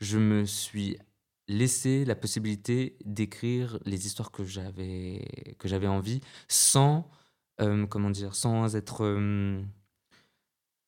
je 0.00 0.18
me 0.18 0.44
suis 0.44 0.98
laisser 1.48 2.04
la 2.04 2.16
possibilité 2.16 2.96
d'écrire 3.04 3.78
les 3.84 4.06
histoires 4.06 4.30
que 4.32 4.44
j'avais 4.44 5.54
que 5.58 5.68
j'avais 5.68 5.86
envie 5.86 6.20
sans 6.48 7.08
euh, 7.60 7.86
comment 7.86 8.10
dire 8.10 8.34
sans 8.34 8.74
être 8.74 9.04
euh, 9.04 9.62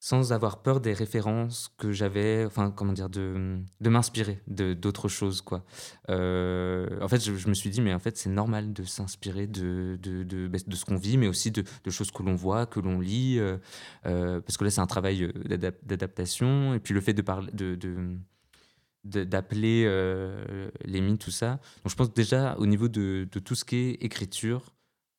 sans 0.09 0.33
avoir 0.33 0.63
peur 0.63 0.81
des 0.81 0.95
références 0.95 1.71
que 1.77 1.93
j'avais 1.93 2.45
enfin 2.47 2.71
comment 2.75 2.95
dire 2.95 3.11
de, 3.11 3.59
de 3.81 3.91
m'inspirer 3.91 4.41
d'autres 4.47 5.09
choses 5.09 5.43
quoi 5.43 5.65
euh, 6.09 6.89
en 7.03 7.09
fait 7.09 7.21
je, 7.23 7.49
me 7.49 7.53
suis 7.53 7.69
dit 7.69 7.83
mais 7.83 7.93
en 7.93 7.99
fait 7.99 8.17
c'est 8.17 8.31
normal 8.31 8.73
de 8.73 8.85
s'inspirer 8.85 9.47
de 9.47 9.99
de, 10.01 10.23
de, 10.23 10.49
bah, 10.49 10.59
de, 10.67 10.77
ce 10.77 10.87
qu'on 10.87 10.97
vit 10.97 11.19
mais 11.19 11.29
aussi 11.29 11.51
de, 11.51 11.63
choses 11.91 12.11
que 12.11 12.23
l'on 12.23 12.37
voit 12.37 12.65
que 12.65 12.81
l'on 12.81 13.01
lit 13.01 13.39
parce 14.03 14.57
que 14.57 14.65
là 14.65 14.71
c'est 14.71 14.81
un 14.81 14.87
travail 14.87 15.31
d'adaptation 15.83 16.73
et 16.73 16.81
puis 16.81 16.95
le 16.95 17.03
fait 17.03 17.13
de 17.13 17.23
parler 17.23 17.53
de 17.53 17.77
d'appeler 19.05 19.85
euh, 19.87 20.71
les 20.85 21.01
mythes, 21.01 21.21
tout 21.21 21.31
ça. 21.31 21.61
Donc 21.83 21.91
je 21.91 21.95
pense 21.95 22.13
déjà 22.13 22.57
au 22.59 22.67
niveau 22.67 22.89
de, 22.89 23.27
de 23.31 23.39
tout 23.39 23.55
ce 23.55 23.65
qui 23.65 23.77
est 23.77 24.05
écriture, 24.05 24.75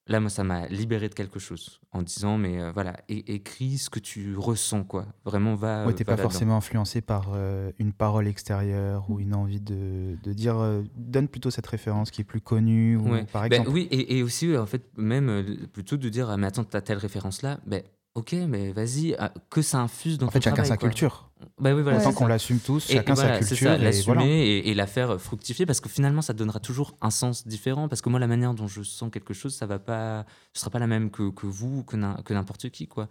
là, 0.10 0.20
moi, 0.20 0.30
ça 0.30 0.44
m'a 0.44 0.68
libéré 0.68 1.08
de 1.08 1.14
quelque 1.14 1.40
chose 1.40 1.80
en 1.92 2.02
disant, 2.02 2.38
mais 2.38 2.60
euh, 2.60 2.72
voilà, 2.74 2.98
écris 3.08 3.78
ce 3.78 3.90
que 3.90 4.00
tu 4.00 4.36
ressens, 4.36 4.84
quoi. 4.84 5.06
Vraiment, 5.24 5.56
va. 5.56 5.86
Ouais, 5.86 5.94
t'es 5.94 6.04
pas 6.04 6.18
forcément 6.18 6.58
influencé 6.58 7.02
par 7.02 7.32
euh, 7.34 7.72
une 7.80 7.94
parole 7.94 8.28
extérieure 8.28 9.10
ou 9.10 9.20
une 9.20 9.34
envie 9.34 9.62
de, 9.62 10.18
de 10.22 10.34
dire, 10.34 10.58
donne 10.96 11.28
plutôt 11.28 11.52
cette 11.52 11.68
référence 11.68 12.12
qui 12.12 12.22
est 12.22 12.26
plus 12.26 12.42
connue, 12.42 12.98
ou, 12.98 13.24
par 13.32 13.44
ben 13.48 13.62
exemple. 13.62 13.70
oui, 13.70 13.88
et, 13.92 14.18
et, 14.18 14.24
aussi, 14.24 14.58
en 14.58 14.66
fait, 14.66 14.84
même 14.98 15.68
plutôt 15.72 15.98
de 15.98 16.10
dire, 16.10 16.30
ah, 16.30 16.38
mais 16.38 16.48
attends, 16.48 16.64
t'as 16.64 16.82
telle 16.82 16.98
référence 16.98 17.42
là, 17.42 17.60
ben 17.66 17.82
Ok, 18.16 18.34
mais 18.34 18.72
vas-y, 18.74 19.16
ah, 19.20 19.32
que 19.50 19.62
ça 19.62 19.80
infuse 19.80 20.18
dans 20.18 20.28
en 20.28 20.32
fait, 20.32 20.42
chacun 20.42 20.64
sa 20.64 20.78
culture. 20.78 21.30
Bah 21.60 21.74
oui, 21.74 21.84
voilà, 21.84 22.02
Tant 22.02 22.12
qu'on 22.12 22.28
l'assume 22.28 22.60
tous, 22.60 22.88
chacun 22.88 23.16
sa 23.16 23.38
culture. 23.38 23.78
L'assumer 23.78 24.58
et, 24.58 24.74
la 24.74 24.88
faire 24.88 25.22
fructifier 25.22 25.66
parce 25.66 25.80
que 25.80 25.90
finalement, 25.90 26.22
ça 26.22 26.34
donnera 26.34 26.60
toujours 26.60 26.98
un 27.02 27.12
sens 27.12 27.48
différent. 27.48 27.88
Parce 27.88 28.02
que 28.02 28.10
moi, 28.10 28.20
la 28.20 28.28
manière 28.28 28.54
dont 28.54 28.68
je 28.68 28.82
sens 28.82 29.12
quelque 29.12 29.34
chose, 29.34 29.54
ça 29.56 29.68
va 29.68 29.80
pas, 29.80 30.26
ce 30.54 30.62
sera 30.62 30.72
pas 30.72 30.80
la 30.80 30.88
même 30.88 31.12
que, 31.12 31.30
que 31.30 31.46
vous, 31.46 31.84
que 31.84 31.96
n'importe 32.34 32.70
qui, 32.70 32.88
quoi. 32.88 33.08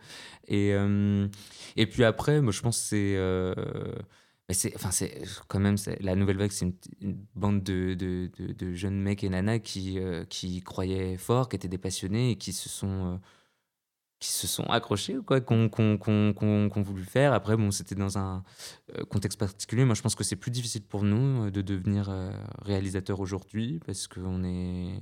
Et, 0.46 0.74
euh, 0.74 1.28
et 1.76 1.86
puis 1.86 2.04
après, 2.04 2.40
moi, 2.40 2.52
je 2.52 2.60
pense 2.60 2.78
que 2.78 2.86
c'est. 2.88 3.16
Euh, 3.16 3.54
c'est 4.50 4.74
enfin 4.74 4.90
c'est 4.90 5.22
quand 5.48 5.60
même 5.60 5.76
la 6.00 6.16
nouvelle 6.16 6.38
vague 6.38 6.52
c'est 6.52 6.72
une, 7.02 7.18
bande 7.34 7.62
de, 7.62 7.92
de, 7.92 8.30
de, 8.38 8.72
jeunes 8.72 8.98
mecs 8.98 9.22
et 9.22 9.28
nanas 9.28 9.58
qui 9.58 9.98
euh, 9.98 10.24
qui 10.24 10.62
croyaient 10.62 11.18
fort 11.18 11.50
qui 11.50 11.56
étaient 11.56 11.68
des 11.68 11.76
passionnés 11.76 12.30
et 12.30 12.36
qui 12.36 12.54
se 12.54 12.70
sont 12.70 13.20
qui 14.20 14.30
se 14.30 14.48
sont 14.48 14.64
accrochés 14.64 15.16
ou 15.16 15.22
quoi, 15.22 15.40
qu'on 15.40 15.68
qu 15.68 16.80
voulu 16.82 17.04
faire. 17.04 17.32
Après, 17.32 17.56
bon, 17.56 17.70
c'était 17.70 17.94
dans 17.94 18.18
un 18.18 18.42
euh, 18.96 19.04
contexte 19.04 19.38
particulier. 19.38 19.84
Moi, 19.84 19.94
je 19.94 20.02
pense 20.02 20.16
que 20.16 20.24
c'est 20.24 20.36
plus 20.36 20.50
difficile 20.50 20.82
pour 20.82 21.04
nous 21.04 21.44
euh, 21.44 21.50
de 21.50 21.62
devenir 21.62 22.08
euh, 22.10 22.32
réalisateur 22.62 23.20
aujourd'hui 23.20 23.80
parce 23.86 24.08
qu'on 24.08 24.42
est 24.42 25.00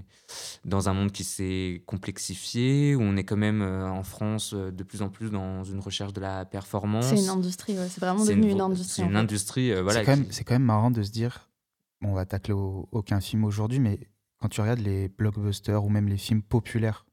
dans 0.67 0.91
un 0.91 0.93
monde 0.93 1.13
qui 1.13 1.25
s'est 1.25 1.83
complexifié, 1.87 2.95
où 2.95 3.01
on 3.01 3.17
est 3.17 3.25
quand 3.25 3.39
même 3.39 3.63
en 3.63 4.03
France 4.03 4.53
de 4.53 4.83
plus 4.83 5.01
en 5.01 5.09
plus 5.09 5.31
dans 5.31 5.65
une 5.65 5.81
recherche 5.81 6.13
de 6.13 6.21
la 6.21 6.45
performance. 6.45 7.07
C'est 7.07 7.23
une 7.23 7.31
industrie, 7.31 7.77
c'est 7.89 8.01
vraiment 8.01 8.25
devenu 8.25 8.51
une, 8.51 8.61
industrie. 8.61 9.03
C'est 9.03 9.09
une 9.09 9.17
industrie, 9.17 9.83
voilà. 9.83 10.05
C'est 10.31 10.45
quand, 10.45 10.55
même 10.55 10.65
marrant 10.65 10.91
de 10.91 11.03
se 11.03 11.11
dire, 11.11 11.49
bon, 12.01 12.11
on 12.11 12.15
va 12.15 12.27
tacler 12.27 12.55
aucun 12.55 13.21
film 13.21 13.45
aujourd'hui, 13.45 13.81
mais 13.81 13.99
quand 14.41 14.49
tu 14.49 14.61
regardes 14.61 14.81
les 14.81 15.09
blockbusters 15.09 15.83
ou 15.83 15.89
même 15.89 16.09
les 16.09 16.19
films 16.19 16.43
populaires 16.43 17.07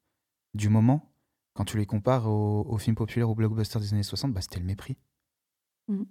du 0.53 0.69
moment, 0.69 1.12
quand 1.53 1.65
tu 1.65 1.77
les 1.77 1.85
compares 1.85 2.27
aux, 2.27 2.65
aux 2.67 2.77
films 2.77 2.95
populaires 2.95 3.29
ou 3.29 3.35
blockbusters 3.35 3.79
des 3.81 3.93
années 3.93 4.03
60, 4.03 4.33
bah, 4.33 4.41
c'était 4.41 4.59
le 4.59 4.65
mépris. 4.65 4.97
Mm. 5.87 6.03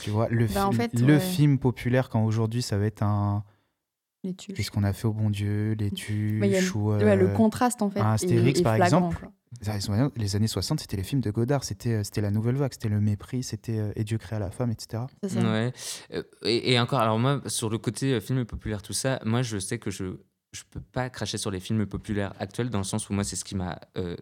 Tu 0.00 0.10
vois, 0.10 0.28
le, 0.28 0.46
Bah, 0.46 0.66
en 0.68 0.72
fi- 0.72 0.78
fait, 0.78 0.98
le 1.00 1.14
ouais. 1.14 1.20
film 1.20 1.58
populaire, 1.58 2.08
quand 2.08 2.24
aujourd'hui 2.24 2.62
ça 2.62 2.78
va 2.78 2.86
être 2.86 3.02
un. 3.02 3.44
Les 4.24 4.34
tuches. 4.34 4.56
Qu'est-ce 4.56 4.70
qu'on 4.70 4.82
a 4.84 4.92
fait 4.92 5.06
au 5.06 5.12
bon 5.12 5.30
Dieu 5.30 5.74
Les 5.78 5.90
tuches 5.92 6.44
y 6.44 6.56
a 6.56 6.60
le- 6.60 6.76
ou, 6.76 6.90
Ouais, 6.92 7.16
le 7.16 7.28
euh, 7.30 7.32
contraste 7.34 7.82
en 7.82 7.90
fait. 7.90 8.00
un 8.00 8.12
Astérix, 8.12 8.60
est 8.60 8.62
par 8.64 8.74
flagrant, 8.76 9.08
exemple. 9.10 9.20
quoi. 9.20 9.32
les 9.60 9.68
années 9.70 9.80
60, 9.80 10.18
les 10.18 10.36
années 10.36 10.46
60, 10.48 10.80
c'était 10.80 10.96
les 10.96 11.02
films 11.04 11.20
de 11.20 11.30
Godard, 11.30 11.62
c'était 11.64 11.94
euh, 11.94 12.04
c'était 12.04 12.20
la 12.20 12.30
nouvelle 12.32 12.56
vague, 12.56 12.72
c'était 12.72 12.88
le 12.88 13.00
mépris, 13.00 13.42
c'était 13.44 13.78
euh, 13.78 13.92
Et 13.96 14.02
Dieu 14.04 14.18
créa 14.18 14.38
la 14.40 14.50
femme, 14.50 14.70
etc. 14.72 15.04
C'est 15.22 15.30
ça. 15.30 15.40
Ouais. 15.40 15.72
Et, 16.44 16.72
et 16.72 16.80
encore, 16.80 16.98
alors 17.00 17.18
moi, 17.18 17.40
sur 17.46 17.70
le 17.70 17.78
côté 17.78 18.12
euh, 18.14 18.20
film 18.20 18.44
populaire, 18.44 18.82
tout 18.82 18.92
ça, 18.92 19.20
moi, 19.24 19.42
je 19.42 19.58
sais 19.58 19.78
que 19.78 19.90
je 19.90 20.16
je 20.52 20.62
peux 20.70 20.80
pas 20.80 21.10
cracher 21.10 21.36
sur 21.38 21.50
les 21.50 21.60
films 21.60 21.86
populaires 21.86 22.32
actuels 22.40 22.70
dans 22.70 22.78
le 22.78 22.84
sens 22.84 23.08
où 23.10 23.12
moi, 23.12 23.22
c'est 23.24 23.36
ce 23.36 23.44
qui 23.44 23.54
m'a. 23.54 23.78
euh, 23.98 24.16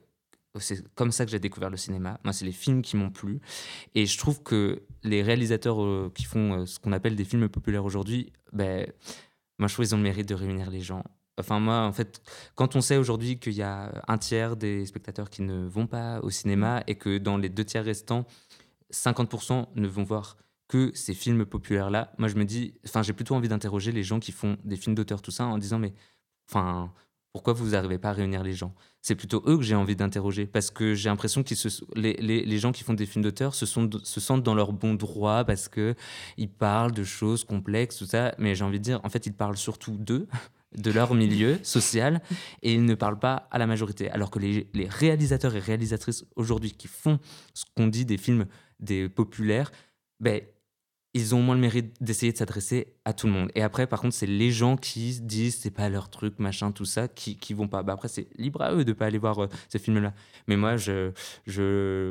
c'est 0.61 0.87
comme 0.95 1.12
ça 1.12 1.25
que 1.25 1.31
j'ai 1.31 1.38
découvert 1.38 1.71
le 1.71 1.77
cinéma. 1.77 2.21
Moi, 2.25 2.33
c'est 2.33 2.45
les 2.45 2.53
films 2.53 2.83
qui 2.83 2.97
m'ont 2.97 3.11
plu. 3.11 3.40
Et 3.95 4.07
je 4.07 4.19
trouve 4.19 4.42
que 4.42 4.83
les 5.03 5.23
réalisateurs 5.23 5.83
euh, 5.83 6.12
qui 6.14 6.25
font 6.25 6.61
euh, 6.61 6.66
ce 6.66 6.79
qu'on 6.79 6.92
appelle 6.92 7.16
des 7.16 7.25
films 7.25 7.49
populaires 7.49 7.85
aujourd'hui, 7.85 8.33
ben, 8.53 8.87
moi, 9.59 9.69
je 9.69 9.75
trouve 9.75 9.85
qu'ils 9.85 9.95
ont 9.95 9.99
le 9.99 10.05
mérite 10.05 10.29
de 10.29 10.35
réunir 10.35 10.71
les 10.71 10.81
gens. 10.81 11.05
Enfin, 11.38 11.61
moi, 11.61 11.81
en 11.83 11.92
fait, 11.92 12.23
quand 12.55 12.77
on 12.77 12.81
sait 12.81 12.97
aujourd'hui 12.97 13.38
qu'il 13.38 13.53
y 13.53 13.62
a 13.62 14.03
un 14.09 14.19
tiers 14.19 14.57
des 14.57 14.87
spectateurs 14.87 15.29
qui 15.29 15.42
ne 15.42 15.66
vont 15.66 15.87
pas 15.87 16.21
au 16.21 16.31
cinéma 16.31 16.83
et 16.87 16.95
que 16.95 17.19
dans 17.19 17.37
les 17.37 17.51
deux 17.51 17.64
tiers 17.64 17.85
restants, 17.85 18.27
50% 18.92 19.66
ne 19.75 19.88
vont 19.88 20.05
voir 20.05 20.38
que 20.69 20.90
ces 20.95 21.14
films 21.14 21.45
populaires-là, 21.45 22.12
moi, 22.19 22.29
je 22.29 22.37
me 22.37 22.45
dis, 22.45 22.75
enfin, 22.87 23.03
j'ai 23.03 23.12
plutôt 23.12 23.35
envie 23.35 23.49
d'interroger 23.49 23.92
les 23.92 24.03
gens 24.03 24.19
qui 24.19 24.33
font 24.33 24.57
des 24.64 24.77
films 24.77 24.95
d'auteur, 24.95 25.23
tout 25.23 25.31
ça, 25.31 25.47
en 25.47 25.59
disant, 25.59 25.79
mais, 25.79 25.95
enfin, 26.49 26.92
pourquoi 27.37 27.53
vous 27.53 27.72
n'arrivez 27.72 27.99
pas 27.99 28.09
à 28.09 28.12
réunir 28.14 28.42
les 28.42 28.55
gens? 28.55 28.75
C'est 29.03 29.14
plutôt 29.14 29.42
eux 29.46 29.59
que 29.59 29.62
j'ai 29.62 29.75
envie 29.75 29.94
d'interroger, 29.94 30.46
parce 30.46 30.70
que 30.70 30.94
j'ai 30.94 31.11
l'impression 31.11 31.42
que 31.42 31.53
les, 31.94 32.14
les, 32.14 32.46
les 32.46 32.59
gens 32.59 32.72
qui 32.72 32.83
font 32.83 32.94
des 32.94 33.05
films 33.05 33.22
d'auteur 33.22 33.55
se, 33.55 33.66
sont, 33.66 33.90
se 34.03 34.20
sentent 34.20 34.42
dans 34.42 34.55
leur 34.55 34.72
bon 34.72 34.94
droit, 34.94 35.44
parce 35.44 35.68
que 35.68 35.94
ils 36.38 36.49
parlent 36.49 36.92
de 36.92 37.05
choses 37.05 37.44
complexes, 37.44 37.99
tout 37.99 38.07
ça, 38.07 38.35
mais 38.38 38.55
j'ai 38.55 38.64
envie 38.64 38.79
de 38.79 38.85
dire, 38.85 39.01
en 39.05 39.11
fait, 39.11 39.27
ils 39.27 39.35
parlent 39.35 39.59
surtout 39.59 39.99
d'eux, 39.99 40.29
de 40.79 40.90
leur 40.90 41.12
milieu 41.12 41.59
social, 41.62 42.22
et 42.62 42.72
ils 42.72 42.87
ne 42.87 42.94
parlent 42.94 43.18
pas 43.18 43.49
à 43.51 43.59
la 43.59 43.66
majorité. 43.66 44.09
Alors 44.09 44.31
que 44.31 44.38
les, 44.38 44.70
les 44.72 44.88
réalisateurs 44.88 45.55
et 45.55 45.61
réalisatrices 45.61 46.25
aujourd'hui 46.37 46.72
qui 46.72 46.88
font 46.88 47.18
ce 47.53 47.66
qu'on 47.77 47.88
dit 47.88 48.07
des 48.07 48.16
films 48.16 48.46
des 48.81 49.11
populaires, 49.11 49.70
ben, 50.20 50.40
ils 51.16 51.35
ont 51.35 51.38
au 51.38 51.42
moins 51.42 51.55
le 51.55 51.61
mérite 51.61 51.94
d'essayer 52.00 52.31
de 52.31 52.37
s'adresser 52.37 52.88
à 53.07 53.14
tout 53.14 53.26
le 53.26 53.33
monde. 53.33 53.50
Et 53.55 53.62
après, 53.62 53.87
par 53.87 54.00
contre, 54.00 54.14
c'est 54.14 54.26
les 54.26 54.50
gens 54.50 54.76
qui 54.76 55.18
disent 55.22 55.57
c'est 55.57 55.70
pas 55.70 55.88
leur 55.88 56.11
truc, 56.11 56.38
machin, 56.38 56.72
tout 56.72 56.85
ça, 56.85 57.09
qui, 57.09 57.38
qui 57.38 57.55
vont 57.55 57.68
pas. 57.68 57.83
Bah 57.83 57.94
après, 57.94 58.09
c'est 58.09 58.29
libre 58.37 58.61
à 58.61 58.74
eux 58.74 58.85
de 58.85 58.92
pas 58.92 59.07
aller 59.07 59.18
voir 59.18 59.44
euh, 59.44 59.48
ces 59.68 59.79
films-là. 59.79 60.12
Mais 60.46 60.57
moi, 60.57 60.76
je, 60.76 61.11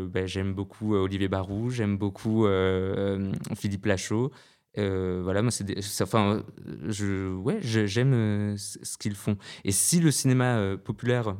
ben, 0.07 0.25
j'aime 0.25 0.53
beaucoup 0.53 0.95
euh, 0.95 1.03
Olivier 1.03 1.27
Barou, 1.27 1.69
j'aime 1.69 1.97
beaucoup 1.97 2.47
euh, 2.47 3.31
euh, 3.31 3.31
Philippe 3.55 3.85
Lachaud. 3.85 4.31
Voilà, 4.75 5.41
moi, 5.41 5.51
c'est 5.51 6.01
enfin, 6.01 6.43
je, 6.87 7.33
ouais, 7.35 7.59
j'aime 7.61 8.57
ce 8.57 8.97
qu'ils 8.97 9.15
font. 9.15 9.37
Et 9.63 9.71
si 9.71 9.99
le 9.99 10.11
cinéma 10.11 10.75
populaire 10.83 11.37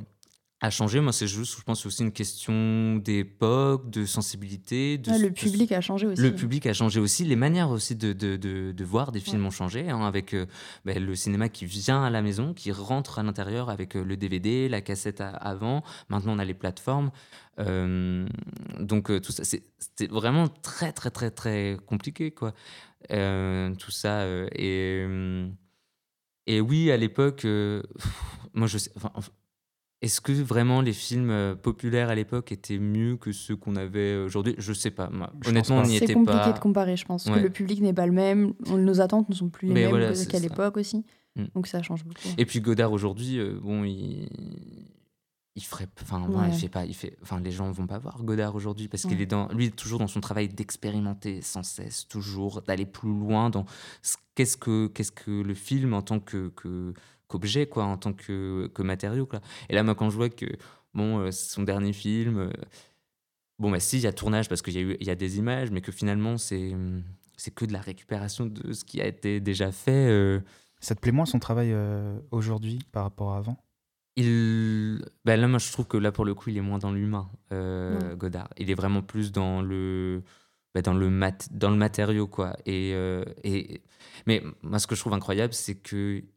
a 0.65 0.69
changé, 0.69 0.99
moi, 0.99 1.13
c'est 1.13 1.27
juste, 1.27 1.57
je 1.57 1.63
pense, 1.63 1.85
aussi 1.85 2.01
une 2.03 2.11
question 2.11 2.97
d'époque, 2.97 3.89
de 3.89 4.05
sensibilité. 4.05 4.97
De, 4.97 5.11
Ouais, 5.11 5.17
le 5.19 5.29
de- 5.29 5.33
public 5.33 5.71
a 5.71 5.81
changé 5.81 6.05
aussi. 6.07 6.21
le 6.21 6.33
public 6.35 6.65
a 6.65 6.73
changé 6.73 6.99
aussi, 6.99 7.23
les 7.23 7.35
manières 7.35 7.69
aussi 7.69 7.95
de, 7.95 8.13
de, 8.13 8.35
de, 8.35 8.83
voir 8.83 9.11
des 9.11 9.19
films 9.19 9.45
ont 9.45 9.51
changé, 9.51 9.89
hein, 9.89 10.01
avec 10.05 10.33
euh, 10.33 10.45
ben, 10.83 11.03
le 11.03 11.15
cinéma 11.15 11.49
qui 11.49 11.65
vient 11.65 12.03
à 12.03 12.09
la 12.09 12.21
maison, 12.21 12.53
qui 12.53 12.71
rentre 12.71 13.19
à 13.19 13.23
l'intérieur 13.23 13.69
avec 13.69 13.95
euh, 13.95 14.03
le 14.03 14.17
DVD, 14.17 14.67
la 14.69 14.81
cassette 14.81 15.21
à- 15.21 15.29
avant, 15.29 15.83
maintenant 16.09 16.33
on 16.35 16.39
a 16.39 16.45
les 16.45 16.53
plateformes. 16.53 17.11
Euh, 17.59 18.27
donc 18.79 19.07
tout 19.21 19.31
ça, 19.31 19.43
c'est- 19.43 19.63
c'était 19.79 20.07
vraiment 20.07 20.47
très 20.47 20.91
très 20.91 21.09
très 21.09 21.31
très 21.31 21.77
compliqué, 21.85 22.31
quoi. 22.31 22.53
Tout 23.09 23.91
ça. 23.91 24.25
et, 24.51 25.05
euh, 25.07 25.47
et 26.47 26.59
oui, 26.61 26.91
à 26.91 26.97
l'époque, 26.97 27.45
moi 28.53 28.67
je 28.67 28.77
sais... 28.77 28.91
enfin, 28.95 29.11
est-ce 30.05 30.21
que 30.21 30.31
vraiment 30.31 30.81
les 30.81 30.93
films 30.93 31.29
euh, 31.31 31.55
populaires 31.55 32.09
à 32.09 32.15
l'époque 32.15 32.51
étaient 32.51 32.77
mieux 32.77 33.17
que 33.17 33.31
ceux 33.31 33.55
qu'on 33.55 33.75
avait 33.75 34.15
aujourd'hui? 34.17 34.55
Je 34.57 34.71
sais 34.73 34.91
pas. 34.91 35.09
moi. 35.09 35.31
Je 35.43 35.49
Honnêtement, 35.49 35.77
on 35.79 35.83
n'y 35.83 35.97
C'est 35.97 36.05
était 36.05 36.13
compliqué 36.13 36.39
pas. 36.39 36.51
de 36.53 36.59
comparer, 36.59 36.95
je 36.95 37.05
pense. 37.05 37.25
Ouais. 37.25 37.33
Que 37.33 37.39
le 37.39 37.49
public 37.49 37.81
n'est 37.81 37.93
pas 37.93 38.05
le 38.05 38.11
même, 38.13 38.53
nos 38.69 39.01
attentes 39.01 39.27
ne 39.29 39.33
sont 39.35 39.49
plus 39.49 39.67
les 39.67 39.73
Mais 39.73 39.81
mêmes 39.81 39.89
voilà, 39.89 40.13
c'est 40.15 40.27
qu'à 40.29 40.39
l'époque 40.39 40.77
aussi. 40.77 41.03
Mm. 41.35 41.45
Donc 41.55 41.67
ça 41.67 41.81
change 41.81 42.03
beaucoup. 42.05 42.19
Et 42.37 42.45
puis 42.45 42.61
Godard 42.61 42.91
aujourd'hui, 42.91 43.39
euh, 43.39 43.59
bon, 43.61 43.83
il, 43.83 44.29
il 45.55 45.63
ferait, 45.63 45.87
enfin, 46.01 46.19
bon, 46.19 46.39
Ouais. 46.39 46.49
il 46.49 46.53
fait 46.59 46.69
pas, 46.69 46.85
il 46.85 46.93
fait, 46.93 47.17
enfin, 47.23 47.39
les 47.39 47.51
gens 47.51 47.71
vont 47.71 47.87
pas 47.87 47.97
voir 47.97 48.21
Godard 48.23 48.55
aujourd'hui 48.55 48.87
parce 48.89 49.03
qu'il 49.03 49.17
Ouais. 49.17 49.23
est 49.23 49.25
dans, 49.25 49.47
lui, 49.49 49.65
est 49.67 49.75
toujours 49.75 49.99
dans 49.99 50.07
son 50.07 50.19
travail 50.21 50.49
d'expérimenter 50.49 51.41
sans 51.41 51.63
cesse, 51.63 52.07
toujours 52.07 52.61
d'aller 52.61 52.85
plus 52.85 53.09
loin 53.09 53.49
dans 53.49 53.65
ce- 54.01 54.17
qu'est-ce 54.35 54.57
que, 54.57 54.87
qu'est-ce 54.87 55.11
que 55.13 55.31
le 55.31 55.53
film 55.53 55.93
en 55.93 56.01
tant 56.01 56.19
que, 56.19 56.49
que 56.49 56.93
qu'objet, 57.27 57.67
quoi, 57.67 57.85
en 57.85 57.97
tant 57.97 58.13
que, 58.13 58.67
que 58.73 58.81
matériau, 58.83 59.25
quoi. 59.25 59.41
Et 59.69 59.75
là, 59.75 59.83
moi, 59.83 59.95
quand 59.95 60.09
je 60.09 60.15
vois 60.15 60.29
que, 60.29 60.45
bon, 60.93 61.19
euh, 61.19 61.31
son 61.31 61.63
dernier 61.63 61.93
film, 61.93 62.37
euh, 62.37 62.49
bon, 63.59 63.71
bah, 63.71 63.79
si, 63.79 63.97
il 63.97 64.03
y 64.03 64.07
a 64.07 64.13
tournage 64.13 64.49
parce 64.49 64.61
qu'il 64.61 64.73
y 64.73 64.77
a 64.77 64.81
eu, 64.81 64.97
il 64.99 65.07
y 65.07 65.11
a 65.11 65.15
des 65.15 65.37
images, 65.37 65.71
mais 65.71 65.81
que 65.81 65.91
finalement, 65.91 66.37
c'est, 66.37 66.73
hum, 66.73 67.03
c'est 67.37 67.53
que 67.53 67.65
de 67.65 67.73
la 67.73 67.81
récupération 67.81 68.45
de 68.45 68.73
ce 68.73 68.83
qui 68.83 69.01
a 69.01 69.07
été 69.07 69.39
déjà 69.39 69.71
fait. 69.71 70.09
euh, 70.09 70.39
Ça 70.79 70.95
te 70.95 70.99
plaît 71.01 71.11
moins 71.11 71.25
son 71.25 71.39
travail 71.39 71.71
euh, 71.73 72.17
aujourd'hui 72.31 72.79
par 72.91 73.03
rapport 73.03 73.33
à 73.33 73.37
avant? 73.37 73.57
Il... 74.17 75.03
Ben 75.25 75.39
là, 75.39 75.47
moi, 75.47 75.59
je 75.59 75.71
trouve 75.71 75.87
que 75.87 75.97
là, 75.97 76.11
pour 76.11 76.23
le 76.23 76.33
coup, 76.33 76.49
il 76.49 76.57
est 76.57 76.61
moins 76.61 76.79
dans 76.79 76.93
l'humain, 76.93 77.29
euh. 77.51 78.15
Godard. 78.15 78.47
Il 78.57 78.69
est 78.71 78.75
vraiment 78.75 79.01
plus 79.01 79.31
dans 79.33 79.61
le, 79.61 80.23
ben, 80.73 80.81
dans 80.81 80.93
le, 80.93 81.09
mat... 81.09 81.49
dans 81.51 81.69
le 81.69 81.75
matériau, 81.75 82.25
quoi. 82.27 82.55
Et, 82.65 82.91
euh, 82.93 83.25
et... 83.43 83.81
Mais 84.25 84.41
moi, 84.61 84.79
ce 84.79 84.87
que 84.87 84.95
je 84.95 85.01
trouve 85.01 85.13
incroyable, 85.13 85.53
c'est 85.53 85.75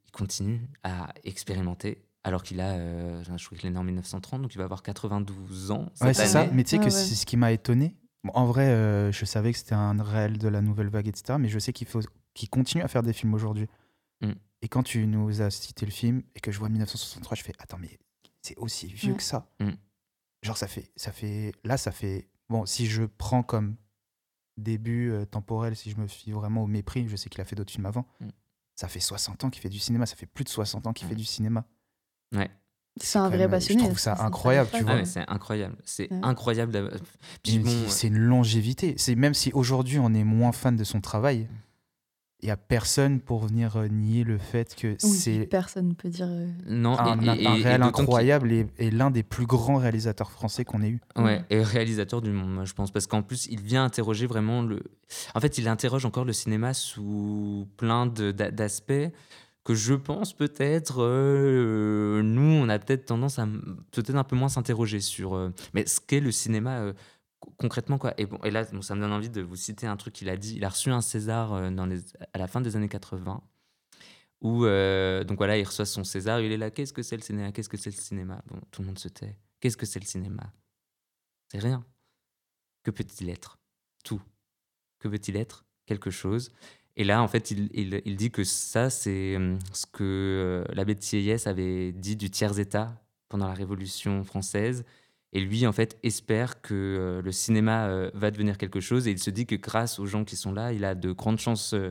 qu'il 0.09 0.13
continue 0.19 0.67
à 0.83 1.13
expérimenter, 1.25 2.03
alors 2.25 2.43
qu'il 2.43 2.61
a, 2.61 2.73
euh, 2.73 3.23
je 3.23 3.45
crois 3.45 3.59
qu'il 3.59 3.69
est 3.69 3.71
né 3.73 3.79
en 3.79 3.85
1930, 3.85 4.43
donc 4.43 4.55
il 4.55 4.59
va 4.59 4.65
avoir 4.65 4.83
92 4.83 5.71
ans. 5.71 5.91
Ouais, 6.01 6.13
cette 6.15 6.17
c'est 6.17 6.27
ça. 6.27 6.47
Mais 6.53 6.65
tu 6.65 6.71
sais 6.71 6.77
Ouais, 6.79 6.81
que 6.81 6.85
ouais. 6.87 6.91
c'est 6.91 7.15
ce 7.15 7.27
qui 7.27 7.37
m'a 7.37 7.53
étonné. 7.53 7.95
Bon, 8.25 8.33
en 8.35 8.47
vrai, 8.47 8.67
euh, 8.69 9.13
je 9.13 9.25
savais 9.25 9.53
que 9.53 9.59
c'était 9.59 9.75
un 9.75 10.03
réel 10.03 10.39
de 10.39 10.49
la 10.49 10.61
nouvelle 10.61 10.89
vague, 10.89 11.07
etc. 11.09 11.39
Mais 11.39 11.49
je 11.49 11.59
sais 11.59 11.73
qu'il 11.73 11.87
faut... 11.87 12.01
qu'il 12.35 12.49
continue 12.51 12.83
à 12.83 12.89
faire 12.89 13.03
des 13.03 13.13
films 13.13 13.35
aujourd'hui. 13.35 13.69
Mm. 14.23 14.33
Et 14.63 14.69
quand 14.69 14.83
tu 14.83 15.07
nous 15.07 15.41
as 15.41 15.51
cité 15.51 15.87
le 15.87 15.93
film 15.93 16.23
et 16.35 16.41
que 16.41 16.51
je 16.51 16.59
vois 16.59 16.69
1963, 16.69 17.37
je 17.37 17.43
fais 17.45 17.53
attends, 17.59 17.79
mais 17.79 17.99
c'est 18.43 18.57
aussi 18.57 18.87
vieux 18.89 19.13
Ouais. 19.13 19.17
que 19.19 19.23
ça. 19.23 19.49
Mm. 19.61 19.71
Genre, 20.43 20.57
ça 20.57 20.67
fait, 20.67 20.91
ça 20.97 21.13
fait. 21.13 21.53
Là, 21.65 21.77
ça 21.77 21.93
fait. 21.93 22.29
Bon, 22.49 22.67
si 22.67 22.87
je 22.87 23.05
prends 23.05 23.43
comme 23.43 23.77
début 24.57 25.11
euh, 25.13 25.25
temporel, 25.25 25.77
si 25.77 25.91
je 25.91 25.97
me 25.97 26.07
fie 26.09 26.33
vraiment 26.33 26.65
au 26.65 26.67
mépris, 26.67 27.07
je 27.09 27.15
sais 27.17 27.29
qu'il 27.29 27.41
a 27.41 27.45
fait 27.45 27.55
d'autres 27.55 27.71
films 27.73 27.87
avant. 27.87 28.07
Ça 28.79 28.87
fait 28.87 29.01
60 29.01 29.43
ans 29.43 29.51
qu'il 29.51 29.61
fait 29.61 29.69
du 29.69 29.81
cinéma. 29.81 30.07
Ça 30.07 30.15
fait 30.15 30.27
plus 30.27 30.45
de 30.45 30.49
60 30.49 30.87
ans 30.87 30.93
qu'il 30.93 31.09
fait 31.09 31.17
du 31.17 31.25
cinéma. 31.25 31.65
Ouais. 32.33 32.49
C'est 33.01 33.19
un 33.19 33.27
vrai 33.29 33.39
même, 33.39 33.49
euh, 33.49 33.51
passionné. 33.51 33.81
je 33.81 33.87
trouve 33.87 33.99
ça 33.99 34.15
ça, 34.15 34.25
incroyable, 34.25 34.71
tu 34.73 34.77
Ah 34.79 34.83
vois. 34.85 34.95
ouais, 34.95 35.05
c'est 35.05 35.29
incroyable. 35.29 35.77
C'est 35.85 36.09
Ouais. 36.13 36.21
incroyable. 36.23 36.93
Et 37.45 37.59
bon, 37.59 37.89
c'est 37.89 38.07
une 38.07 38.19
longévité. 38.19 38.95
C'est 38.97 39.17
même 39.17 39.35
si 39.35 39.51
aujourd'hui 39.53 39.99
on 39.99 40.15
est 40.15 40.23
moins 40.23 40.53
fan 40.53 40.77
de 40.77 40.85
son 40.85 41.01
travail, 41.01 41.49
il 42.41 42.49
y 42.49 42.53
a 42.53 42.57
personne 42.57 43.21
pour 43.21 43.47
venir 43.47 43.77
euh, 43.77 43.89
nier 43.89 44.23
le 44.23 44.39
fait 44.39 44.75
que 44.77 44.89
Oui, 44.89 44.97
c'est 45.11 45.47
personne 45.47 45.89
ne 45.89 45.95
peut 45.95 46.09
dire. 46.09 46.29
euh, 46.29 46.47
non, 46.67 46.97
un, 46.99 47.21
et- 47.37 47.47
un 47.47 47.55
réel 47.55 47.83
incroyable 47.83 48.53
et, 48.53 48.67
et 48.79 48.91
l'un 48.93 49.11
des 49.11 49.23
plus 49.25 49.45
grands 49.47 49.77
réalisateurs 49.77 50.31
français 50.31 50.65
qu'on 50.65 50.83
ait 50.83 50.89
eu. 50.91 51.01
Ouais, 51.17 51.43
et 51.51 51.61
réalisateur 51.63 52.23
du 52.23 52.31
monde, 52.31 52.53
moi, 52.55 52.65
je 52.65 52.75
pense. 52.75 52.93
Parce 52.93 53.07
qu'en 53.09 53.23
plus, 53.23 53.47
il 53.51 53.61
vient 53.61 53.83
interroger 53.85 54.27
vraiment 54.27 54.63
le. 54.63 54.81
En 55.35 55.41
fait, 55.41 55.59
il 55.59 55.67
interroge 55.69 56.05
encore 56.07 56.25
le 56.25 56.33
cinéma 56.33 56.75
sous 56.75 57.67
plein 57.77 58.07
d'aspects 58.07 58.93
que 59.65 59.75
je 59.75 59.95
pense 59.95 60.33
peut-être. 60.33 61.03
euh, 61.03 62.23
nous, 62.23 62.41
on 62.63 62.69
a 62.69 62.79
peut-être 62.79 63.07
tendance 63.07 63.39
à 63.39 63.47
peut-être 63.91 64.15
un 64.15 64.25
peu 64.25 64.37
moins 64.37 64.49
s'interroger 64.49 65.01
sur. 65.01 65.35
euh, 65.35 65.53
mais 65.75 65.87
ce 65.87 66.01
qu'est 66.01 66.21
le 66.21 66.31
cinéma. 66.33 66.79
euh, 66.79 66.93
concrètement 67.59 67.99
quoi 67.99 68.15
et 68.19 68.27
bon 68.27 68.39
et 68.45 68.51
là 68.51 68.65
ça 68.83 68.95
me 68.95 69.01
donne 69.01 69.13
envie 69.13 69.31
de 69.31 69.43
vous 69.43 69.57
citer 69.57 69.87
un 69.87 69.97
truc 69.97 70.15
qu'il 70.15 70.29
a 70.29 70.37
dit 70.37 70.57
il 70.57 70.65
a 70.65 70.69
reçu 70.69 70.91
un 70.91 71.01
César 71.01 71.53
euh, 71.55 71.71
à 72.33 72.39
la 72.39 72.47
fin 72.47 72.61
des 72.61 72.77
années 72.77 72.89
80 72.89 73.43
où 74.41 74.65
euh, 74.65 75.25
donc 75.25 75.39
voilà 75.39 75.59
il 75.59 75.65
reçoit 75.65 75.85
son 75.87 76.05
César 76.05 76.41
il 76.41 76.53
est 76.53 76.57
là 76.57 76.71
qu'est-ce 76.71 76.93
que 76.93 77.03
c'est 77.03 77.17
le 77.17 77.23
cinéma? 77.23 77.51
Qu'est-ce 77.53 77.69
que 77.69 77.77
c'est 77.77 77.91
le 77.91 77.97
cinéma? 78.01 78.43
Bon 78.47 78.61
tout 78.71 78.83
le 78.83 78.87
monde 78.87 78.99
se 78.99 79.09
tait 79.09 79.37
qu'est-ce 79.61 79.77
que 79.77 79.87
c'est 79.87 80.01
le 80.01 80.07
cinéma? 80.07 80.53
C'est 81.51 81.59
rien. 81.59 81.85
Que 82.85 82.91
peut-il 82.91 83.31
être? 83.31 83.59
Tout. 84.05 84.21
Que 84.99 85.09
veut-il 85.09 85.37
être? 85.37 85.65
Quelque 85.87 86.11
chose. 86.11 86.53
Et 86.97 87.05
là, 87.05 87.23
en 87.23 87.29
fait, 87.29 87.51
il, 87.51 87.71
il- 87.73 88.03
il 88.05 88.17
dit 88.17 88.31
que 88.31 88.45
ça, 88.45 88.91
c'est 88.91 89.37
hum, 89.37 89.59
ce 89.73 89.87
que 89.87 90.05
euh, 90.05 90.75
l'abbé 90.75 90.97
Sieyès 91.01 91.47
avait 91.47 91.93
dit 91.93 92.17
du 92.17 92.31
tiers-état 92.31 93.03
pendant 93.29 93.47
la 93.49 93.55
Révolution 93.55 94.25
française. 94.25 94.85
Et 95.33 95.41
lui, 95.41 95.67
en 95.67 95.73
fait, 95.73 95.99
espère 96.03 96.63
que 96.63 96.75
euh, 96.75 97.23
le 97.23 97.33
cinéma 97.33 97.87
euh, 97.89 98.11
va 98.15 98.31
devenir 98.31 98.57
quelque 98.57 98.81
chose. 98.81 99.07
Et 99.07 99.11
il 99.11 99.19
se 99.19 99.31
dit 99.31 99.47
que 99.47 99.57
grâce 99.57 99.99
aux 99.99 100.07
gens 100.07 100.25
qui 100.25 100.37
sont 100.37 100.53
là, 100.53 100.73
il 100.73 100.85
a 100.85 100.95
de 100.95 101.13
grandes 101.13 101.39
chances 101.39 101.75
euh, 101.75 101.91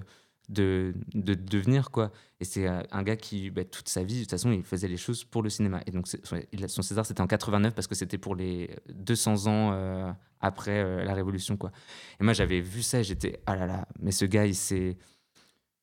de, 0.50 0.96
de 1.14 1.34
devenir 1.36 1.92
quoi. 1.92 2.12
Et 2.40 2.46
c'est 2.46 2.68
un 2.68 3.04
gars 3.04 3.16
qui, 3.16 3.52
bah, 3.52 3.64
toute 3.64 3.90
sa 3.90 4.04
vie, 4.04 4.16
de 4.16 4.22
toute 4.22 4.32
façon, 4.32 4.52
il 4.52 4.64
faisait 4.64 4.88
les 4.88 4.98
choses 4.98 5.24
pour 5.24 5.44
le 5.44 5.50
cinéma. 5.50 5.82
Et 5.86 5.92
donc, 5.92 6.08
son 6.08 6.82
César, 6.82 7.06
c'était 7.06 7.22
en 7.22 7.28
89 7.28 7.76
parce 7.76 7.88
que 7.88 7.96
c'était 7.96 8.18
pour 8.18 8.36
les 8.36 8.70
200 8.94 9.48
ans 9.48 10.16
après 10.40 11.04
la 11.04 11.14
Révolution, 11.16 11.58
quoi. 11.58 11.72
Et 12.20 12.24
moi, 12.24 12.34
j'avais 12.34 12.62
vu 12.62 12.84
ça 12.84 13.00
et 13.00 13.04
j'étais, 13.04 13.42
ah 13.48 13.56
là 13.56 13.66
là, 13.66 13.88
mais 14.00 14.12
ce 14.12 14.24
gars, 14.24 14.46
il 14.46 14.56
s'est, 14.56 14.98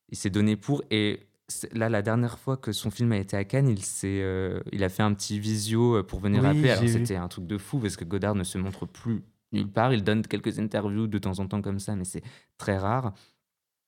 il 0.09 0.17
s'est 0.17 0.29
donné 0.29 0.55
pour. 0.55 0.81
Et 0.89 1.27
là, 1.73 1.89
la 1.89 2.01
dernière 2.01 2.39
fois 2.39 2.57
que 2.57 2.71
son 2.71 2.89
film 2.91 3.11
a 3.11 3.17
été 3.17 3.37
à 3.37 3.43
Cannes, 3.43 3.69
il, 3.69 3.83
s'est, 3.83 4.23
il 4.71 4.83
a 4.83 4.89
fait 4.89 5.03
un 5.03 5.13
petit 5.13 5.39
visio 5.39 6.03
pour 6.03 6.19
venir 6.19 6.41
Oui, 6.41 6.47
appeler. 6.49 6.69
Alors, 6.71 6.87
c'était 6.89 7.15
un 7.15 7.27
truc 7.27 7.45
de 7.47 7.57
fou 7.57 7.79
parce 7.79 7.95
que 7.97 8.03
Godard 8.05 8.35
ne 8.35 8.43
se 8.43 8.57
montre 8.57 8.85
plus 8.85 9.23
nulle 9.51 9.71
part. 9.71 9.93
Il 9.93 10.03
donne 10.03 10.21
quelques 10.23 10.59
interviews 10.59 11.07
de 11.07 11.17
temps 11.17 11.39
en 11.39 11.47
temps 11.47 11.61
comme 11.61 11.79
ça, 11.79 11.95
mais 11.95 12.05
c'est 12.05 12.23
très 12.57 12.77
rare. 12.77 13.13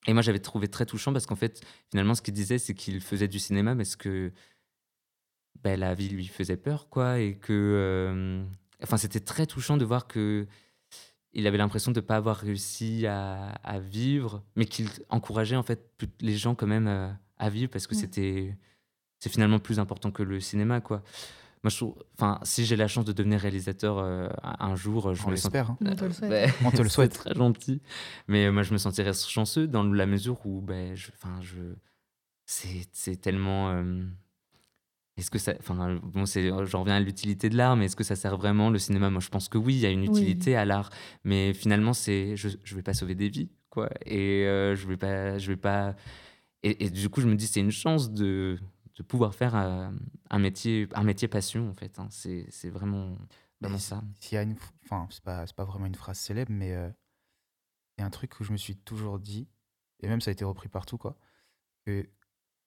Et 0.05 0.13
moi, 0.13 0.21
j'avais 0.21 0.39
trouvé 0.39 0.67
très 0.67 0.85
touchant 0.85 1.11
parce 1.11 1.25
qu'en 1.25 1.35
fait, 1.35 1.61
finalement, 1.89 2.13
ce 2.15 2.21
qu'il 2.21 2.33
disait, 2.33 2.59
c'est 2.59 2.73
qu'il 2.73 3.01
faisait 3.01 3.27
du 3.27 3.39
cinéma 3.39 3.75
parce 3.75 3.95
que 3.95 4.31
ben, 5.63 5.79
la 5.79 5.93
vie 5.95 6.09
lui 6.09 6.27
faisait 6.27 6.57
peur, 6.57 6.87
quoi. 6.89 7.19
Et 7.19 7.35
que. 7.37 7.53
euh, 7.53 8.43
Enfin, 8.83 8.97
c'était 8.97 9.19
très 9.19 9.47
touchant 9.47 9.75
de 9.77 9.83
voir 9.85 10.07
que. 10.07 10.45
Il 11.33 11.45
avait 11.45 11.57
l'impression 11.57 11.91
de 11.91 11.99
ne 11.99 12.05
pas 12.05 12.15
avoir 12.15 12.37
réussi 12.37 13.05
à, 13.05 13.49
à 13.63 13.79
vivre, 13.79 14.43
mais 14.55 14.65
qu'il 14.65 14.87
encourageait 15.09 15.55
en 15.57 15.61
fait 15.63 15.91
les 16.21 16.35
gens 16.37 16.55
quand 16.55 16.65
même 16.67 16.87
euh, 16.87 17.11
à 17.39 17.49
vivre 17.49 17.69
parce 17.71 17.87
que 17.87 17.95
c'était. 17.95 18.57
C'est 19.19 19.29
finalement 19.31 19.57
plus 19.59 19.79
important 19.79 20.11
que 20.11 20.21
le 20.23 20.39
cinéma, 20.39 20.79
quoi. 20.81 21.01
Moi, 21.63 21.71
je 21.71 21.77
trouve. 21.77 21.95
Enfin, 22.15 22.39
si 22.43 22.65
j'ai 22.65 22.75
la 22.75 22.87
chance 22.87 23.03
de 23.05 23.11
devenir 23.13 23.39
réalisateur 23.39 23.97
euh, 23.97 24.27
un 24.43 24.75
jour, 24.75 25.13
je 25.15 25.23
On 25.25 25.31
me 25.31 25.35
hein. 25.35 25.77
On 25.81 25.95
te 25.95 26.05
le 26.05 26.13
souhaite. 26.13 26.53
On 26.63 26.69
te 26.71 26.77
le 26.77 26.83
c'est 26.89 26.89
souhaite. 26.93 27.13
très 27.13 27.33
gentil. 27.33 27.81
Mais 28.27 28.45
euh, 28.45 28.51
moi, 28.51 28.61
je 28.61 28.73
me 28.73 28.77
sentirais 28.77 29.13
chanceux 29.13 29.67
dans 29.67 29.83
la 29.83 30.05
mesure 30.05 30.45
où, 30.45 30.61
ben, 30.61 30.95
je, 30.95 31.09
enfin, 31.15 31.39
je, 31.41 31.57
c'est, 32.45 32.87
c'est 32.91 33.15
tellement. 33.19 33.71
euh, 33.71 34.03
est-ce 35.17 35.31
que 35.31 35.39
ça, 35.39 35.53
enfin, 35.59 35.99
bon, 36.03 36.27
c'est, 36.27 36.47
j'en 36.67 36.81
reviens 36.81 36.97
à 36.97 36.99
l'utilité 36.99 37.49
de 37.49 37.57
l'art, 37.57 37.75
mais 37.75 37.85
est-ce 37.85 37.95
que 37.95 38.03
ça 38.03 38.15
sert 38.15 38.37
vraiment 38.37 38.69
le 38.69 38.77
cinéma? 38.77 39.09
Moi, 39.09 39.19
je 39.19 39.29
pense 39.29 39.49
que 39.49 39.57
oui, 39.57 39.73
il 39.73 39.79
y 39.79 39.85
a 39.87 39.89
une 39.89 40.01
Oui. 40.01 40.07
utilité 40.09 40.55
à 40.55 40.63
l'art, 40.63 40.91
mais 41.23 41.53
finalement, 41.55 41.93
c'est, 41.93 42.35
je, 42.35 42.49
je 42.63 42.75
vais 42.75 42.83
pas 42.83 42.93
sauver 42.93 43.15
des 43.15 43.27
vies, 43.29 43.49
quoi, 43.71 43.89
et 44.05 44.45
euh, 44.45 44.75
je 44.75 44.87
vais 44.87 44.95
pas, 44.97 45.39
je 45.39 45.47
vais 45.47 45.57
pas, 45.57 45.95
et, 46.69 46.85
et 46.85 46.89
du 46.89 47.09
coup, 47.09 47.21
je 47.21 47.27
me 47.27 47.35
dis, 47.35 47.47
c'est 47.47 47.59
une 47.59 47.71
chance 47.71 48.11
de, 48.11 48.59
de 48.95 49.03
pouvoir 49.03 49.33
faire 49.35 49.55
euh, 49.55 49.89
un 50.29 50.39
métier, 50.39 50.87
un 50.93 51.03
métier 51.03 51.27
passion, 51.27 51.69
en 51.69 51.73
fait. 51.73 51.99
hein. 51.99 52.07
C'est, 52.09 52.45
c'est 52.49 52.69
vraiment, 52.69 53.17
vraiment 53.61 53.77
ça. 53.77 54.03
S'il 54.19 54.35
y 54.35 54.37
a 54.39 54.43
une, 54.43 54.55
enfin, 54.85 55.07
c'est 55.09 55.23
pas, 55.23 55.45
c'est 55.47 55.55
pas 55.55 55.65
vraiment 55.65 55.85
une 55.85 55.95
phrase 55.95 56.17
célèbre, 56.17 56.51
mais 56.51 56.73
euh, 56.75 56.89
il 57.97 58.01
y 58.01 58.03
a 58.03 58.07
un 58.07 58.11
truc 58.11 58.31
que 58.31 58.43
je 58.43 58.51
me 58.51 58.57
suis 58.57 58.75
toujours 58.75 59.19
dit, 59.19 59.47
et 60.01 60.07
même 60.07 60.21
ça 60.21 60.29
a 60.29 60.33
été 60.33 60.45
repris 60.45 60.69
partout, 60.69 60.97
quoi, 60.97 61.17
que 61.85 62.07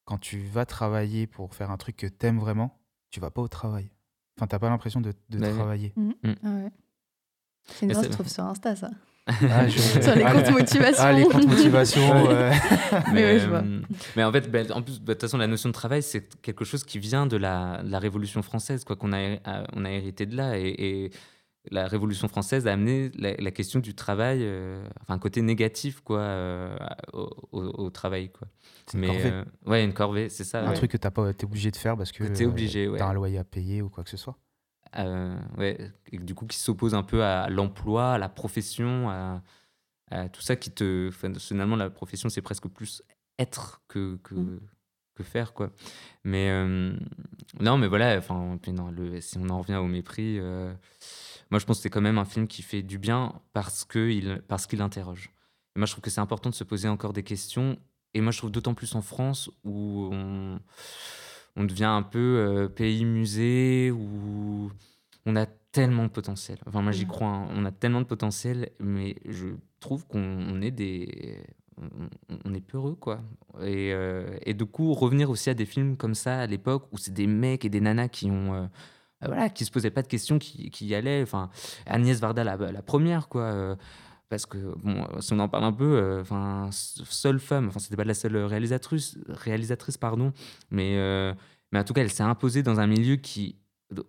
quand 0.05 0.19
tu 0.19 0.41
vas 0.41 0.67
travailler 0.67 1.27
pour 1.27 1.55
faire 1.55 1.71
un 1.71 1.77
truc 1.77 1.97
que 1.97 2.07
t'aimes 2.07 2.41
vraiment, 2.41 2.81
tu 3.11 3.21
vas 3.21 3.31
pas 3.31 3.43
au 3.43 3.49
travail. 3.49 3.91
Enfin, 4.37 4.47
t'as 4.47 4.59
pas 4.59 4.71
l'impression 4.71 5.01
de, 5.01 5.13
de 5.29 5.39
Bah 5.39 5.53
travailler. 5.53 5.95
Ah 6.43 6.49
ouais. 6.49 6.73
C'est 7.67 7.87
une 7.87 7.95
je 7.95 8.09
trouve 8.09 8.27
sur 8.29 8.45
Insta, 8.45 8.75
ça. 8.75 8.91
Ah, 9.27 9.69
je- 9.69 9.79
Sur 10.03 10.15
les 10.15 10.23
ah, 10.25 10.33
comptes 10.33 10.51
motivation. 10.51 11.03
Ah, 11.05 11.13
les 11.13 11.25
comptes 11.25 11.47
motivation. 11.47 12.25
Ouais. 12.27 12.29
ouais. 12.35 12.51
Mais 13.13 13.25
ouais, 13.25 13.39
je 13.39 13.49
vois. 13.49 13.59
euh, 13.59 13.81
mais 14.17 14.25
en 14.25 14.33
fait, 14.33 14.51
ben, 14.51 14.71
en 14.73 14.83
plus, 14.83 14.99
ben, 14.99 15.07
de 15.09 15.13
toute 15.13 15.21
façon, 15.23 15.39
la 15.39 15.47
notion 15.47 15.69
de 15.69 15.75
travail, 15.75 16.03
c'est 16.03 16.41
quelque 16.43 16.65
chose 16.65 16.85
qui 16.85 16.99
vient 16.99 17.27
de 17.27 17.37
la, 17.37 17.83
de 17.83 17.91
la 17.91 17.99
Révolution 17.99 18.43
française, 18.43 18.85
quoi, 18.85 18.97
qu'on 18.97 19.13
a, 19.13 19.37
on 19.75 19.85
a 19.85 19.91
hérité 19.91 20.27
de 20.27 20.37
là. 20.37 20.59
Et, 20.59 20.69
et 20.79 21.11
la 21.71 21.87
Révolution 21.87 22.27
française 22.27 22.67
a 22.67 22.73
amené 22.73 23.11
la, 23.19 23.35
la 23.37 23.51
question 23.51 23.79
du 23.81 23.95
travail, 23.95 24.39
euh, 24.43 24.83
enfin, 25.03 25.15
un 25.15 25.19
côté 25.19 25.43
négatif, 25.43 26.01
quoi, 26.01 26.21
euh, 26.21 26.77
au, 27.13 27.29
au- 27.53 27.85
au 27.85 27.91
travail, 27.91 28.31
quoi. 28.31 28.49
Une 28.95 29.01
Mais, 29.01 29.07
corvée. 29.09 29.31
euh, 29.31 29.45
ouais, 29.67 29.85
une 29.85 29.93
corvée, 29.93 30.29
c'est 30.31 30.43
ça. 30.45 30.63
Un 30.63 30.71
ouais. 30.71 30.75
truc 30.75 30.91
que 30.91 30.97
t'as 30.97 31.11
pas, 31.11 31.33
t'es 31.35 31.45
obligé 31.45 31.71
de 31.71 31.77
faire 31.77 31.97
parce 31.97 32.11
que 32.11 32.25
t'es 32.25 32.45
euh, 32.45 32.49
obligé, 32.49 32.89
ouais. 32.89 32.99
t'as 32.99 33.07
un 33.07 33.13
loyer 33.13 33.39
à 33.39 33.45
payer 33.45 33.83
ou 33.83 33.91
quoi 33.91 34.03
que 34.03 34.11
ce 34.11 34.17
soit. 34.17 34.37
Euh, 34.97 35.37
ouais, 35.57 35.93
et 36.11 36.19
du 36.19 36.35
coup, 36.35 36.47
qui 36.47 36.59
s'oppose 36.59 36.95
un 36.95 37.03
peu 37.03 37.23
à 37.25 37.49
l'emploi, 37.49 38.15
à 38.15 38.19
la 38.19 38.29
profession, 38.29 39.09
à, 39.11 39.43
à 40.11 40.29
tout 40.29 40.43
ça 40.43 40.57
qui 40.57 40.71
te. 40.71 41.09
enfin, 41.09 41.33
finalement, 41.35 41.77
la 41.77 41.91
profession, 41.91 42.29
c'est 42.29 42.43
presque 42.43 42.69
plus 42.69 43.03
être 43.39 43.83
que, 43.89 44.17
que, 44.23 44.35
Mm. 44.35 44.61
que 45.15 45.23
faire, 45.23 45.53
quoi. 45.55 45.71
Mais 46.25 46.51
euh, 46.51 46.93
non, 47.61 47.79
mais 47.79 47.87
voilà, 47.87 48.17
enfin, 48.19 48.59
puis 48.61 48.73
non, 48.73 48.91
le, 48.91 49.21
si 49.21 49.39
on 49.39 49.49
en 49.49 49.61
revient 49.61 49.77
au 49.77 49.87
mépris, 49.87 50.39
euh, 50.39 50.75
moi, 51.51 51.59
je 51.61 51.67
pense 51.67 51.79
que 51.79 51.83
c'est 51.85 51.91
quand 51.91 52.01
même 52.01 52.19
un 52.19 52.25
film 52.25 52.47
qui 52.49 52.63
fait 52.63 52.83
du 52.83 52.99
bien 52.99 53.41
parce 53.53 53.85
qu'il 53.85 54.43
parce 54.49 54.67
qu'il 54.67 54.83
interroge. 54.83 55.31
Et 55.77 55.79
moi, 55.79 55.87
je 55.87 55.93
trouve 55.93 56.03
que 56.03 56.11
c'est 56.11 56.21
important 56.21 56.51
de 56.51 56.55
se 56.55 56.65
poser 56.65 56.89
encore 56.89 57.13
des 57.13 57.23
questions. 57.23 57.79
Et 58.15 58.21
moi, 58.21 58.33
je 58.33 58.39
trouve 58.39 58.51
d'autant 58.51 58.75
plus 58.75 58.95
en 58.97 59.03
France 59.03 59.51
où 59.63 60.09
on, 60.13 60.59
on 61.57 61.65
devient 61.65 61.85
un 61.85 62.03
peu 62.03 62.19
euh, 62.19 62.69
pays 62.69 63.05
musée, 63.05 63.91
où 63.91 64.71
on 65.27 65.37
a 65.37 65.47
tellement 65.73 66.05
de 66.05 66.09
potentiel. 66.11 66.59
Enfin, 66.67 66.83
moi, 66.83 66.93
j'y 66.93 67.05
Mhm. 67.05 67.11
crois. 67.11 67.29
hein. 67.29 67.49
On 67.55 67.65
a 67.65 67.71
tellement 67.73 68.01
de 68.01 68.07
potentiel, 68.07 68.71
mais 68.81 69.17
je 69.29 69.49
trouve 69.81 70.07
qu'on 70.07 70.21
on 70.23 70.61
est 70.63 70.71
des. 70.73 71.43
on- 72.45 72.53
est 72.55 72.61
peureux, 72.61 72.95
quoi. 72.95 73.21
Et, 73.63 73.93
euh, 73.95 74.37
et 74.45 74.53
du 74.53 74.67
coup, 74.67 74.93
revenir 74.93 75.31
aussi 75.31 75.49
à 75.49 75.55
des 75.55 75.65
films 75.65 75.97
comme 75.97 76.15
ça 76.15 76.41
à 76.41 76.47
l'époque 76.47 76.87
où 76.93 76.99
c'est 76.99 77.15
des 77.15 77.27
mecs 77.27 77.65
et 77.65 77.71
des 77.71 77.81
nanas 77.81 78.09
qui 78.09 78.31
ont. 78.31 78.53
euh, 78.55 78.63
euh, 79.23 79.27
voilà, 79.27 79.49
qui 79.49 79.65
se 79.65 79.71
posaient 79.71 79.91
pas 79.91 80.03
de 80.03 80.07
questions, 80.09 80.39
qui, 80.39 80.71
qui 80.71 80.87
y 80.87 80.95
allaient. 80.95 81.23
Enfin, 81.23 81.49
Agnès 81.87 82.19
Varda, 82.21 82.45
la, 82.45 82.57
la 82.57 82.83
première, 82.83 83.29
quoi. 83.29 83.43
euh, 83.45 83.77
parce 84.31 84.47
que, 84.47 84.57
bon, 84.83 85.05
si 85.21 85.33
on 85.35 85.39
en 85.41 85.49
parle 85.49 85.65
un 85.65 85.73
peu, 85.73 85.97
euh, 85.97 86.23
enfin, 86.23 86.71
seule 86.73 87.39
femme, 87.41 87.69
enfin, 87.69 87.79
c'était 87.81 87.97
pas 87.97 88.05
la 88.05 88.15
seule 88.15 88.37
réalisatrice, 88.39 89.19
réalisatrice 89.29 89.99
pardon, 89.99 90.33
mais, 90.71 90.97
euh, 90.97 91.35
mais 91.73 91.79
en 91.81 91.85
tout 91.85 91.93
cas, 91.93 92.01
elle 92.01 92.11
s'est 92.11 92.23
imposée 92.23 92.63
dans 92.63 92.81
un 92.81 92.87
milieu 92.87 93.17
qui, 93.17 93.57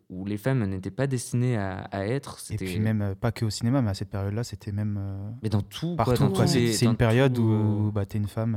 où 0.10 0.26
les 0.26 0.38
femmes 0.38 0.64
n'étaient 0.66 0.92
pas 0.92 1.08
destinées 1.08 1.58
à, 1.58 1.80
à 1.92 2.06
être. 2.06 2.38
Et 2.52 2.56
puis 2.56 2.80
même, 2.80 3.02
euh, 3.02 3.16
pas 3.16 3.32
que 3.32 3.46
au 3.46 3.50
cinéma, 3.50 3.82
mais 3.82 3.90
à 3.90 3.94
cette 3.96 4.10
période-là, 4.12 4.44
c'était 4.44 4.72
même 4.72 4.98
euh, 5.00 5.30
Mais 5.42 5.50
dans 5.50 5.62
tout, 5.64 5.96
quoi, 5.96 6.06
partout. 6.06 6.24
dans 6.24 6.32
quoi. 6.32 6.46
tous 6.46 6.52
C'est 6.72 6.86
une 6.86 6.96
période 6.96 7.34
tout, 7.34 7.42
où 7.42 7.92
bah, 7.92 8.06
t'es 8.06 8.18
une 8.20 8.28
femme. 8.28 8.56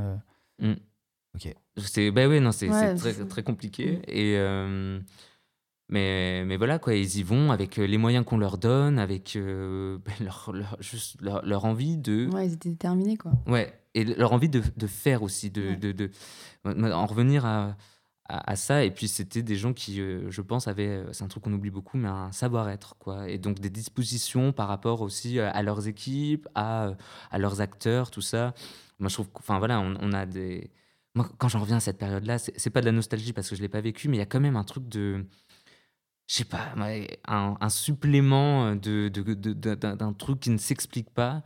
euh, 0.61 0.71
Mm. 0.71 0.75
Ok. 1.35 1.53
C'est 1.77 2.11
bah 2.11 2.29
ouais 2.29 2.39
non 2.39 2.53
c'est 2.53 2.69
Ouais, 2.69 2.95
c'est 2.95 3.13
très, 3.13 3.25
très 3.25 3.43
compliqué 3.43 3.97
Mm. 3.97 4.01
et 4.07 4.37
euh, 4.37 4.99
mais 5.89 6.43
mais 6.45 6.57
voilà 6.57 6.79
quoi 6.79 6.95
ils 6.95 7.17
y 7.17 7.23
vont 7.23 7.51
avec 7.51 7.77
euh, 7.77 7.85
les 7.85 7.97
moyens 7.97 8.25
qu'on 8.25 8.37
leur 8.37 8.57
donne 8.57 8.97
avec 8.99 9.35
euh, 9.35 9.99
leur, 10.19 10.51
leur- 10.53 10.77
juste 10.79 11.21
leur, 11.21 11.45
leur 11.45 11.65
envie 11.65 11.97
de 11.97 12.27
Ouais, 12.31 12.47
ils 12.47 12.53
étaient 12.53 12.69
déterminés, 12.69 13.17
quoi. 13.17 13.31
ouais 13.47 13.73
et 13.93 14.03
leur 14.03 14.33
envie 14.33 14.49
de, 14.49 14.61
de 14.75 14.87
faire 14.87 15.23
aussi 15.23 15.49
de, 15.51 15.61
Ouais. 15.69 15.75
de, 15.77 15.91
de- 15.91 16.11
en 16.91 17.05
revenir 17.05 17.45
à, 17.45 17.77
à, 18.27 18.51
à 18.51 18.55
ça 18.55 18.83
et 18.83 18.89
puis 18.91 19.07
c'était 19.07 19.43
des 19.43 19.55
gens 19.55 19.73
qui 19.73 20.01
euh, 20.01 20.29
je 20.31 20.41
pense 20.41 20.67
avaient 20.67 21.03
c'est 21.11 21.23
un 21.23 21.27
truc 21.27 21.43
qu'on 21.43 21.53
oublie 21.53 21.69
beaucoup 21.69 21.97
mais 21.97 22.07
un 22.09 22.31
savoir-être 22.31 22.95
quoi 22.97 23.29
et 23.29 23.37
donc 23.37 23.59
des 23.59 23.69
dispositions 23.69 24.51
par 24.51 24.67
rapport 24.67 25.01
aussi 25.01 25.39
à 25.39 25.61
leurs 25.61 25.87
équipes 25.87 26.47
à, 26.55 26.93
à 27.31 27.37
leurs 27.37 27.61
acteurs 27.61 28.09
tout 28.09 28.21
ça 28.21 28.53
moi 28.99 29.09
je 29.09 29.13
trouve 29.13 29.29
enfin 29.35 29.59
voilà 29.59 29.79
on, 29.79 29.93
on 30.01 30.11
a 30.13 30.25
des 30.25 30.71
moi 31.13 31.29
quand 31.37 31.47
j'en 31.47 31.59
reviens 31.59 31.77
à 31.77 31.81
cette 31.81 31.97
période 31.99 32.25
là 32.25 32.37
c'est 32.39 32.53
c'est 32.59 32.71
pas 32.71 32.81
de 32.81 32.85
la 32.87 32.91
nostalgie 32.91 33.31
parce 33.31 33.49
que 33.49 33.55
je 33.55 33.61
l'ai 33.61 33.69
pas 33.69 33.79
vécu 33.81 34.09
mais 34.09 34.17
il 34.17 34.19
y 34.19 34.23
a 34.23 34.25
quand 34.25 34.41
même 34.41 34.57
un 34.57 34.63
truc 34.65 34.89
de 34.89 35.23
je 36.27 36.33
sais 36.35 36.45
pas 36.45 36.73
un, 37.27 37.57
un 37.59 37.69
supplément 37.69 38.75
de, 38.75 39.09
de- 39.09 39.53
d'un 39.75 40.13
truc 40.13 40.39
qui 40.39 40.49
ne 40.49 40.57
s'explique 40.57 41.09
pas 41.11 41.43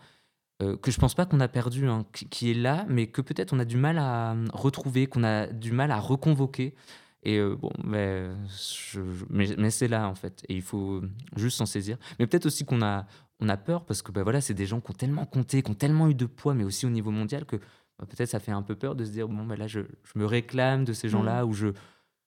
euh, 0.61 0.75
que 0.75 0.91
je 0.91 0.99
pense 0.99 1.15
pas 1.15 1.25
qu'on 1.25 1.39
a 1.39 1.47
perdu, 1.47 1.87
hein, 1.87 2.05
qui, 2.11 2.27
qui 2.27 2.51
est 2.51 2.53
là, 2.53 2.85
mais 2.89 3.07
que 3.07 3.21
peut-être 3.21 3.53
on 3.53 3.59
a 3.59 3.65
du 3.65 3.77
mal 3.77 3.97
à 3.97 4.33
euh, 4.33 4.45
retrouver, 4.51 5.07
qu'on 5.07 5.23
a 5.23 5.47
du 5.47 5.71
mal 5.71 5.89
à 5.89 5.99
reconvoquer. 5.99 6.75
Et 7.23 7.37
euh, 7.37 7.55
bon, 7.55 7.71
mais, 7.83 8.29
je- 8.49 8.99
je- 9.01 9.25
mais, 9.29 9.47
mais 9.57 9.71
c'est 9.71 9.87
là 9.87 10.09
en 10.09 10.15
fait, 10.15 10.43
et 10.49 10.55
il 10.55 10.61
faut 10.61 11.01
juste 11.37 11.57
s'en 11.57 11.65
saisir. 11.65 11.97
Mais 12.19 12.27
peut-être 12.27 12.45
aussi 12.45 12.65
qu'on 12.65 12.81
a, 12.81 13.05
on 13.39 13.47
a 13.47 13.55
peur 13.55 13.85
parce 13.85 14.01
que 14.01 14.11
bah, 14.11 14.23
voilà, 14.23 14.41
c'est 14.41 14.53
des 14.53 14.65
gens 14.65 14.81
qui 14.81 14.91
ont 14.91 14.95
tellement 14.95 15.25
compté, 15.25 15.61
qui 15.61 15.71
ont 15.71 15.75
tellement 15.75 16.09
eu 16.09 16.15
de 16.15 16.25
poids, 16.25 16.53
mais 16.53 16.65
aussi 16.65 16.85
au 16.85 16.89
niveau 16.89 17.11
mondial 17.11 17.45
que 17.45 17.55
bah, 17.97 18.05
peut-être 18.05 18.29
ça 18.29 18.39
fait 18.41 18.51
un 18.51 18.61
peu 18.61 18.75
peur 18.75 18.95
de 18.95 19.05
se 19.05 19.11
dire 19.11 19.29
bon, 19.29 19.45
bah, 19.45 19.55
là, 19.55 19.67
je, 19.67 19.79
je 19.81 20.19
me 20.19 20.25
réclame 20.25 20.83
de 20.83 20.91
ces 20.91 21.07
gens-là 21.07 21.45
ou 21.45 21.53
je, 21.53 21.67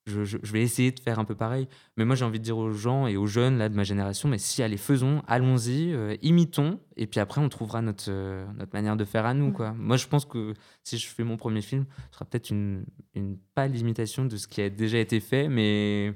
je, 0.07 0.25
je- 0.25 0.39
je 0.43 0.53
vais 0.53 0.63
essayer 0.63 0.91
de 0.91 1.01
faire 1.01 1.19
un 1.19 1.25
peu 1.25 1.35
pareil. 1.35 1.69
Mais 1.97 2.05
moi, 2.05 2.17
j'ai 2.17 2.25
envie 2.25 2.39
de 2.39 2.45
dire 2.45 2.59
aux 2.59 2.73
gens 2.73 3.07
et 3.07 3.17
aux 3.17 3.27
jeunes 3.27 3.59
là, 3.59 3.69
de 3.69 3.75
ma 3.75 3.85
génération, 3.85 4.29
mais 4.29 4.39
si, 4.39 4.63
allez, 4.63 4.77
faisons, 4.77 5.23
allons-y, 5.29 5.93
euh, 5.93 6.17
imitons, 6.23 6.81
et 6.97 7.07
puis 7.07 7.21
après, 7.21 7.41
on 7.41 7.49
trouvera 7.49 7.83
notre, 7.83 8.07
euh, 8.09 8.45
notre 8.57 8.73
manière 8.75 8.97
de 8.97 9.05
faire 9.05 9.27
à 9.27 9.35
nous. 9.35 9.47
Ouais. 9.47 9.53
Quoi. 9.53 9.73
Moi, 9.73 9.97
je 9.97 10.07
pense 10.07 10.25
que 10.25 10.55
si 10.83 10.99
je 10.99 11.07
fais 11.09 11.25
mon 11.25 11.37
premier 11.37 11.63
film, 11.63 11.87
ce 12.11 12.15
sera 12.17 12.25
peut-être 12.25 12.51
une, 12.51 12.85
une 13.15 13.39
pâle 13.55 13.77
imitation 13.77 14.25
de 14.25 14.37
ce 14.37 14.47
qui 14.49 14.61
a 14.61 14.71
déjà 14.71 14.99
été 14.99 15.21
fait, 15.21 15.49
mais 15.49 16.15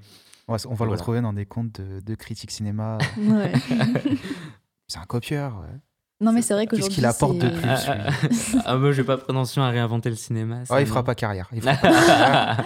On 0.48 0.54
va, 0.56 0.84
le 0.84 0.90
retrouver 0.90 1.20
dans 1.20 1.32
des 1.32 1.46
comptes 1.46 1.80
de, 1.80 2.00
de 2.00 2.14
critiques 2.14 2.50
cinéma. 2.50 2.98
Ouais. 3.18 3.52
c'est 4.88 4.98
un 4.98 5.04
copieur. 5.06 5.60
ouais. 5.60 5.78
Non, 6.20 6.32
mais 6.32 6.42
c'est 6.42 6.54
vrai 6.54 6.66
Qu'est-ce 6.66 6.88
qu'aujourd'hui. 6.88 6.94
qu'il 6.94 7.06
apporte 7.06 7.38
de 7.38 7.48
c'est- 7.48 7.60
plus 7.60 7.68
Ah, 7.68 7.80
ah, 8.56 8.62
ah, 8.66 8.76
moi, 8.76 8.92
j'ai 8.92 9.04
pas 9.04 9.16
prétention 9.18 9.62
à 9.62 9.70
réinventer 9.70 10.10
le 10.10 10.16
cinéma. 10.16 10.64
ça, 10.64 10.74
Ah, 10.76 10.80
il 10.80 10.86
fera 10.86 11.04
pas 11.04 11.14
carrière. 11.14 11.50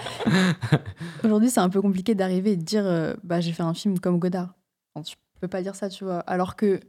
Aujourd'hui, 1.25 1.51
c'est 1.51 1.61
un 1.61 1.69
peu 1.69 1.83
compliqué 1.83 2.15
d'arriver 2.15 2.53
et 2.53 2.57
de 2.57 2.63
dire 2.63 2.87
euh, 2.87 3.15
bah, 3.25 3.41
j'ai 3.41 3.53
fait 3.53 3.63
un 3.63 3.75
film 3.75 3.99
comme 3.99 4.19
Godard. 4.19 4.55
Enfin, 4.95 5.03
tu 5.05 5.17
peux 5.41 5.49
pas 5.49 5.63
dire 5.63 5.75
ça, 5.75 5.89
tu 5.89 6.05
vois. 6.05 6.21
Alors 6.21 6.57
que, 6.57 6.81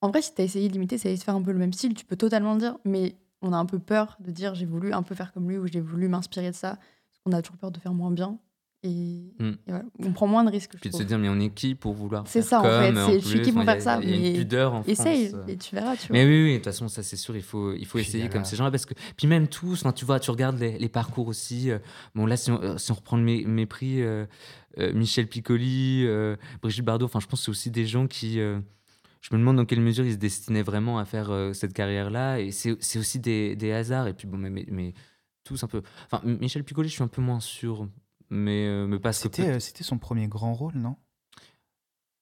en 0.00 0.10
vrai, 0.10 0.22
si 0.22 0.34
tu 0.34 0.42
as 0.42 0.44
essayé 0.44 0.68
d'imiter, 0.68 0.98
si 0.98 1.02
tu 1.02 1.08
as 1.08 1.10
essayé 1.10 1.20
de 1.20 1.24
faire 1.24 1.34
un 1.34 1.42
peu 1.42 1.52
le 1.52 1.58
même 1.58 1.72
style, 1.72 1.94
tu 1.94 2.04
peux 2.04 2.16
totalement 2.16 2.56
dire 2.56 2.76
mais 2.84 3.14
on 3.42 3.52
a 3.52 3.56
un 3.56 3.66
peu 3.66 3.78
peur 3.78 4.16
de 4.20 4.30
dire 4.30 4.54
j'ai 4.54 4.66
voulu 4.66 4.92
un 4.92 5.02
peu 5.02 5.14
faire 5.14 5.32
comme 5.32 5.48
lui 5.48 5.58
ou 5.58 5.66
j'ai 5.66 5.80
voulu 5.80 6.08
m'inspirer 6.08 6.50
de 6.50 6.56
ça. 6.56 6.70
Parce 6.76 7.20
qu'on 7.24 7.32
a 7.32 7.42
toujours 7.42 7.58
peur 7.58 7.70
de 7.70 7.78
faire 7.78 7.92
moins 7.94 8.10
bien. 8.10 8.38
Et, 8.82 9.32
Mm. 9.40 9.44
et 9.48 9.56
voilà, 9.70 9.84
on 9.98 10.12
prend 10.12 10.26
moins 10.28 10.44
de 10.44 10.50
risques. 10.50 10.76
Puis 10.80 10.90
de 10.90 10.94
se 10.94 11.02
dire, 11.02 11.18
mais 11.18 11.28
on 11.28 11.40
est 11.40 11.48
qui 11.52 11.74
pour 11.74 11.92
vouloir 11.94 12.22
C'est 12.28 12.40
faire 12.42 12.48
ça, 12.48 12.60
en 12.60 12.62
fait, 12.64 13.20
je 13.20 13.26
suis 13.26 13.42
qui 13.42 13.50
pour 13.50 13.64
faire 13.64 13.74
il 13.74 13.78
y 13.78 13.78
a- 13.78 13.80
ça, 13.80 14.00
Il 14.02 14.10
y 14.10 14.12
a 14.12 14.28
une 14.30 14.36
pudeur 14.36 14.74
en 14.74 14.82
Essaye 14.84 15.28
France. 15.30 15.40
euh. 15.48 15.52
et 15.52 15.56
tu 15.56 15.74
verras. 15.74 15.96
Tu 15.96 16.06
vois. 16.08 16.16
Mais 16.16 16.24
oui, 16.24 16.44
oui, 16.44 16.50
de 16.52 16.56
toute 16.58 16.64
façon, 16.66 16.86
ça 16.88 17.02
c'est 17.02 17.16
sûr, 17.16 17.34
il 17.36 17.42
faut, 17.42 17.72
il 17.72 17.84
faut 17.86 17.98
Puis 17.98 18.06
essayer 18.06 18.28
comme 18.28 18.44
ces 18.44 18.54
gens-là. 18.54 18.70
Parce 18.70 18.86
que, 18.86 18.94
puis 19.16 19.26
même 19.26 19.48
tous, 19.48 19.80
enfin, 19.80 19.92
tu 19.92 20.04
vois, 20.04 20.20
tu 20.20 20.30
regardes 20.30 20.58
les, 20.60 20.78
les 20.78 20.88
parcours 20.88 21.26
aussi. 21.26 21.70
euh, 21.70 21.78
bon, 22.14 22.26
là, 22.26 22.36
si 22.36 22.50
on, 22.52 22.62
euh, 22.62 22.78
si 22.78 22.92
on 22.92 22.94
reprend 22.94 23.16
le 23.16 23.24
mé- 23.24 23.46
mépris, 23.46 24.02
euh, 24.02 24.24
euh, 24.78 24.92
Michel 24.92 25.26
Piccoli, 25.26 26.04
euh, 26.06 26.36
Brigitte 26.62 26.84
Bardot, 26.84 27.06
enfin, 27.06 27.18
je 27.20 27.26
pense 27.26 27.40
que 27.40 27.44
c'est 27.46 27.50
aussi 27.50 27.70
des 27.70 27.86
gens 27.86 28.06
qui. 28.06 28.38
euh, 28.40 28.60
je 29.22 29.34
me 29.34 29.40
demande 29.40 29.56
dans 29.56 29.64
quelle 29.64 29.80
mesure 29.80 30.04
ils 30.04 30.12
se 30.12 30.18
destinaient 30.18 30.62
vraiment 30.62 30.98
à 31.00 31.04
faire 31.04 31.30
euh, 31.32 31.52
cette 31.52 31.72
carrière-là. 31.72 32.38
Et 32.38 32.52
c'est 32.52 32.76
c'est 32.78 33.00
aussi 33.00 33.18
des, 33.18 33.56
des 33.56 33.72
hasards. 33.72 34.06
Et 34.06 34.12
puis, 34.14 34.28
bon, 34.28 34.36
mais, 34.36 34.50
mais, 34.50 34.64
mais 34.70 34.92
tous 35.42 35.64
un 35.64 35.66
peu. 35.66 35.82
Enfin, 36.08 36.22
Michel 36.24 36.62
Piccoli, 36.62 36.88
je 36.88 36.94
suis 36.94 37.02
un 37.02 37.08
peu 37.08 37.22
moins 37.22 37.40
sûr. 37.40 37.88
Mais, 38.30 38.66
euh, 38.66 38.86
mais 38.86 38.98
que. 38.98 39.12
C'était 39.36 39.48
euh, 39.48 39.60
c'était 39.60 39.84
son 39.84 39.98
premier 39.98 40.26
grand 40.28 40.52
rôle, 40.54 40.74
non? 40.74 40.96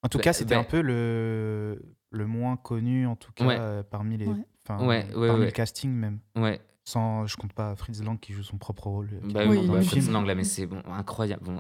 En 0.03 0.09
tout 0.09 0.19
Bah, 0.19 0.25
cas, 0.25 0.33
c'était 0.35 0.55
bah- 0.55 0.61
un 0.61 0.65
peu 0.65 0.83
le, 0.83 1.81
le 2.11 2.27
moins 2.27 2.57
connu, 2.57 3.07
en 3.07 3.17
tout 3.17 3.33
cas, 3.33 3.47
Ouais. 3.47 3.57
euh, 3.59 3.83
parmi 3.83 4.19
les. 4.19 4.27
Ouais. 4.27 4.45
enfin, 4.69 4.87
Ouais, 4.87 5.07
ouais, 5.15 5.27
parmi 5.29 5.41
ouais. 5.41 5.47
le 5.47 5.53
casting 5.53 5.91
même. 5.91 6.21
Ouais, 6.37 6.61
Sans, 6.87 7.27
je 7.27 7.35
compte 7.39 7.55
pas 7.55 7.75
Fritz 7.77 8.03
Lang 8.03 8.21
qui 8.21 8.35
joue 8.35 8.43
son 8.43 8.59
propre 8.59 8.89
rôle. 8.89 9.09
euh, 9.15 9.33
Bah 9.33 9.45
Oui, 9.49 9.67
bah, 9.67 9.81
Fritz 9.81 10.05
film. 10.05 10.13
Lang, 10.13 10.27
là, 10.27 10.35
mais 10.35 10.45
c'est 10.45 10.67
bon, 10.67 10.83
incroyable. 10.93 11.43
Bon, 11.43 11.59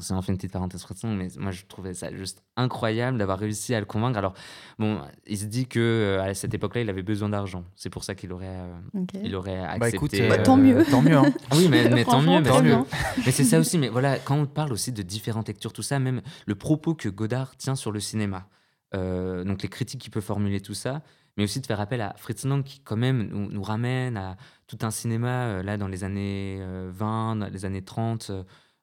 c'est 0.00 0.12
en 0.12 0.20
fait 0.20 0.32
une 0.32 0.36
petite 0.36 0.52
parenthèse 0.52 0.82
Fritz 0.82 1.02
Lang, 1.02 1.16
mais 1.16 1.28
moi 1.38 1.50
je 1.50 1.64
trouvais 1.64 1.94
ça 1.94 2.14
juste 2.14 2.42
incroyable 2.58 3.16
d'avoir 3.16 3.38
réussi 3.38 3.74
à 3.74 3.80
le 3.80 3.86
convaincre. 3.86 4.18
Alors, 4.18 4.34
bon, 4.78 5.00
il 5.26 5.38
se 5.38 5.46
dit 5.46 5.66
que 5.66 5.80
euh, 5.80 6.22
à 6.22 6.34
cette 6.34 6.52
époque-là, 6.52 6.82
il 6.82 6.90
avait 6.90 7.02
besoin 7.02 7.30
d'argent. 7.30 7.64
C'est 7.74 7.88
pour 7.88 8.04
ça 8.04 8.14
qu'il 8.14 8.32
aurait, 8.34 8.48
euh, 8.50 9.04
il 9.24 9.34
aurait 9.34 9.60
accepté. 9.60 9.78
Bah 9.80 9.88
écoute, 9.88 10.14
euh, 10.14 10.28
Bah, 10.28 10.38
tant 10.38 10.58
mieux. 10.58 10.84
Tant 10.90 11.00
mieux. 11.00 11.16
hein. 11.16 11.32
Oui, 11.52 11.68
mais, 11.70 11.88
mais 11.88 12.04
tant 12.04 12.20
mieux. 12.20 12.42
tant 12.42 12.62
mieux. 12.62 12.76
mais 13.24 13.32
c'est 13.32 13.44
ça 13.44 13.58
aussi. 13.58 13.78
Mais 13.78 13.88
voilà, 13.88 14.18
quand 14.18 14.36
on 14.36 14.44
parle 14.44 14.74
aussi 14.74 14.92
de 14.92 15.00
différentes 15.00 15.48
lectures, 15.48 15.72
tout 15.72 15.82
ça, 15.82 15.98
même 15.98 16.20
le 16.44 16.54
propos 16.54 16.94
que 16.94 17.08
Godard 17.08 17.56
tient 17.56 17.76
sur 17.76 17.92
le 17.92 18.00
cinéma, 18.00 18.46
euh, 18.94 19.42
donc 19.42 19.62
les 19.62 19.68
critiques 19.70 20.02
qu'il 20.02 20.10
peut 20.10 20.20
formuler, 20.20 20.60
tout 20.60 20.74
ça, 20.74 21.02
mais 21.36 21.44
aussi 21.44 21.60
de 21.60 21.66
faire 21.66 21.80
appel 21.80 22.00
à 22.00 22.14
Fritz 22.16 22.44
Lang 22.44 22.62
qui, 22.64 22.80
quand 22.80 22.96
même, 22.96 23.28
nous, 23.28 23.62
ramène 23.62 24.16
à 24.16 24.36
tout 24.66 24.78
un 24.82 24.90
cinéma, 24.90 25.46
euh, 25.46 25.62
là, 25.62 25.76
dans 25.76 25.88
les 25.88 26.04
années 26.04 26.58
euh, 26.60 26.90
20, 26.92 27.36
dans 27.36 27.48
les 27.48 27.64
années 27.64 27.82
30, 27.82 28.30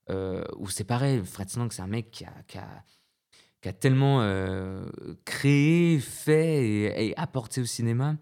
euh, 0.10 0.44
où 0.58 0.68
c'est 0.70 0.84
pareil. 0.84 1.22
Fritz 1.26 1.58
Lang, 1.58 1.72
c'est 1.72 1.82
un 1.82 1.88
mec 1.88 2.12
qui 2.12 2.26
a. 2.26 2.34
qui 2.48 2.58
a- 2.58 2.84
qui 3.62 3.70
a 3.70 3.74
tellement 3.74 4.20
euh, 4.22 4.86
créé, 5.24 5.98
fait 6.00 7.08
et, 7.08 7.18
apporté 7.18 7.62
au 7.62 7.66
cinéma. 7.66 8.18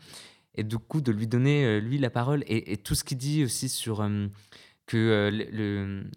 Et 0.54 0.64
du 0.64 0.78
coup, 0.78 1.02
de 1.02 1.12
lui 1.12 1.26
donner, 1.26 1.66
euh, 1.66 1.80
lui, 1.80 1.98
la 1.98 2.12
parole 2.12 2.44
et, 2.46 2.78
tout 2.78 2.94
ce 2.94 3.04
qu'il 3.04 3.18
dit 3.18 3.44
aussi 3.44 3.68
sur 3.68 4.02
euh, 4.02 4.28
que 4.86 4.98
euh, 4.98 5.32
le, 5.32 5.46
le- 5.52 6.12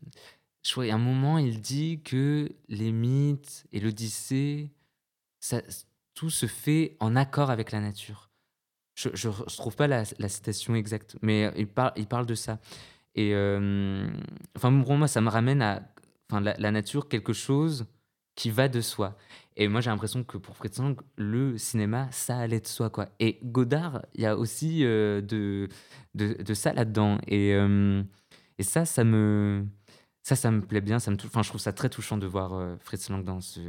je 0.63 0.73
crois, 0.73 0.85
a 0.85 0.95
un 0.95 0.99
moment, 0.99 1.39
il 1.39 1.63
dit 1.63 2.03
que 2.03 2.51
les 2.69 2.93
mythes 2.93 3.65
et 3.73 3.81
l'Odyssée, 3.81 4.71
tout 6.15 6.31
se 6.31 6.47
fait 6.47 6.97
en 7.01 7.17
accord 7.17 7.51
avec 7.51 7.73
la 7.73 7.81
nature. 7.81 8.31
Je 8.95 9.09
ne 9.09 9.57
trouve 9.57 9.75
pas 9.75 9.89
la, 9.89 10.05
citation 10.05 10.75
exacte, 10.77 11.17
mais 11.21 11.53
il, 11.57 11.67
parle 11.67 12.27
de 12.27 12.35
ça. 12.35 12.61
Et 13.17 13.35
euh, 13.35 14.09
enfin, 14.57 14.83
pour 14.83 14.97
moi, 14.97 15.09
ça 15.09 15.21
me 15.21 15.29
ramène 15.29 15.63
à 15.63 15.83
la, 16.31 16.71
nature, 16.71 17.09
quelque 17.09 17.33
chose 17.33 17.87
qui 18.37 18.51
va 18.51 18.69
de 18.69 18.81
soi. 18.81 19.17
Et 19.57 19.67
moi, 19.67 19.81
j'ai 19.81 19.91
l'impression 19.91 20.23
que 20.23 20.37
pour 20.39 20.57
Fritz 20.57 20.79
Lang, 20.79 21.01
le 21.17 21.59
cinéma, 21.59 22.09
ça 22.13 22.39
allait 22.39 22.61
de 22.61 22.67
soi. 22.67 22.89
Quoi. 22.89 23.09
Et 23.19 23.41
Godard, 23.43 24.03
il 24.15 24.23
y 24.23 24.27
a 24.27 24.37
aussi 24.37 24.85
euh, 24.85 25.21
de, 25.21 25.69
ça 26.55 26.73
là-dedans. 26.73 27.19
Et, 27.27 27.53
euh, 27.55 28.03
et 28.59 28.63
ça, 28.63 28.85
ça 28.85 29.03
me, 29.03 29.67
ça, 30.23 30.37
ça 30.37 30.53
me 30.53 30.61
plaît 30.61 30.81
bien. 30.81 31.01
Ça 31.01 31.11
me 31.11 31.17
enfin, 31.17 31.43
je 31.43 31.49
trouve 31.49 31.61
ça 31.61 31.73
très 31.73 31.89
touchant 31.89 32.17
de 32.17 32.27
voir 32.27 32.79
Fritz 32.81 33.11
Lang 33.11 33.25
dans 33.25 33.41
ce, 33.41 33.61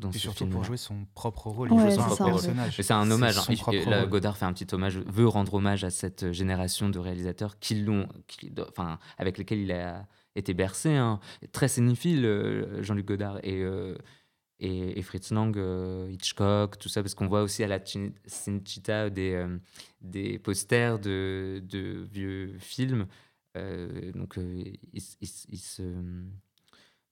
dans 0.00 0.10
Et 0.10 0.14
ce 0.14 0.18
surtout 0.18 0.38
film. 0.44 0.50
pour 0.50 0.64
jouer 0.64 0.76
son 0.76 1.06
propre 1.14 1.48
rôle. 1.48 1.70
Ouais, 1.72 1.76
il 1.78 1.80
joue 1.82 1.90
c'est 1.90 1.96
son 1.96 2.02
propre 2.16 2.24
personnage. 2.24 2.74
Mais 2.78 2.82
c'est 2.84 2.92
un 2.94 3.10
hommage. 3.10 3.38
hein. 3.38 3.42
Il- 3.72 3.88
là. 3.88 4.06
Godard 4.06 4.36
fait 4.36 4.46
un 4.46 4.52
petit 4.52 4.66
hommage, 4.74 4.98
veut 4.98 5.28
rendre 5.28 5.54
hommage 5.54 5.84
à 5.84 5.90
cette 5.90 6.32
génération 6.32 6.88
de 6.88 6.98
réalisateurs 6.98 7.58
qui 7.60 7.76
l'ont, 7.76 8.08
qui- 8.26 8.52
enfin, 8.68 8.98
avec 9.18 9.38
lesquels 9.38 9.60
il 9.60 9.70
a 9.72 10.06
été 10.34 10.54
bercé. 10.54 10.94
hein. 10.96 11.20
Très 11.52 11.68
cinéphile, 11.68 12.24
euh, 12.24 12.82
Jean-Luc 12.82 13.06
Godard 13.06 13.38
et, 13.44 13.62
euh, 13.62 13.96
et, 14.58 14.98
et 14.98 15.02
Fritz 15.02 15.30
Lang, 15.32 15.56
euh, 15.56 16.08
Hitchcock, 16.10 16.78
tout 16.78 16.88
ça, 16.88 17.02
parce 17.02 17.14
qu'on 17.14 17.26
voit 17.28 17.42
aussi 17.42 17.62
à 17.64 17.66
la 17.68 17.78
Cin- 17.78 18.12
Cinecittà 18.26 19.10
des, 19.10 19.32
euh, 19.32 19.58
des 20.00 20.38
posters 20.38 20.98
de, 20.98 21.62
de 21.68 22.06
vieux 22.12 22.54
films. 22.58 23.06
Euh, 23.56 24.12
donc, 24.12 24.38
euh, 24.38 24.62
il 24.92 25.00
se 25.58 25.82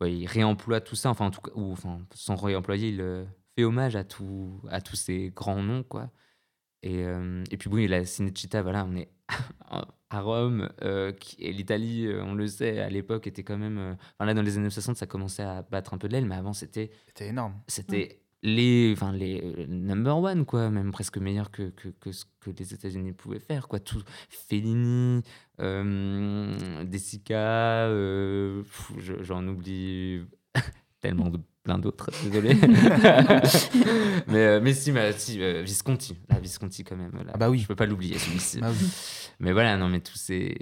ouais, 0.00 0.14
il 0.14 0.26
réemploie 0.26 0.80
tout 0.80 0.96
ça, 0.96 1.10
enfin, 1.10 1.26
en 1.26 1.30
tout 1.30 1.40
cas, 1.40 1.52
ou 1.54 1.72
enfin, 1.72 2.00
sans 2.14 2.36
réemployer, 2.36 2.90
il 2.90 3.00
euh, 3.00 3.24
fait 3.56 3.64
hommage 3.64 3.96
à, 3.96 4.04
tout, 4.04 4.60
à 4.70 4.80
tous 4.80 4.96
ces 4.96 5.30
grands 5.30 5.62
noms, 5.62 5.82
quoi. 5.82 6.10
Et, 6.82 7.04
euh, 7.04 7.44
et 7.50 7.56
puis, 7.56 7.68
oui, 7.70 7.88
la 7.88 8.04
Cinecittà, 8.04 8.62
voilà, 8.62 8.84
on 8.84 8.96
est 8.96 9.10
à 10.10 10.20
Rome, 10.20 10.70
euh, 10.82 11.12
et 11.38 11.52
l'Italie, 11.52 12.08
on 12.22 12.34
le 12.34 12.46
sait, 12.46 12.80
à 12.80 12.88
l'époque, 12.88 13.26
était 13.26 13.44
quand 13.44 13.58
même. 13.58 13.96
enfin, 14.14 14.26
là, 14.26 14.34
dans 14.34 14.42
les 14.42 14.58
années 14.58 14.70
60, 14.70 14.96
ça 14.96 15.06
commençait 15.06 15.42
à 15.42 15.62
battre 15.62 15.94
un 15.94 15.98
peu 15.98 16.08
de 16.08 16.14
l'aile, 16.14 16.26
mais 16.26 16.36
avant, 16.36 16.52
c'était 16.52 16.90
C'était 17.06 17.28
énorme. 17.28 17.60
c'était 17.66 18.22
les, 18.42 18.92
enfin 18.92 19.12
les 19.12 19.40
euh, 19.42 19.66
number 19.66 20.16
one 20.18 20.44
quoi, 20.44 20.70
même 20.70 20.92
presque 20.92 21.18
meilleur 21.18 21.50
que, 21.50 21.70
que, 21.70 21.88
que 21.88 22.12
ce 22.12 22.24
que 22.40 22.50
les 22.50 22.74
États-Unis 22.74 23.12
pouvaient 23.12 23.40
faire 23.40 23.68
quoi. 23.68 23.80
Tout 23.80 24.02
Fellini, 24.28 25.22
euh, 25.60 26.84
Desica, 26.84 27.86
euh, 27.86 28.62
j'en 28.98 29.46
oublie 29.48 30.24
tellement 31.00 31.30
de 31.30 31.40
plein 31.68 31.78
d'autres, 31.78 32.08
désolé. 32.24 32.54
mais 34.28 34.38
euh, 34.46 34.60
mais 34.62 34.72
si, 34.72 34.90
mais, 34.90 35.12
si 35.12 35.42
euh, 35.42 35.60
Visconti, 35.62 36.16
la 36.30 36.38
Visconti 36.38 36.82
quand 36.82 36.96
même. 36.96 37.12
là. 37.12 37.32
Ah 37.34 37.36
bah 37.36 37.50
oui. 37.50 37.58
Je 37.58 37.66
peux 37.66 37.74
pas 37.76 37.84
l'oublier 37.84 38.18
celui-ci. 38.18 38.58
Ah 38.62 38.70
oui. 38.70 38.88
Mais 39.40 39.52
voilà, 39.52 39.76
non, 39.76 39.88
mais 39.88 40.00
tous 40.00 40.16
ces, 40.16 40.56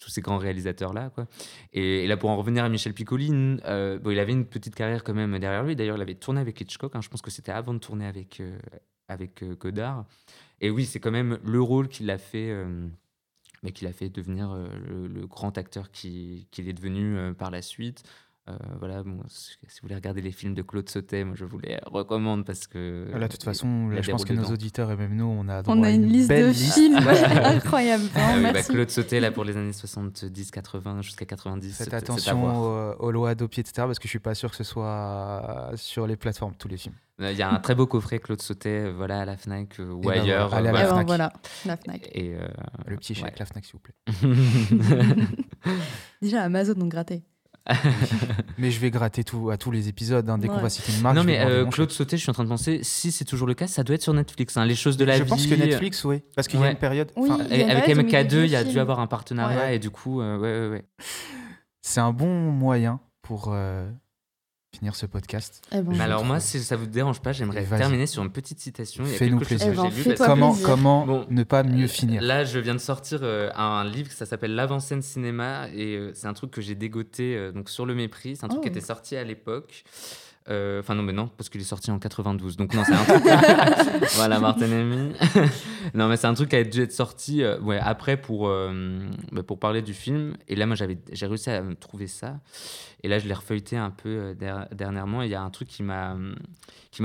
tous 0.00 0.10
ces 0.10 0.20
grands 0.20 0.36
réalisateurs-là, 0.38 1.10
quoi. 1.14 1.28
Et, 1.72 2.04
et 2.04 2.06
là, 2.08 2.16
pour 2.16 2.30
en 2.30 2.36
revenir 2.36 2.64
à 2.64 2.68
Michel 2.68 2.92
Piccoli, 2.92 3.30
euh, 3.66 4.00
bon, 4.00 4.10
il 4.10 4.18
avait 4.18 4.32
une 4.32 4.46
petite 4.46 4.74
carrière 4.74 5.04
quand 5.04 5.14
même 5.14 5.38
derrière 5.38 5.62
lui. 5.62 5.76
D'ailleurs, 5.76 5.96
il 5.96 6.02
avait 6.02 6.14
tourné 6.16 6.40
avec 6.40 6.60
Hitchcock. 6.60 6.96
hein. 6.96 7.00
je 7.02 7.08
pense 7.08 7.22
que 7.22 7.30
c'était 7.30 7.52
avant 7.52 7.72
de 7.72 7.78
tourner 7.78 8.06
avec, 8.06 8.40
euh, 8.40 8.58
avec 9.06 9.44
euh, 9.44 9.54
Godard. 9.54 10.06
Et 10.60 10.70
oui, 10.70 10.84
c'est 10.86 10.98
quand 10.98 11.12
même 11.12 11.38
le 11.44 11.62
rôle 11.62 11.86
qu'il 11.86 12.10
a 12.10 12.18
fait, 12.18 12.52
mais 13.62 13.70
qu'il 13.70 13.86
a 13.86 13.92
fait 13.92 14.08
devenir 14.08 14.56
le, 14.88 15.06
le 15.06 15.26
grand 15.28 15.56
acteur 15.56 15.92
qui- 15.92 16.48
qu'il 16.50 16.68
est 16.68 16.72
devenu 16.72 17.32
par 17.34 17.52
la 17.52 17.62
suite. 17.62 18.02
Euh, 18.48 18.56
voilà, 18.78 19.02
bon, 19.02 19.20
si 19.28 19.56
vous 19.62 19.68
voulez 19.82 19.94
regarder 19.94 20.22
les 20.22 20.30
films 20.32 20.54
de 20.54 20.62
Claude 20.62 20.88
Sautet, 20.88 21.22
moi 21.24 21.34
je 21.36 21.44
vous 21.44 21.58
les 21.58 21.76
recommande 21.84 22.46
parce 22.46 22.66
que. 22.66 23.06
Là, 23.12 23.26
de 23.26 23.32
toute 23.32 23.42
façon, 23.42 23.90
je 24.00 24.10
pense 24.10 24.24
que 24.24 24.32
nos 24.32 24.44
auditeurs 24.46 24.90
et 24.90 24.96
même 24.96 25.14
nous, 25.14 25.24
on 25.26 25.48
a 25.48 25.62
droit 25.62 25.74
On 25.76 25.82
a 25.82 25.88
à 25.88 25.90
une 25.90 26.06
liste 26.06 26.28
belle 26.28 26.44
de 26.44 26.48
liste. 26.48 26.72
films 26.74 26.96
incroyable. 27.44 28.04
Ah 28.14 28.34
oui, 28.36 28.42
bah. 28.52 28.62
Claude 28.62 28.88
Sautet, 28.90 29.20
là, 29.20 29.30
pour 29.32 29.44
les 29.44 29.56
années 29.56 29.72
70, 29.74 30.50
80, 30.50 31.02
jusqu'à 31.02 31.26
90. 31.26 31.68
Faites 31.68 31.76
c'est- 31.76 31.84
c'est 31.90 31.94
à 31.94 31.98
attention 31.98 32.40
voir. 32.40 32.96
aux, 33.00 33.04
aux 33.06 33.10
lois 33.12 33.32
etc. 33.32 33.64
Parce 33.76 33.98
que 33.98 34.04
je 34.04 34.10
suis 34.10 34.18
pas 34.18 34.34
sûr 34.34 34.50
que 34.50 34.56
ce 34.56 34.64
soit 34.64 35.70
sur 35.76 36.06
les 36.06 36.16
plateformes, 36.16 36.54
tous 36.58 36.68
les 36.68 36.76
films. 36.78 36.94
Euh, 37.20 37.32
Il 37.32 37.36
y 37.38 37.42
a 37.42 37.50
un 37.50 37.58
très 37.58 37.74
beau 37.74 37.86
coffret 37.86 38.20
Claude 38.20 38.40
Sautet, 38.40 38.84
euh, 38.86 38.92
voilà, 38.96 39.20
à 39.22 39.24
la 39.24 39.36
Fnac 39.36 39.80
euh, 39.80 39.90
ou 39.90 40.00
ben 40.00 40.12
ailleurs. 40.20 40.54
allez 40.54 40.68
à 40.68 40.72
la 40.72 40.80
Eh 40.80 40.82
ben, 40.84 40.88
Fnac. 40.92 41.06
voilà, 41.08 41.32
la 41.66 41.76
Fnac. 41.76 42.08
Et, 42.12 42.34
euh, 42.34 42.46
Le 42.86 42.96
petit 42.96 43.14
chèque, 43.14 43.24
ouais. 43.24 43.34
la 43.40 43.44
Fnac, 43.44 43.64
s'il 43.64 43.74
vous 43.74 43.80
plaît. 43.80 43.94
Déjà, 46.22 46.42
Amazon, 46.42 46.74
on 46.80 46.86
grattait. 46.86 47.22
Mais 48.58 48.70
je 48.70 48.80
vais 48.80 48.90
gratter 48.90 49.24
tout 49.24 49.50
à 49.50 49.56
tous 49.56 49.70
les 49.70 49.88
épisodes. 49.88 50.28
hein. 50.30 50.38
Dès 50.38 50.48
qu'on 50.48 50.58
va 50.60 50.70
citer 50.70 50.92
une 50.92 51.02
marque, 51.02 51.16
non, 51.16 51.22
je 51.22 51.26
mais 51.26 51.40
euh, 51.40 51.66
Claude. 51.66 51.90
Sautet, 51.90 52.16
je 52.16 52.22
suis 52.22 52.30
en 52.30 52.34
train 52.34 52.44
de 52.44 52.48
penser, 52.48 52.80
si 52.82 53.12
c'est 53.12 53.24
toujours 53.24 53.46
le 53.46 53.54
cas, 53.54 53.66
ça 53.66 53.82
doit 53.84 53.94
être 53.94 54.02
sur 54.02 54.14
Netflix. 54.14 54.56
hein, 54.56 54.64
les 54.64 54.74
choses 54.74 54.96
de 54.96 55.04
la 55.04 55.16
Je 55.18 55.22
vie. 55.22 55.28
pense 55.28 55.46
que 55.46 55.54
Netflix, 55.54 56.04
oui. 56.04 56.22
Parce 56.34 56.48
qu'il 56.48 56.60
y 56.60 56.64
a 56.64 56.70
une 56.70 56.76
période. 56.76 57.12
Oui. 57.16 57.28
a 57.30 57.34
avec 57.34 57.50
période 57.50 57.98
où 57.98 58.00
il 58.06 58.10
y 58.12 58.16
a 58.16 58.22
MK2, 58.24 58.28
deux 58.28 58.44
il 58.44 58.50
y 58.50 58.56
a 58.56 58.64
dû 58.64 58.78
avoir 58.78 59.00
un 59.00 59.06
partenariat 59.06 59.58
Ouais. 59.58 59.76
et 59.76 59.78
du 59.78 59.90
coup, 59.90 60.20
euh, 60.20 60.38
ouais, 60.38 60.60
ouais, 60.60 60.68
ouais. 60.76 60.84
C'est 61.82 62.00
un 62.00 62.12
bon 62.12 62.50
moyen 62.50 63.00
pour 63.22 63.50
euh, 63.52 63.90
finir 64.76 64.94
ce 64.94 65.06
podcast. 65.06 65.62
Eh 65.72 65.80
ben, 65.80 66.00
alors, 66.00 66.24
moi, 66.24 66.40
si 66.40 66.60
ça 66.60 66.76
vous 66.76 66.86
dérange 66.86 67.20
pas, 67.20 67.32
j'aimerais 67.32 67.64
terminer 67.64 68.06
sur 68.06 68.22
une 68.22 68.30
petite 68.30 68.60
citation. 68.60 69.04
Fais-nous 69.04 69.38
plaisir. 69.40 69.68
Eh 69.72 69.76
ben, 69.76 70.14
Comment, 70.18 70.50
plaisir. 70.52 70.66
comment 70.68 71.06
Bon, 71.06 71.26
ne 71.30 71.42
pas 71.42 71.62
mieux 71.62 71.84
Euh, 71.86 71.88
finir 71.88 72.22
Là, 72.22 72.44
je 72.44 72.58
viens 72.58 72.74
de 72.74 72.78
sortir 72.80 73.20
euh, 73.22 73.50
un 73.56 73.84
livre, 73.84 74.10
ça 74.12 74.26
s'appelle 74.26 74.54
L'avancée 74.54 74.94
de 74.96 75.00
cinéma, 75.00 75.68
et 75.74 75.96
euh, 75.96 76.10
c'est 76.14 76.26
un 76.26 76.34
truc 76.34 76.50
que 76.50 76.60
j'ai 76.60 76.74
dégoté 76.74 77.34
euh, 77.36 77.50
donc 77.52 77.70
sur 77.70 77.86
le 77.86 77.94
mépris. 77.94 78.36
C'est 78.36 78.44
un 78.44 78.48
truc 78.48 78.60
Oh. 78.60 78.62
qui 78.62 78.68
était 78.68 78.80
sorti 78.80 79.16
à 79.16 79.24
l'époque. 79.24 79.84
Euh, 80.50 80.80
Enfin 80.80 80.94
non, 80.94 81.02
mais 81.02 81.12
non, 81.12 81.28
parce 81.36 81.48
qu'il 81.50 81.60
est 81.60 81.64
sorti 81.64 81.90
en 81.90 81.98
92. 81.98 82.56
Donc 82.56 82.72
non, 82.74 82.82
c'est 82.84 82.92
un 82.94 83.04
truc. 83.04 83.22
voilà, 84.16 84.38
Martin 84.40 84.70
Amy. 84.72 85.12
Non, 85.94 86.08
mais 86.08 86.16
c'est 86.16 86.26
un 86.26 86.34
truc 86.34 86.50
qui 86.50 86.56
a 86.56 86.64
dû 86.64 86.80
être 86.82 86.92
sorti 86.92 87.42
euh, 87.42 87.58
après 87.80 88.20
pour, 88.20 88.48
euh, 88.48 89.08
bah, 89.32 89.42
pour 89.42 89.58
parler 89.58 89.82
du 89.82 89.94
film. 89.94 90.36
Et 90.48 90.56
là, 90.56 90.66
moi, 90.66 90.76
j'ai 90.76 91.26
réussi 91.26 91.50
à 91.50 91.62
trouver 91.78 92.06
ça. 92.06 92.40
Et 93.02 93.08
là, 93.08 93.18
je 93.18 93.28
l'ai 93.28 93.34
refeuilleté 93.34 93.76
un 93.76 93.90
peu 93.90 94.08
euh, 94.08 94.34
der- 94.34 94.68
dernièrement. 94.74 95.22
Et 95.22 95.26
il 95.26 95.30
y 95.30 95.34
a 95.34 95.42
un 95.42 95.50
truc 95.50 95.68
qui 95.68 95.82
m'a, 95.82 96.16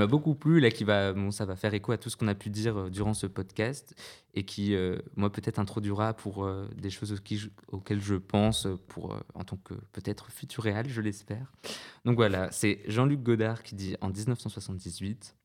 beaucoup 0.08 0.34
plu, 0.34 0.60
là, 0.60 0.70
qui 0.70 0.84
va, 0.84 1.12
bon, 1.12 1.30
ça 1.30 1.44
va 1.44 1.56
faire 1.56 1.72
écho 1.74 1.92
à 1.92 1.98
tout 1.98 2.10
ce 2.10 2.16
qu'on 2.16 2.28
a 2.28 2.34
pu 2.34 2.50
dire 2.50 2.90
durant 2.90 3.14
ce 3.14 3.26
podcast. 3.26 3.94
et 4.34 4.44
qui, 4.44 4.74
moi, 5.16 5.30
peut-être 5.30 5.58
introduira 5.60 6.14
pour 6.14 6.48
des 6.76 6.90
choses 6.90 7.14
auxquelles 7.68 8.00
je 8.00 8.16
pense 8.16 8.66
pour, 8.88 9.16
en 9.34 9.44
tant 9.44 9.56
que 9.56 9.74
peut-être 9.92 10.30
futur 10.32 10.64
réel, 10.64 10.88
je 10.88 11.00
l'espère. 11.00 11.52
Donc 12.04 12.16
voilà, 12.16 12.50
c'est 12.50 12.80
Jean-Luc 12.88 13.22
Godard 13.22 13.62
qui 13.62 13.76
dit 13.76 13.96
en 14.00 14.08
1978 14.08 15.36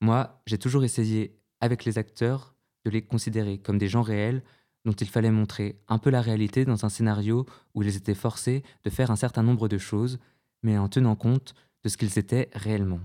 Moi, 0.00 0.42
j'ai 0.46 0.58
toujours 0.58 0.84
essayé, 0.84 1.38
avec 1.64 1.86
les 1.86 1.96
acteurs, 1.96 2.54
de 2.84 2.90
les 2.90 3.00
considérer 3.00 3.56
comme 3.56 3.78
des 3.78 3.88
gens 3.88 4.02
réels 4.02 4.42
dont 4.84 4.92
il 4.92 5.08
fallait 5.08 5.30
montrer 5.30 5.80
un 5.88 5.96
peu 5.96 6.10
la 6.10 6.20
réalité 6.20 6.66
dans 6.66 6.84
un 6.84 6.90
scénario 6.90 7.46
où 7.74 7.82
ils 7.82 7.96
étaient 7.96 8.14
forcés 8.14 8.62
de 8.84 8.90
faire 8.90 9.10
un 9.10 9.16
certain 9.16 9.42
nombre 9.42 9.66
de 9.66 9.78
choses, 9.78 10.18
mais 10.62 10.76
en 10.76 10.90
tenant 10.90 11.16
compte 11.16 11.54
de 11.82 11.88
ce 11.88 11.96
qu'ils 11.96 12.18
étaient 12.18 12.50
réellement. 12.52 13.00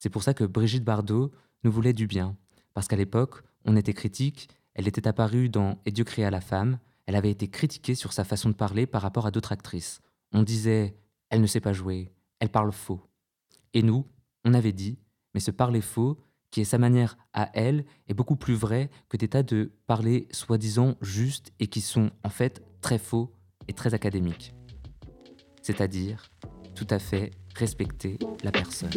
C'est 0.00 0.10
pour 0.10 0.24
ça 0.24 0.34
que 0.34 0.42
Brigitte 0.42 0.82
Bardot 0.82 1.30
nous 1.62 1.70
voulait 1.70 1.92
du 1.92 2.08
bien, 2.08 2.36
parce 2.74 2.88
qu'à 2.88 2.96
l'époque, 2.96 3.42
on 3.64 3.76
était 3.76 3.94
critique, 3.94 4.48
elle 4.74 4.88
était 4.88 5.06
apparue 5.06 5.48
dans 5.48 5.78
Et 5.86 5.92
Dieu 5.92 6.02
créa 6.02 6.28
la 6.28 6.40
femme, 6.40 6.80
elle 7.06 7.14
avait 7.14 7.30
été 7.30 7.46
critiquée 7.46 7.94
sur 7.94 8.12
sa 8.12 8.24
façon 8.24 8.48
de 8.48 8.54
parler 8.54 8.86
par 8.86 9.02
rapport 9.02 9.26
à 9.26 9.30
d'autres 9.30 9.52
actrices. 9.52 10.00
On 10.32 10.42
disait 10.42 10.96
Elle 11.30 11.40
ne 11.40 11.46
sait 11.46 11.60
pas 11.60 11.72
jouer, 11.72 12.10
elle 12.40 12.50
parle 12.50 12.72
faux. 12.72 13.00
Et 13.74 13.82
nous, 13.82 14.04
on 14.44 14.54
avait 14.54 14.72
dit 14.72 14.98
Mais 15.34 15.40
ce 15.40 15.52
parler 15.52 15.80
faux, 15.80 16.18
qui 16.56 16.62
est 16.62 16.64
sa 16.64 16.78
manière 16.78 17.18
à 17.34 17.50
elle, 17.52 17.84
est 18.08 18.14
beaucoup 18.14 18.34
plus 18.34 18.54
vraie 18.54 18.88
que 19.10 19.18
des 19.18 19.28
tas 19.28 19.42
de 19.42 19.72
parler 19.86 20.26
soi-disant 20.30 20.94
justes 21.02 21.52
et 21.60 21.66
qui 21.66 21.82
sont 21.82 22.10
en 22.24 22.30
fait 22.30 22.62
très 22.80 22.96
faux 22.96 23.30
et 23.68 23.74
très 23.74 23.92
académiques. 23.92 24.54
C'est-à-dire 25.60 26.30
tout 26.74 26.86
à 26.88 26.98
fait 26.98 27.32
respecter 27.56 28.18
la 28.42 28.52
personne. 28.52 28.88